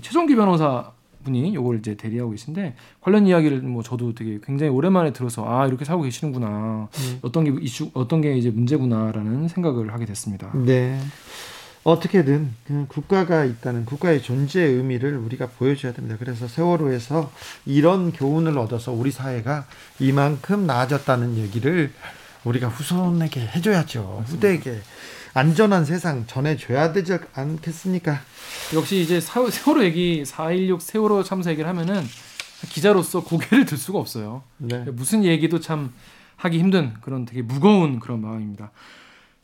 최종기 0.00 0.36
변호사 0.36 0.92
분이 1.24 1.54
요걸 1.54 1.78
이제 1.78 1.96
대리하고 1.96 2.30
계신데 2.30 2.74
관련 3.00 3.26
이야기를 3.26 3.60
뭐 3.62 3.82
저도 3.82 4.14
되게 4.14 4.38
굉장히 4.44 4.70
오랜만에 4.70 5.12
들어서 5.12 5.44
아 5.46 5.66
이렇게 5.66 5.84
살고 5.84 6.02
계시는구나 6.02 6.88
음. 6.92 7.18
어떤 7.22 7.44
게 7.44 7.54
이슈 7.60 7.90
어떤 7.94 8.20
게 8.20 8.36
이제 8.36 8.50
문제구나라는 8.50 9.48
생각을 9.48 9.92
하게 9.92 10.06
됐습니다. 10.06 10.50
네. 10.54 10.98
어떻게든 11.84 12.50
그 12.66 12.84
국가가 12.88 13.44
있다는 13.44 13.84
국가의 13.84 14.20
존재의 14.22 14.74
의미를 14.74 15.16
우리가 15.16 15.46
보여줘야 15.46 15.92
됩니다. 15.92 16.16
그래서 16.18 16.46
세월호에서 16.46 17.30
이런 17.64 18.12
교훈을 18.12 18.58
얻어서 18.58 18.92
우리 18.92 19.10
사회가 19.10 19.66
이만큼 19.98 20.66
나아졌다는 20.66 21.38
얘기를 21.38 21.92
우리가 22.44 22.68
후손에게 22.68 23.40
해줘야죠. 23.40 24.24
후대에게 24.26 24.80
안전한 25.34 25.84
세상 25.84 26.26
전해줘야 26.26 26.92
되지 26.92 27.18
않겠습니까? 27.34 28.20
역시 28.74 29.00
이제 29.00 29.20
세월호 29.20 29.84
얘기 29.84 30.22
4.16 30.24 30.80
세월호 30.80 31.24
참사 31.24 31.50
얘기를 31.50 31.68
하면은 31.68 32.02
기자로서 32.70 33.22
고개를 33.22 33.64
들 33.64 33.78
수가 33.78 33.98
없어요. 33.98 34.42
네. 34.56 34.84
무슨 34.90 35.24
얘기도 35.24 35.60
참 35.60 35.92
하기 36.36 36.58
힘든 36.58 36.94
그런 37.00 37.24
되게 37.24 37.42
무거운 37.42 38.00
그런 38.00 38.20
마음입니다. 38.20 38.70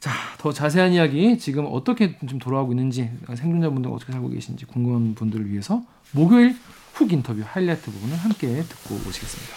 자, 0.00 0.10
더 0.38 0.52
자세한 0.52 0.92
이야기 0.92 1.38
지금 1.38 1.66
어떻게 1.70 2.18
좀 2.26 2.38
돌아가고 2.38 2.72
있는지 2.72 3.10
생존자분들 3.26 3.90
어떻게 3.90 4.12
살고 4.12 4.30
계신지 4.30 4.66
궁금한 4.66 5.14
분들을 5.14 5.50
위해서 5.50 5.82
목요일 6.12 6.56
훅 6.94 7.12
인터뷰 7.12 7.42
하이라이트 7.44 7.90
부분을 7.90 8.16
함께 8.16 8.62
듣고 8.62 8.96
오시겠습니다. 8.96 9.54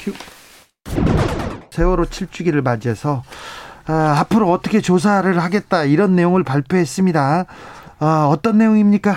큐. 0.00 0.12
세월호 1.70 2.04
7주기를 2.04 2.62
맞이해서 2.62 3.22
아, 3.88 4.16
앞으로 4.20 4.50
어떻게 4.50 4.80
조사를 4.80 5.38
하겠다 5.38 5.84
이런 5.84 6.14
내용을 6.14 6.44
발표했습니다. 6.44 7.46
아, 7.98 8.28
어떤 8.30 8.58
내용입니까? 8.58 9.16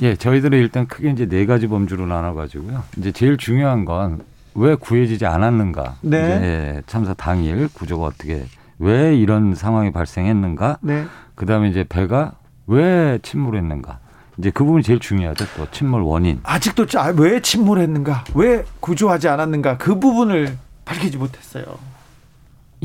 예, 0.00 0.14
저희들은 0.14 0.58
일단 0.58 0.86
크게 0.86 1.10
이제 1.10 1.26
네 1.26 1.44
가지 1.44 1.66
범주로 1.66 2.06
나눠가지고요. 2.06 2.84
이제 2.98 3.10
제일 3.10 3.36
중요한 3.36 3.84
건 3.84 4.20
왜 4.58 4.74
구해지지 4.74 5.24
않았는가. 5.24 5.96
네. 6.00 6.16
예, 6.18 6.82
참사 6.86 7.14
당일 7.14 7.68
구조가 7.72 8.06
어떻게 8.06 8.44
왜 8.78 9.16
이런 9.16 9.54
상황이 9.54 9.92
발생했는가. 9.92 10.78
네. 10.80 11.04
그다음에 11.36 11.68
이제 11.68 11.84
배가 11.88 12.32
왜 12.66 13.18
침몰했는가. 13.22 14.00
이제 14.38 14.50
그 14.50 14.64
부분이 14.64 14.82
제일 14.82 14.98
중요하죠. 14.98 15.46
또 15.56 15.70
침몰 15.70 16.02
원인. 16.02 16.40
아직도 16.42 16.86
왜 17.16 17.40
침몰했는가, 17.40 18.24
왜 18.34 18.64
구조하지 18.80 19.28
않았는가 19.28 19.78
그 19.78 19.98
부분을 19.98 20.56
밝히지 20.84 21.16
못했어요. 21.18 21.64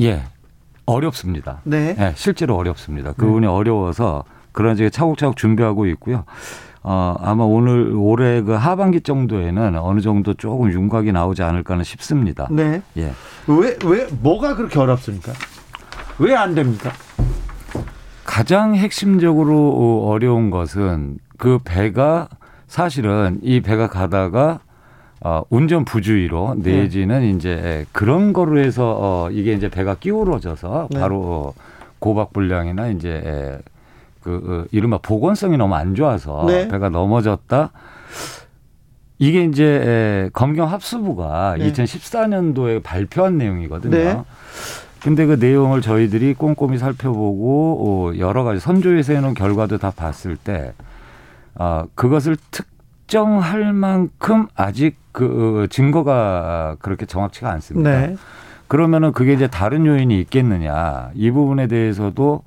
예, 0.00 0.24
어렵습니다. 0.86 1.60
네. 1.64 1.94
네 1.94 2.12
실제로 2.16 2.56
어렵습니다. 2.56 3.12
그 3.12 3.26
부분이 3.26 3.46
네. 3.46 3.52
어려워서 3.52 4.24
그런 4.52 4.76
식의 4.76 4.90
차곡차곡 4.90 5.36
준비하고 5.36 5.86
있고요. 5.86 6.24
어, 6.82 7.16
아마 7.20 7.44
오늘 7.44 7.92
올해 7.96 8.42
그 8.42 8.52
하반기 8.52 9.00
정도에는 9.00 9.78
어느 9.78 10.00
정도 10.00 10.34
조금 10.34 10.70
윤곽이 10.70 11.12
나오지 11.12 11.42
않을까는 11.42 11.82
싶습니다. 11.82 12.46
네. 12.50 12.82
예. 12.98 13.12
왜, 13.46 13.78
왜, 13.86 14.06
뭐가 14.20 14.54
그렇게 14.54 14.78
어렵습니까? 14.78 15.32
왜 16.18 16.34
안 16.34 16.54
됩니까? 16.54 16.92
가장 18.24 18.74
핵심적으로 18.74 20.06
어려운 20.08 20.50
것은 20.50 21.18
그 21.38 21.58
배가 21.64 22.28
사실은 22.66 23.38
이 23.42 23.60
배가 23.60 23.88
가다가 23.88 24.60
어, 25.24 25.42
운전 25.48 25.86
부주의로 25.86 26.56
내지는 26.58 27.20
네. 27.20 27.30
이제 27.30 27.86
그런 27.92 28.34
거로 28.34 28.58
해서 28.58 28.94
어, 29.00 29.30
이게 29.30 29.54
이제 29.54 29.70
배가 29.70 29.94
끼우러져서 29.94 30.88
네. 30.90 31.00
바로 31.00 31.54
고박 31.98 32.34
불량이나 32.34 32.88
이제 32.88 33.58
그 34.22 34.42
어, 34.46 34.68
이른바 34.70 34.98
보건성이 34.98 35.56
너무 35.56 35.74
안 35.76 35.94
좋아서 35.94 36.44
네. 36.46 36.68
배가 36.68 36.90
넘어졌다. 36.90 37.70
이게 39.18 39.44
이제 39.44 40.28
검경 40.34 40.70
합수부가 40.70 41.56
네. 41.58 41.72
2014년도에 41.72 42.82
발표한 42.82 43.38
내용이거든요. 43.38 43.96
네. 43.96 44.22
근데 45.02 45.24
그 45.24 45.34
내용을 45.40 45.80
저희들이 45.80 46.34
꼼꼼히 46.34 46.76
살펴보고 46.76 48.12
어, 48.12 48.18
여러 48.18 48.44
가지 48.44 48.60
선조에서 48.60 49.14
해놓은 49.14 49.32
결과도 49.32 49.78
다 49.78 49.90
봤을 49.90 50.36
때 50.36 50.74
어, 51.54 51.84
그것을 51.94 52.36
특정할 52.50 53.72
만큼 53.72 54.48
아직 54.54 55.02
그 55.14 55.68
증거가 55.70 56.76
그렇게 56.80 57.06
정확치가 57.06 57.50
않습니다. 57.52 57.88
네. 57.90 58.16
그러면은 58.68 59.12
그게 59.12 59.32
이제 59.32 59.46
다른 59.46 59.86
요인이 59.86 60.18
있겠느냐 60.22 61.10
이 61.14 61.30
부분에 61.30 61.68
대해서도 61.68 62.42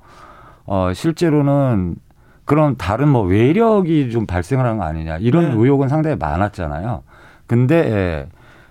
어, 0.66 0.92
실제로는 0.94 1.96
그런 2.44 2.76
다른 2.76 3.08
뭐 3.08 3.22
외력이 3.22 4.10
좀 4.10 4.26
발생을 4.26 4.64
한 4.66 4.76
거 4.78 4.84
아니냐 4.84 5.16
이런 5.18 5.44
네. 5.50 5.54
의혹은 5.56 5.88
상당히 5.88 6.16
많았잖아요. 6.16 7.02
근데 7.46 7.76
예, 7.76 8.26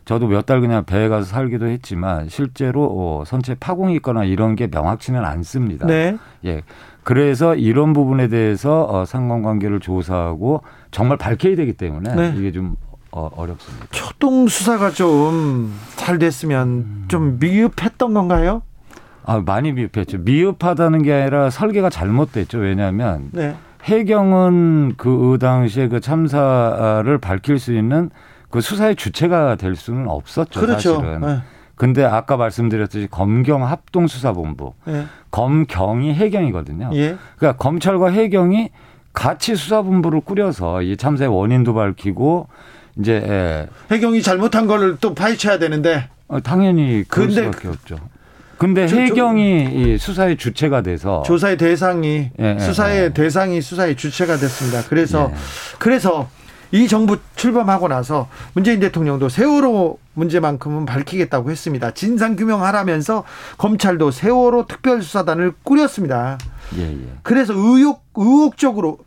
저도 0.05 0.27
몇 0.27 0.45
달 0.45 0.61
그냥 0.61 0.83
배에 0.85 1.09
가서 1.09 1.25
살기도 1.25 1.65
했지만 1.67 2.29
실제로 2.29 2.85
어, 2.85 3.23
선체 3.25 3.55
파공이 3.55 3.95
있거나 3.95 4.23
이런 4.23 4.55
게 4.55 4.67
명확치는 4.67 5.25
않습니다. 5.25 5.87
네. 5.87 6.17
예. 6.45 6.61
그래서 7.03 7.55
이런 7.55 7.93
부분에 7.93 8.27
대해서 8.27 8.83
어, 8.83 9.05
상관관계를 9.05 9.79
조사하고 9.79 10.61
정말 10.91 11.17
밝혀야 11.17 11.55
되기 11.55 11.73
때문에 11.73 12.13
네. 12.15 12.33
이게 12.37 12.51
좀 12.51 12.75
어, 13.17 13.31
어렵습니다. 13.35 13.87
초동 13.91 14.47
수사가 14.47 14.91
좀 14.91 15.73
잘 15.95 16.19
됐으면 16.19 16.67
음. 16.67 17.05
좀 17.09 17.37
미흡했던 17.39 18.13
건가요? 18.13 18.61
아, 19.25 19.41
많이 19.45 19.73
미흡했죠. 19.73 20.19
미흡하다는 20.19 21.01
게 21.03 21.11
아니라 21.13 21.49
설계가 21.49 21.89
잘못됐죠. 21.89 22.59
왜냐하면 22.59 23.29
네. 23.33 23.55
해경은 23.83 24.93
그 24.95 25.37
당시에 25.41 25.89
그 25.89 25.99
참사를 25.99 27.17
밝힐 27.17 27.59
수 27.59 27.73
있는 27.75 28.09
그 28.49 28.61
수사의 28.61 28.95
주체가 28.95 29.55
될 29.55 29.75
수는 29.75 30.07
없었죠. 30.07 30.61
그렇죠. 30.61 30.95
사실은. 30.95 31.21
네. 31.21 31.39
근데 31.75 32.05
아까 32.05 32.37
말씀드렸듯이 32.37 33.07
검경 33.11 33.65
합동수사본부, 33.65 34.73
네. 34.85 35.05
검경이 35.31 36.13
해경이거든요. 36.13 36.89
예. 36.93 37.17
그러니까 37.37 37.61
검찰과 37.61 38.09
해경이 38.11 38.69
같이 39.13 39.55
수사본부를 39.55 40.21
꾸려서 40.21 40.81
이 40.83 40.95
참사의 40.95 41.29
원인도 41.29 41.73
밝히고 41.73 42.47
이제 42.99 43.13
예. 43.13 43.67
해경이 43.91 44.21
잘못한 44.21 44.67
거를 44.67 44.97
또 44.99 45.13
파헤쳐야 45.13 45.59
되는데 45.59 46.09
어, 46.27 46.39
당연히 46.39 47.03
그럴 47.07 47.27
근데 47.27 47.43
수밖에 47.43 47.67
없죠. 47.67 47.97
근데 48.57 48.87
저, 48.87 48.97
해경이 48.97 49.69
이 49.71 49.97
수사의 49.97 50.37
주체가 50.37 50.81
돼서 50.81 51.21
조사의 51.23 51.57
대상이 51.57 52.29
예, 52.39 52.55
예 52.55 52.59
수사의 52.59 53.03
예, 53.03 53.13
대상이 53.13 53.61
수사의 53.61 53.95
주체가 53.95 54.37
됐습니다. 54.37 54.83
그래서 54.89 55.31
예. 55.31 55.37
그래서 55.77 56.27
이 56.71 56.87
정부 56.87 57.17
출범하고 57.35 57.87
나서 57.87 58.27
문재인 58.53 58.79
대통령도 58.79 59.29
세월호 59.29 59.99
문제만큼은 60.13 60.85
밝히겠다고 60.85 61.51
했습니다. 61.51 61.91
진상 61.91 62.35
규명하라면서 62.35 63.23
검찰도 63.57 64.11
세월호 64.11 64.65
특별수사단을 64.67 65.53
꾸렸습니다. 65.63 66.37
예, 66.77 66.83
예. 66.91 66.97
그래서 67.23 67.53
의혹 67.53 68.03
의혹적으로 68.15 68.97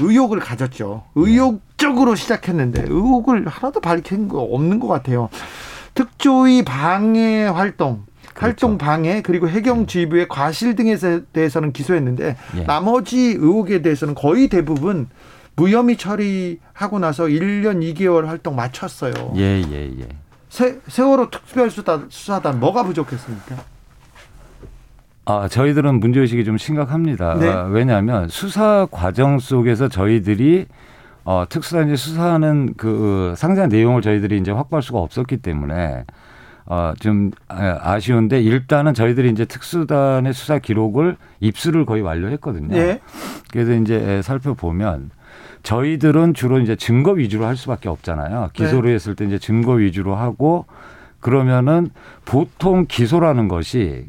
의혹을 0.00 0.40
가졌죠. 0.40 1.04
의혹적으로 1.14 2.14
시작했는데 2.14 2.82
의혹을 2.82 3.46
하나도 3.48 3.80
밝힌 3.80 4.28
거 4.28 4.40
없는 4.40 4.78
것 4.78 4.88
같아요. 4.88 5.28
특조위 5.94 6.64
방해 6.64 7.46
활동 7.46 8.04
그렇죠. 8.34 8.40
활동 8.40 8.78
방해 8.78 9.22
그리고 9.22 9.48
해경 9.48 9.86
지휘부의 9.86 10.28
과실 10.28 10.76
등에 10.76 10.96
대해서는 11.32 11.72
기소했는데 11.72 12.36
예. 12.56 12.64
나머지 12.64 13.34
의혹에 13.38 13.82
대해서는 13.82 14.14
거의 14.14 14.48
대부분 14.48 15.08
무혐의 15.58 15.96
처리하고 15.96 17.00
나서 17.00 17.24
1년 17.24 17.82
2개월 17.92 18.26
활동 18.26 18.54
마쳤어요. 18.54 19.12
예, 19.36 19.60
예, 19.68 19.90
예. 19.98 20.08
세, 20.48 20.78
세월호 20.86 21.30
특별수사단 21.30 22.06
수사단 22.08 22.60
뭐가 22.60 22.84
부족했습니까? 22.84 23.56
아, 25.26 25.48
저희들은 25.48 26.00
문제의식이 26.00 26.44
좀 26.44 26.56
심각합니다. 26.56 27.34
네. 27.34 27.48
아, 27.48 27.64
왜냐하면 27.64 28.28
수사 28.28 28.86
과정 28.90 29.40
속에서 29.40 29.88
저희들이 29.88 30.66
어, 31.24 31.44
특수단이 31.46 31.96
수사하는 31.96 32.74
그 32.78 33.34
상세한 33.36 33.68
내용을 33.68 34.00
저희들이 34.00 34.38
이제 34.38 34.52
확보할 34.52 34.82
수가 34.82 35.00
없었기 35.00 35.38
때문에 35.38 36.04
어, 36.66 36.92
좀 37.00 37.32
아, 37.48 37.78
아쉬운데 37.82 38.40
일단은 38.40 38.94
저희들이 38.94 39.28
이제 39.30 39.44
특수단의 39.44 40.32
수사 40.32 40.58
기록을 40.58 41.16
입수를 41.40 41.84
거의 41.84 42.00
완료했거든요. 42.00 42.68
네. 42.68 43.00
그래서 43.50 43.72
이제 43.74 44.22
살펴보면 44.22 45.10
저희들은 45.62 46.34
주로 46.34 46.58
이제 46.60 46.76
증거 46.76 47.12
위주로 47.12 47.46
할 47.46 47.56
수밖에 47.56 47.88
없잖아요. 47.88 48.50
기소를 48.52 48.90
네. 48.90 48.94
했을 48.94 49.14
때 49.14 49.24
이제 49.24 49.38
증거 49.38 49.72
위주로 49.72 50.14
하고 50.14 50.66
그러면은 51.20 51.90
보통 52.24 52.86
기소라는 52.88 53.48
것이 53.48 54.06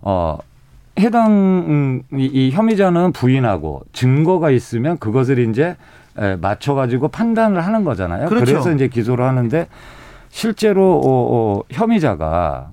어 0.00 0.38
해당 0.98 2.02
이, 2.12 2.24
이 2.24 2.50
혐의자는 2.50 3.12
부인하고 3.12 3.82
증거가 3.92 4.50
있으면 4.50 4.98
그것을 4.98 5.38
이제 5.38 5.76
맞춰 6.40 6.74
가지고 6.74 7.08
판단을 7.08 7.64
하는 7.64 7.84
거잖아요. 7.84 8.28
그렇죠. 8.28 8.44
그래서 8.44 8.72
이제 8.72 8.88
기소를 8.88 9.24
하는데 9.24 9.68
실제로 10.30 11.00
어, 11.00 11.02
어 11.04 11.62
혐의자가 11.70 12.70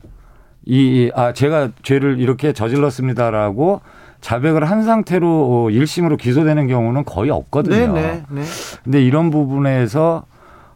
이아 0.65 1.33
제가 1.33 1.69
죄를 1.83 2.19
이렇게 2.19 2.53
저질렀습니다라고 2.53 3.81
자백을 4.25 4.65
한 4.65 4.81
상태로 4.81 5.69
1심으로 5.71 6.13
어, 6.13 6.17
기소되는 6.17 6.67
경우는 6.67 7.05
거의 7.05 7.29
없거든요. 7.29 7.75
네, 7.75 7.87
네, 7.87 8.23
네. 8.27 8.41
근데 8.83 9.03
이런 9.03 9.29
부분에서 9.29 10.25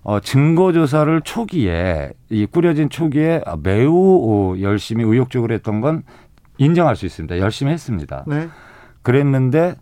어, 0.04 0.20
증거 0.20 0.72
조사를 0.72 1.20
초기에 1.22 2.12
이 2.30 2.46
꾸려진 2.46 2.92
초기에 2.92 3.42
매우 3.64 4.54
어, 4.54 4.62
열심히 4.62 5.04
의욕적으로 5.04 5.52
했던 5.56 5.82
건 5.82 6.04
인정할 6.60 6.96
수 6.96 7.08
있습니다. 7.08 7.40
열심히 7.40 7.72
했습니다. 7.72 8.24
네. 8.28 8.50
그랬는데 9.02 9.74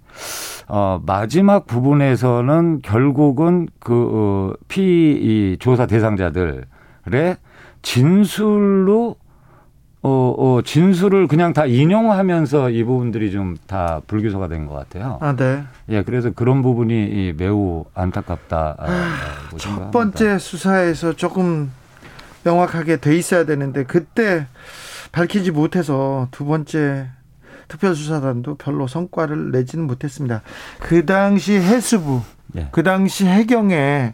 어, 0.70 1.02
마지막 1.06 1.68
부분에서는 1.68 2.80
결국은 2.84 3.68
그 3.80 4.10
어, 4.14 4.54
피 4.70 4.82
이 5.22 5.58
조사 5.60 5.86
대상자들의 5.88 6.62
진술로 7.82 9.18
어, 10.08 10.36
어, 10.38 10.56
어, 10.58 10.62
진술을 10.62 11.28
그냥 11.28 11.52
다 11.54 11.66
인용하면서 11.66 12.70
이 12.70 12.84
부분들이 12.84 13.32
좀 13.32 13.58
다 13.68 14.02
불기소가 14.08 14.48
된 14.48 14.68
것 14.68 14.76
같아요. 14.76 15.18
아, 15.22 15.36
네. 15.36 15.64
예, 15.90 16.04
그래서 16.04 16.32
그런 16.32 16.62
부분이 16.62 17.34
매우 17.38 17.84
안타깝다. 17.94 18.76
아, 18.80 19.58
첫 19.58 19.92
번째 19.92 20.38
수사에서 20.38 21.14
조금 21.14 21.72
명확하게 22.44 22.98
돼 22.98 23.18
있어야 23.18 23.46
되는데 23.46 23.84
그때 23.84 24.48
밝히지 25.12 25.52
못해서 25.52 26.28
두 26.32 26.46
번째 26.46 27.08
특별수사단도 27.68 28.56
별로 28.56 28.88
성과를 28.88 29.52
내지는 29.52 29.86
못했습니다. 29.88 30.42
그 30.80 31.06
당시 31.06 31.54
해수부, 31.56 32.22
예. 32.56 32.70
그 32.72 32.84
당시 32.84 33.26
해경에 33.26 33.74
예. 33.76 34.14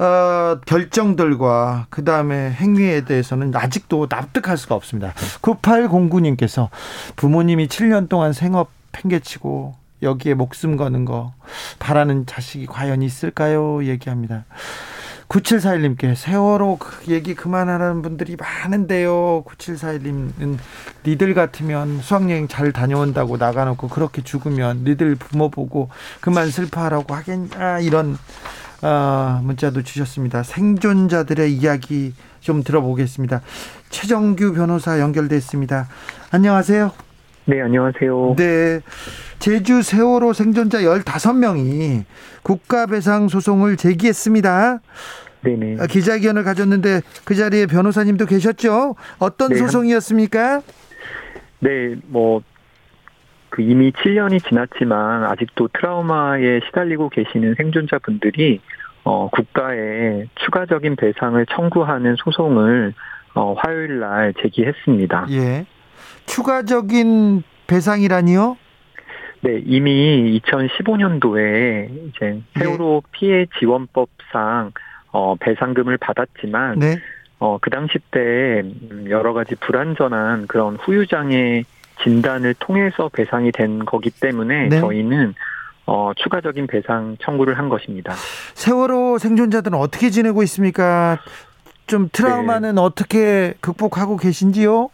어, 0.00 0.58
결정들과 0.64 1.86
그 1.90 2.04
다음에 2.04 2.50
행위에 2.52 3.04
대해서는 3.04 3.54
아직도 3.54 4.06
납득할 4.08 4.56
수가 4.56 4.74
없습니다. 4.74 5.12
9809님께서 5.42 6.70
부모님이 7.16 7.68
7년 7.68 8.08
동안 8.08 8.32
생업 8.32 8.70
팽개치고 8.92 9.74
여기에 10.02 10.34
목숨 10.34 10.78
거는 10.78 11.04
거 11.04 11.34
바라는 11.78 12.24
자식이 12.24 12.64
과연 12.64 13.02
있을까요? 13.02 13.84
얘기합니다. 13.84 14.46
9741님께 15.28 16.14
세월호 16.16 16.78
그 16.78 17.12
얘기 17.12 17.34
그만하라는 17.34 18.00
분들이 18.00 18.36
많은데요. 18.36 19.44
9741님은 19.44 20.58
니들 21.06 21.34
같으면 21.34 22.00
수학여행 22.00 22.48
잘 22.48 22.72
다녀온다고 22.72 23.36
나가놓고 23.36 23.88
그렇게 23.88 24.22
죽으면 24.22 24.84
니들 24.84 25.14
부모 25.16 25.50
보고 25.50 25.90
그만 26.20 26.50
슬퍼하라고 26.50 27.14
하겠냐 27.14 27.80
이런 27.80 28.16
아, 28.82 29.40
문자도 29.44 29.82
주셨습니다. 29.82 30.42
생존자들의 30.42 31.52
이야기 31.52 32.14
좀 32.40 32.62
들어보겠습니다. 32.62 33.42
최정규 33.90 34.54
변호사 34.54 34.98
연결됐습니다. 35.00 35.88
안녕하세요. 36.30 36.92
네, 37.46 37.60
안녕하세요. 37.60 38.34
네. 38.36 38.80
제주 39.38 39.82
세월호 39.82 40.32
생존자 40.32 40.80
15명이 40.80 42.04
국가배상 42.42 43.28
소송을 43.28 43.76
제기했습니다. 43.76 44.80
네네. 45.42 45.76
아, 45.80 45.86
기자회견을 45.86 46.44
가졌는데 46.44 47.00
그 47.24 47.34
자리에 47.34 47.66
변호사님도 47.66 48.26
계셨죠? 48.26 48.94
어떤 49.18 49.50
네, 49.50 49.58
소송이었습니까? 49.58 50.62
네, 51.60 51.96
뭐 52.06 52.42
그 53.50 53.62
이미 53.62 53.90
7년이 53.92 54.46
지났지만 54.48 55.24
아직도 55.24 55.68
트라우마에 55.68 56.60
시달리고 56.66 57.08
계시는 57.10 57.54
생존자분들이 57.56 58.60
어, 59.04 59.28
국가에 59.30 60.26
추가적인 60.36 60.96
배상을 60.96 61.44
청구하는 61.46 62.16
소송을 62.16 62.94
어, 63.34 63.54
화요일 63.54 64.00
날 64.00 64.34
제기했습니다. 64.40 65.26
예. 65.30 65.66
추가적인 66.26 67.42
배상이라니요? 67.66 68.56
네, 69.42 69.60
이미 69.64 70.38
2015년도에 70.44 72.08
이제 72.08 72.42
세월호 72.58 73.02
예. 73.04 73.08
피해 73.12 73.46
지원법상 73.58 74.72
어, 75.12 75.34
배상금을 75.36 75.96
받았지만 75.98 76.78
네. 76.78 76.98
어, 77.38 77.58
그 77.58 77.70
당시 77.70 77.98
때 78.10 78.62
여러 79.08 79.32
가지 79.32 79.54
불완전한 79.56 80.46
그런 80.46 80.76
후유장애 80.76 81.64
진단을 82.02 82.54
통해서 82.54 83.08
배상이 83.08 83.52
된 83.52 83.84
거기 83.84 84.10
때문에 84.10 84.68
네. 84.68 84.80
저희는 84.80 85.34
어, 85.86 86.12
추가적인 86.16 86.66
배상 86.66 87.16
청구를 87.20 87.58
한 87.58 87.68
것입니다. 87.68 88.12
세월호 88.54 89.18
생존자들은 89.18 89.76
어떻게 89.76 90.10
지내고 90.10 90.42
있습니까? 90.44 91.18
좀 91.86 92.08
트라우마는 92.12 92.76
네. 92.76 92.80
어떻게 92.80 93.54
극복하고 93.60 94.16
계신지요? 94.16 94.90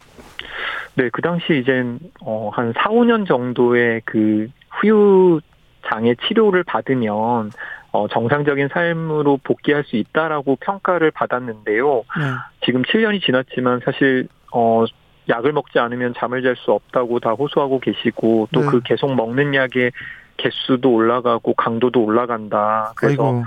네, 0.95 1.11
그 1.13 1.21
당시 1.21 1.59
이제 1.61 1.85
어, 2.23 2.51
한 2.55 2.73
4, 2.73 2.89
5년 2.89 3.29
정도의 3.29 4.01
그 4.07 4.49
후유 4.71 5.41
장애 5.89 6.15
치료를 6.27 6.65
받으면 6.65 7.51
어, 7.93 8.09
정상적인 8.09 8.69
삶으로 8.73 9.39
복귀할 9.45 9.85
수 9.85 9.97
있다라고 9.97 10.57
평가를 10.57 11.11
받았는데요. 11.11 11.97
네. 11.97 12.25
지금 12.65 12.83
7년이 12.83 13.23
지났지만 13.23 13.81
사실 13.85 14.29
어, 14.53 14.85
약을 15.29 15.53
먹지 15.53 15.79
않으면 15.79 16.15
잠을 16.17 16.43
잘 16.43 16.57
수 16.57 16.73
없다고 16.73 17.21
다 17.21 17.31
호소하고 17.33 17.81
계시고 17.81 18.49
또그 18.53 18.77
네. 18.77 18.81
계속 18.85 19.15
먹는 19.15 19.55
약의 19.55 19.93
개수도 20.37 20.93
올라가고 20.93 21.55
강도도 21.55 22.03
올라간다. 22.05 22.93
그래서 22.97 23.23
아이고. 23.23 23.45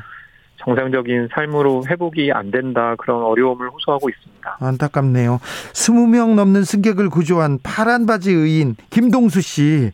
정상적인 0.58 1.30
삶으로 1.32 1.86
회복이 1.88 2.32
안 2.34 2.52
된다 2.52 2.96
그런 2.98 3.24
어려움을 3.24 3.70
호소하고 3.70 4.10
있습니다. 4.10 4.58
안타깝네요. 4.60 5.40
20명 5.74 6.36
넘는 6.36 6.66
승객을 6.66 7.10
구조한 7.10 7.60
파란 7.64 8.06
바지 8.06 8.32
의인 8.32 8.76
김동수 8.90 9.42
씨, 9.42 9.92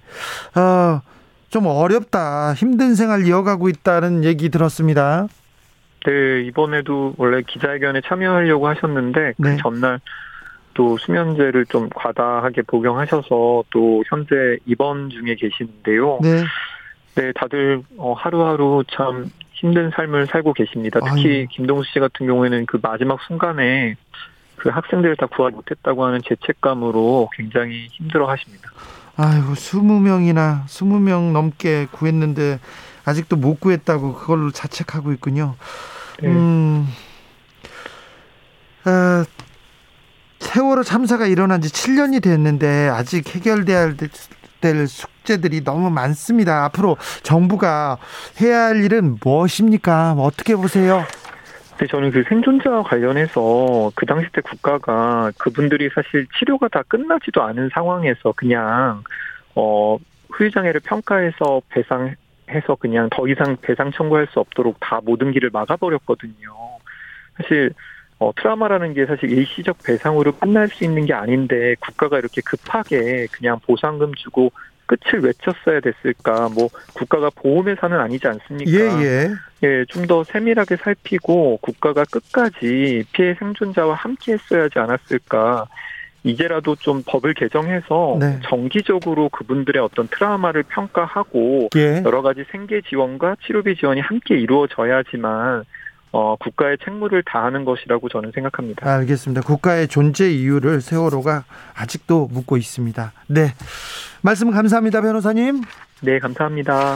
어, 0.55 1.01
좀 1.49 1.67
어렵다, 1.67 2.53
힘든 2.53 2.95
생활 2.95 3.25
이어가고 3.27 3.69
있다는 3.69 4.23
얘기 4.23 4.49
들었습니다. 4.49 5.27
네, 6.05 6.41
이번에도 6.41 7.13
원래 7.17 7.41
기자회견에 7.47 8.01
참여하려고 8.05 8.67
하셨는데 8.67 9.33
그 9.41 9.47
네. 9.47 9.57
전날 9.61 9.99
또 10.75 10.97
수면제를 10.97 11.65
좀 11.65 11.89
과다하게 11.89 12.61
복용하셔서 12.63 13.63
또 13.71 14.03
현재 14.07 14.35
입원 14.67 15.09
중에 15.09 15.35
계시는데요. 15.35 16.19
네. 16.21 16.43
네, 17.15 17.31
다들 17.33 17.81
어, 17.97 18.13
하루하루 18.13 18.83
참 18.91 19.31
힘든 19.53 19.89
삶을 19.89 20.27
살고 20.27 20.53
계십니다. 20.53 20.99
특히 21.03 21.29
아유. 21.29 21.47
김동수 21.49 21.89
씨 21.91 21.99
같은 21.99 22.27
경우에는 22.27 22.65
그 22.67 22.77
마지막 22.81 23.19
순간에 23.23 23.95
그 24.57 24.69
학생들을 24.69 25.15
다 25.15 25.25
구하지 25.27 25.55
못했다고 25.55 26.05
하는 26.05 26.21
죄책감으로 26.23 27.29
굉장히 27.33 27.87
힘들어 27.91 28.27
하십니다. 28.29 28.69
아이고, 29.17 29.53
20명이나, 29.53 30.65
20명 30.65 31.31
넘게 31.31 31.87
구했는데, 31.91 32.59
아직도 33.05 33.37
못 33.37 33.59
구했다고 33.61 34.13
그걸로 34.15 34.51
자책하고 34.51 35.13
있군요. 35.13 35.55
네. 36.21 36.27
음, 36.27 36.87
아, 38.83 39.23
세월호 40.45 40.83
참사가 40.83 41.25
일어난 41.25 41.59
지 41.59 41.69
7년이 41.69 42.23
됐는데 42.23 42.87
아직 42.87 43.35
해결돼야 43.35 43.93
될 44.61 44.87
숙제들이 44.87 45.63
너무 45.63 45.89
많습니다. 45.89 46.63
앞으로 46.65 46.97
정부가 47.23 47.97
해야 48.41 48.67
할 48.67 48.83
일은 48.83 49.17
무엇입니까? 49.21 50.13
어떻게 50.13 50.55
보세요? 50.55 51.03
네, 51.77 51.87
저는 51.87 52.11
그 52.11 52.23
생존자와 52.29 52.83
관련해서 52.83 53.91
그 53.95 54.05
당시 54.05 54.29
때 54.31 54.39
국가가 54.41 55.31
그분들이 55.37 55.89
사실 55.93 56.25
치료가 56.39 56.69
다 56.69 56.83
끝나지도 56.87 57.43
않은 57.43 57.69
상황에서 57.73 58.31
그냥 58.31 59.03
어 59.55 59.97
후유장애를 60.31 60.81
평가해서 60.85 61.61
배상해서 61.69 62.75
그냥 62.79 63.09
더 63.11 63.27
이상 63.27 63.57
배상 63.61 63.91
청구할 63.91 64.27
수 64.31 64.39
없도록 64.39 64.77
다 64.79 65.01
모든 65.03 65.31
길을 65.31 65.49
막아버렸거든요. 65.51 66.55
사실 67.37 67.73
어, 68.19 68.31
트라우마라는 68.35 68.93
게 68.93 69.05
사실 69.05 69.29
일시적 69.31 69.77
배상으로 69.83 70.31
끝날 70.33 70.67
수 70.69 70.83
있는 70.83 71.05
게 71.05 71.13
아닌데 71.13 71.75
국가가 71.79 72.17
이렇게 72.17 72.41
급하게 72.45 73.27
그냥 73.31 73.59
보상금 73.65 74.13
주고 74.15 74.51
끝을 74.85 75.21
외쳤어야 75.21 75.79
됐을까? 75.79 76.49
뭐 76.49 76.69
국가가 76.93 77.29
보험회사는 77.35 77.99
아니지 77.99 78.27
않습니까? 78.27 78.71
예, 78.71 79.03
예. 79.03 79.29
예, 79.63 79.85
좀 79.85 80.05
더 80.05 80.23
세밀하게 80.23 80.75
살피고 80.77 81.57
국가가 81.57 82.03
끝까지 82.03 83.03
피해 83.11 83.33
생존자와 83.39 83.95
함께 83.95 84.33
했어야 84.33 84.63
하지 84.65 84.77
않았을까? 84.77 85.65
이제라도 86.23 86.75
좀 86.75 87.03
법을 87.05 87.33
개정해서 87.35 88.17
네. 88.19 88.39
정기적으로 88.43 89.29
그분들의 89.29 89.81
어떤 89.81 90.07
트라우마를 90.07 90.63
평가하고 90.63 91.69
예. 91.75 92.01
여러 92.05 92.21
가지 92.21 92.43
생계 92.51 92.81
지원과 92.81 93.37
치료비 93.45 93.75
지원이 93.77 94.01
함께 94.01 94.35
이루어져야지만 94.35 95.63
어, 96.17 96.37
국가의 96.37 96.77
책무를 96.81 97.23
다하는 97.29 97.65
것이라고 97.65 98.07
저는 98.07 98.31
생각합니다. 98.33 98.89
알겠습니다. 98.89 99.41
국가의 99.41 99.89
존재 99.89 100.31
이유를 100.31 100.79
세월호가 100.79 101.43
아직도 101.75 102.29
묻고 102.31 102.55
있습니다. 102.55 103.11
네. 103.27 103.53
말씀 104.21 104.49
감사합니다, 104.49 105.01
변호사님. 105.01 105.61
네, 106.03 106.19
감사합니다. 106.19 106.95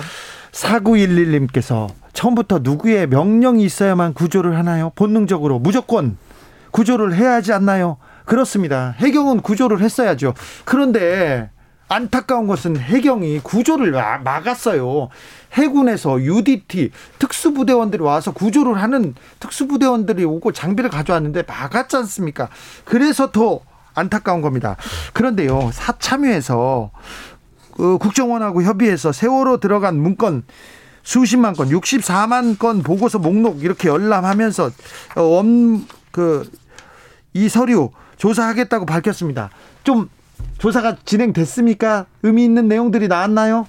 4911님께서 0.53 1.89
처음부터 2.13 2.59
누구의 2.63 3.07
명령이 3.07 3.61
있어야만 3.65 4.13
구조를 4.13 4.55
하나요? 4.55 4.93
본능적으로 4.95 5.59
무조건 5.59 6.17
구조를 6.71 7.13
해야 7.13 7.33
하지 7.33 7.51
않나요? 7.51 7.97
그렇습니다. 8.23 8.95
해경은 8.99 9.41
구조를 9.41 9.81
했어야죠. 9.81 10.33
그런데 10.63 11.49
안타까운 11.89 12.47
것은 12.47 12.77
해경이 12.77 13.39
구조를 13.39 13.91
막았어요. 13.91 15.09
해군에서 15.53 16.21
UDT 16.21 16.91
특수부대원들이 17.19 18.01
와서 18.03 18.31
구조를 18.31 18.81
하는 18.81 19.15
특수부대원들이 19.39 20.23
오고 20.23 20.51
장비를 20.51 20.89
가져왔는데 20.89 21.43
막았지 21.47 21.97
않습니까? 21.97 22.49
그래서 22.85 23.31
더 23.31 23.59
안타까운 23.95 24.41
겁니다. 24.41 24.77
그런데요, 25.13 25.71
사참위에서 25.73 26.91
그 27.75 27.97
국정원하고 27.97 28.63
협의해서 28.63 29.11
세월호 29.11 29.59
들어간 29.59 29.97
문건 29.97 30.43
수십만 31.03 31.53
건, 31.53 31.69
64만 31.69 32.59
건 32.59 32.83
보고서 32.83 33.19
목록 33.19 33.63
이렇게 33.63 33.89
열람하면서 33.89 34.71
원 35.17 35.85
그 36.11 36.49
이 37.33 37.47
서류 37.47 37.91
조사하겠다고 38.17 38.85
밝혔습니다. 38.85 39.49
좀 39.83 40.09
조사가 40.57 40.97
진행됐습니까? 41.05 42.05
의미 42.23 42.43
있는 42.43 42.67
내용들이 42.67 43.07
나왔나요? 43.07 43.67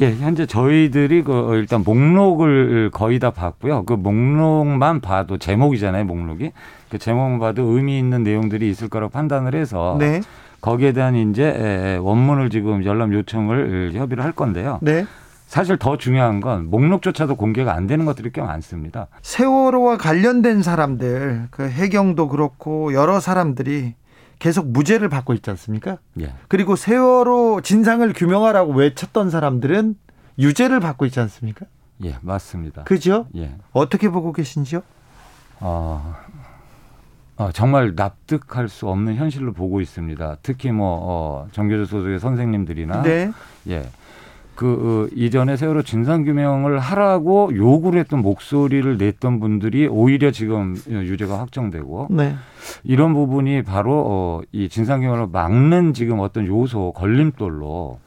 예, 0.00 0.14
현재 0.14 0.46
저희들이 0.46 1.24
그 1.24 1.56
일단 1.56 1.82
목록을 1.84 2.90
거의 2.92 3.18
다 3.18 3.30
봤고요. 3.30 3.84
그 3.84 3.94
목록만 3.94 5.00
봐도 5.00 5.36
제목이잖아요, 5.36 6.04
목록이. 6.04 6.52
그 6.88 6.98
제목만 6.98 7.40
봐도 7.40 7.64
의미 7.64 7.98
있는 7.98 8.22
내용들이 8.22 8.70
있을 8.70 8.88
거라고 8.88 9.10
판단을 9.10 9.54
해서 9.54 9.96
네. 9.98 10.20
거기에 10.60 10.92
대한 10.92 11.16
이제 11.16 11.98
원문을 12.00 12.50
지금 12.50 12.84
열람 12.84 13.12
요청을 13.12 13.92
협의를 13.94 14.22
할 14.22 14.32
건데요. 14.32 14.78
네. 14.80 15.06
사실 15.46 15.76
더 15.76 15.98
중요한 15.98 16.40
건 16.40 16.70
목록조차도 16.70 17.34
공개가 17.34 17.74
안 17.74 17.88
되는 17.88 18.04
것들이 18.04 18.30
꽤 18.32 18.40
많습니다. 18.40 19.08
세월호와 19.22 19.96
관련된 19.96 20.62
사람들, 20.62 21.48
그 21.50 21.68
해경도 21.68 22.28
그렇고 22.28 22.92
여러 22.94 23.18
사람들이 23.18 23.94
계속 24.40 24.68
무죄를 24.68 25.08
받고 25.08 25.34
있지 25.34 25.50
않습니까? 25.50 25.98
예. 26.18 26.34
그리고 26.48 26.74
세월호 26.74 27.60
진상을 27.60 28.10
규명하라고 28.14 28.72
외쳤던 28.72 29.30
사람들은 29.30 29.94
유죄를 30.38 30.80
받고 30.80 31.06
있지 31.06 31.20
않습니까? 31.20 31.66
예, 32.02 32.16
맞습니다. 32.22 32.84
그죠? 32.84 33.26
예. 33.36 33.54
어떻게 33.72 34.08
보고 34.08 34.32
계신지요? 34.32 34.82
어, 35.60 36.16
어, 37.36 37.52
정말 37.52 37.92
납득할 37.94 38.70
수 38.70 38.88
없는 38.88 39.16
현실로 39.16 39.52
보고 39.52 39.82
있습니다. 39.82 40.38
특히 40.42 40.72
뭐 40.72 40.98
어, 41.02 41.48
정교조 41.52 41.84
소속의 41.84 42.18
선생님들이나 42.18 43.02
네. 43.02 43.30
예. 43.68 43.88
그 44.60 45.08
어, 45.08 45.14
이전에 45.16 45.56
세월호 45.56 45.80
진상 45.84 46.22
규명을 46.22 46.78
하라고 46.80 47.50
요구를 47.56 47.98
했던 47.98 48.20
목소리를 48.20 48.98
냈던 48.98 49.40
분들이 49.40 49.86
오히려 49.88 50.30
지금 50.30 50.76
유죄가 50.86 51.38
확정되고 51.38 52.08
네. 52.10 52.36
이런 52.84 53.14
부분이 53.14 53.62
바로 53.62 54.04
어, 54.06 54.40
이 54.52 54.68
진상 54.68 55.00
규명을 55.00 55.28
막는 55.32 55.94
지금 55.94 56.20
어떤 56.20 56.46
요소 56.46 56.92
걸림돌로 56.92 58.00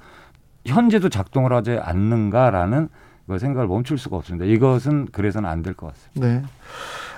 현재도 0.68 1.10
작동을 1.10 1.51
하지 1.54 1.72
않는가라는 1.82 2.88
그 3.28 3.39
생각을 3.39 3.68
멈출 3.68 3.97
수가 3.97 4.18
없습니다. 4.18 4.45
이것은 4.45 5.08
그래서는 5.12 5.49
안 5.49 5.64
될 5.64 5.74
것 5.74 5.91
같습니다. 5.91 6.28
네. 6.28 6.43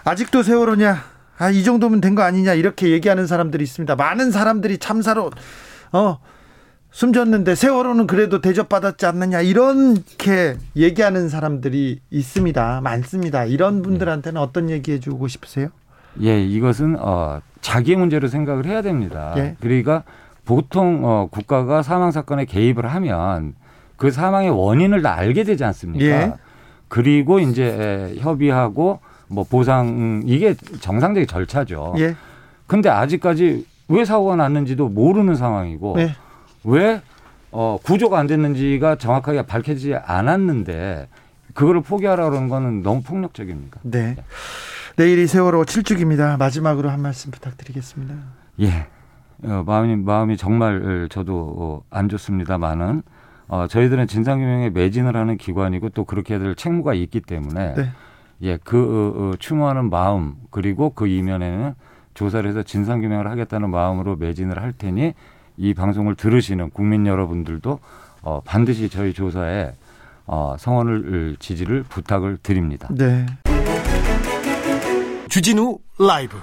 아직도 0.06 0.44
세월호냐? 0.44 0.96
아, 1.40 1.50
이 1.50 1.62
정도면 1.66 2.00
된 2.00 2.16
거 2.16 2.22
아니냐? 2.22 2.54
이렇게 2.54 2.88
얘기하는 2.92 3.28
사람들이 3.28 3.66
있습니다. 3.66 3.98
많은 3.98 4.32
사람들이 4.32 4.78
참사로 4.78 5.30
어 5.92 6.20
숨졌는데 6.96 7.56
세월호는 7.56 8.08
그래도 8.08 8.40
대접받았지 8.40 9.06
않느냐 9.06 9.42
이렇게 9.42 10.56
얘기하는 10.78 11.28
사람들이 11.28 12.00
있습니다. 12.10 12.80
많습니다. 12.82 13.44
이런 13.44 13.82
분들한테는 13.82 14.40
어떤 14.40 14.70
얘기해 14.70 15.02
주고 15.02 15.28
싶으세요? 15.28 15.68
예, 16.22 16.42
이것은 16.42 16.96
어 16.98 17.42
자기 17.60 17.98
문제로 17.98 18.30
생각을 18.30 18.66
해야 18.66 18.82
됩니다. 18.82 19.34
예. 19.36 19.58
그러니까 19.60 20.04
보통 20.46 21.02
어 21.04 21.28
국가가 21.30 21.84
사망 21.84 22.12
사건에 22.12 22.46
개입을 22.46 22.88
하면 22.88 23.56
그 23.98 24.10
사망의 24.10 24.52
원인을 24.52 25.02
다 25.02 25.18
알게 25.18 25.44
되지 25.44 25.66
않습니까? 25.66 26.06
예. 26.06 26.34
그리고 26.88 27.40
이제 27.40 28.16
협의하고 28.20 29.00
뭐 29.28 29.44
보상 29.44 30.24
이게 30.26 30.54
정상적인 30.80 31.28
절차죠. 31.28 31.96
예. 31.98 32.16
근데 32.68 32.88
아직까지 32.88 33.66
왜 33.90 34.06
사고가 34.06 34.38
났는지도 34.38 34.88
모르는 34.88 35.36
상황이고 35.36 35.98
예. 36.00 36.16
왜 36.66 37.02
어, 37.52 37.78
구조가 37.82 38.20
안 38.20 38.28
됐는지가 38.28 38.98
정확하게 38.98 39.44
밝혀지지 39.44 39.96
않았는데 39.96 41.08
그거를 41.54 41.82
포기하라는 41.82 42.50
거는 42.50 42.84
너무 42.84 43.02
폭력적입니다. 43.02 43.80
네. 43.84 44.18
내일이 44.98 45.28
세월호 45.28 45.64
7주기입니다. 45.64 46.38
마지막으로 46.38 46.90
한 46.90 47.02
말씀 47.02 47.32
부탁드리겠습니다. 47.32 48.16
예. 48.62 48.88
어, 49.44 49.64
마음이 49.66 49.96
마음이 49.98 50.38
정말 50.38 51.08
저도 51.10 51.56
어, 51.58 51.82
안 51.90 52.10
좋습니다만은 52.10 53.04
어, 53.48 53.68
저희들은 53.68 54.08
진상규명에 54.08 54.72
매진을 54.72 55.16
하는 55.16 55.38
기관이고 55.38 55.90
또 55.90 56.04
그렇게 56.04 56.40
될 56.40 56.56
책무가 56.56 56.94
있기 56.94 57.22
때문에 57.22 57.74
네. 57.76 57.90
예, 58.42 58.58
그 58.64 58.78
어, 58.78 59.22
어, 59.22 59.32
추모하는 59.38 59.90
마음 59.90 60.36
그리고 60.50 60.90
그 60.90 61.08
이면에는 61.08 61.76
조사를 62.14 62.50
해서 62.50 62.64
진상규명을 62.64 63.30
하겠다는 63.30 63.70
마음으로 63.70 64.16
매진을 64.16 64.62
할 64.62 64.74
테니 64.74 65.14
이 65.58 65.74
방송을 65.74 66.16
들으시는 66.16 66.72
국민 66.72 67.08
여러분들도 67.08 67.80
어, 68.22 68.42
반드시 68.44 68.90
저희 68.90 69.14
조사에 69.14 69.74
어, 70.26 70.56
성원을 70.58 71.38
지지를 71.40 71.84
부탁을 71.84 72.38
드립니다. 72.42 72.88
네. 72.92 73.26
주진우 75.30 75.80
라이브 76.00 76.38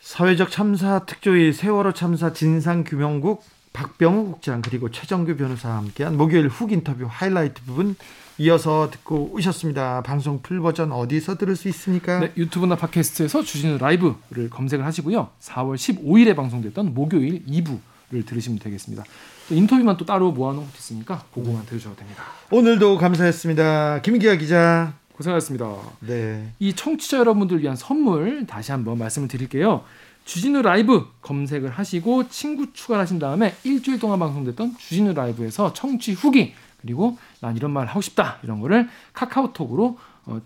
사회적 0.00 0.50
참사 0.50 1.00
특조위 1.06 1.52
세월호 1.52 1.92
참사 1.92 2.32
진상규명국 2.32 3.42
박병우 3.72 4.26
국장 4.26 4.62
그리고 4.62 4.90
최정규 4.90 5.36
변호사와 5.36 5.76
함께한 5.78 6.16
목요일 6.16 6.48
훅 6.48 6.72
인터뷰 6.72 7.06
하이라이트 7.08 7.62
부분 7.64 7.96
이어서 8.38 8.90
듣고 8.90 9.30
오셨습니다. 9.32 10.02
방송 10.02 10.42
full 10.42 10.60
버전 10.60 10.92
어디서 10.92 11.36
들을 11.36 11.56
수 11.56 11.68
있습니까? 11.68 12.20
네, 12.20 12.32
유튜브나 12.36 12.76
팟캐스트에서 12.76 13.42
주진우 13.42 13.78
라이브를 13.78 14.50
검색을 14.50 14.84
하시고요. 14.84 15.28
4월 15.40 15.76
15일에 15.76 16.36
방송됐던 16.36 16.94
목요일 16.94 17.44
2부 17.46 17.68
를 17.68 17.93
들으시면 18.22 18.58
되겠습니다. 18.58 19.04
또 19.48 19.54
인터뷰만 19.54 19.96
또 19.96 20.04
따로 20.04 20.32
모아놓은 20.32 20.64
것도 20.64 20.76
있으니까 20.78 21.24
그거만 21.34 21.66
들으셔도 21.66 21.96
됩니다. 21.96 22.22
오늘도 22.50 22.98
감사했습니다. 22.98 24.02
김기화 24.02 24.36
기자. 24.36 24.94
고생하셨습니다. 25.16 25.76
네. 26.00 26.52
이 26.58 26.74
청취자 26.74 27.18
여러분들 27.18 27.60
위한 27.60 27.76
선물 27.76 28.46
다시 28.46 28.72
한번 28.72 28.98
말씀을 28.98 29.28
드릴게요. 29.28 29.84
주진우 30.24 30.62
라이브 30.62 31.06
검색을 31.20 31.70
하시고 31.70 32.28
친구 32.28 32.72
추가하신 32.72 33.18
다음에 33.18 33.54
일주일 33.62 33.98
동안 33.98 34.18
방송됐던 34.18 34.76
주진우 34.78 35.12
라이브에서 35.12 35.72
청취 35.72 36.14
후기 36.14 36.54
그리고 36.80 37.18
난 37.40 37.56
이런 37.56 37.70
말 37.72 37.86
하고 37.86 38.00
싶다 38.00 38.38
이런 38.42 38.60
거를 38.60 38.88
카카오톡으로 39.12 39.98
어, 40.26 40.40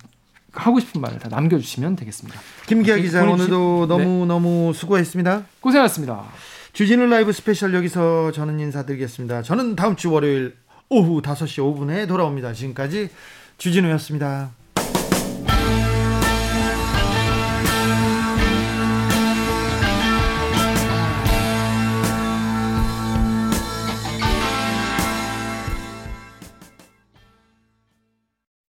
하고 0.53 0.81
싶은 0.81 1.01
말을 1.01 1.19
다 1.19 1.29
남겨주시면 1.29 1.97
되겠습니다. 1.97 2.41
김기화 2.67 2.97
기자 2.97 3.23
오늘도 3.23 3.87
네. 3.89 3.97
너무 3.97 4.27
너무 4.27 4.73
수고했습니다. 4.75 5.45
고생하셨습니다. 5.61 6.25
주진우 6.79 7.07
라이브 7.07 7.33
스페셜 7.33 7.75
여기서 7.75 8.31
저는 8.31 8.61
인사드리겠습니다. 8.61 9.43
저는 9.43 9.75
다음 9.75 9.97
주 9.97 10.13
월요일 10.13 10.55
오후 10.89 11.21
5시 11.21 11.59
5분에 11.59 12.07
돌아옵니다. 12.07 12.53
지금까지 12.53 13.09
주진우였습니다. 13.57 14.53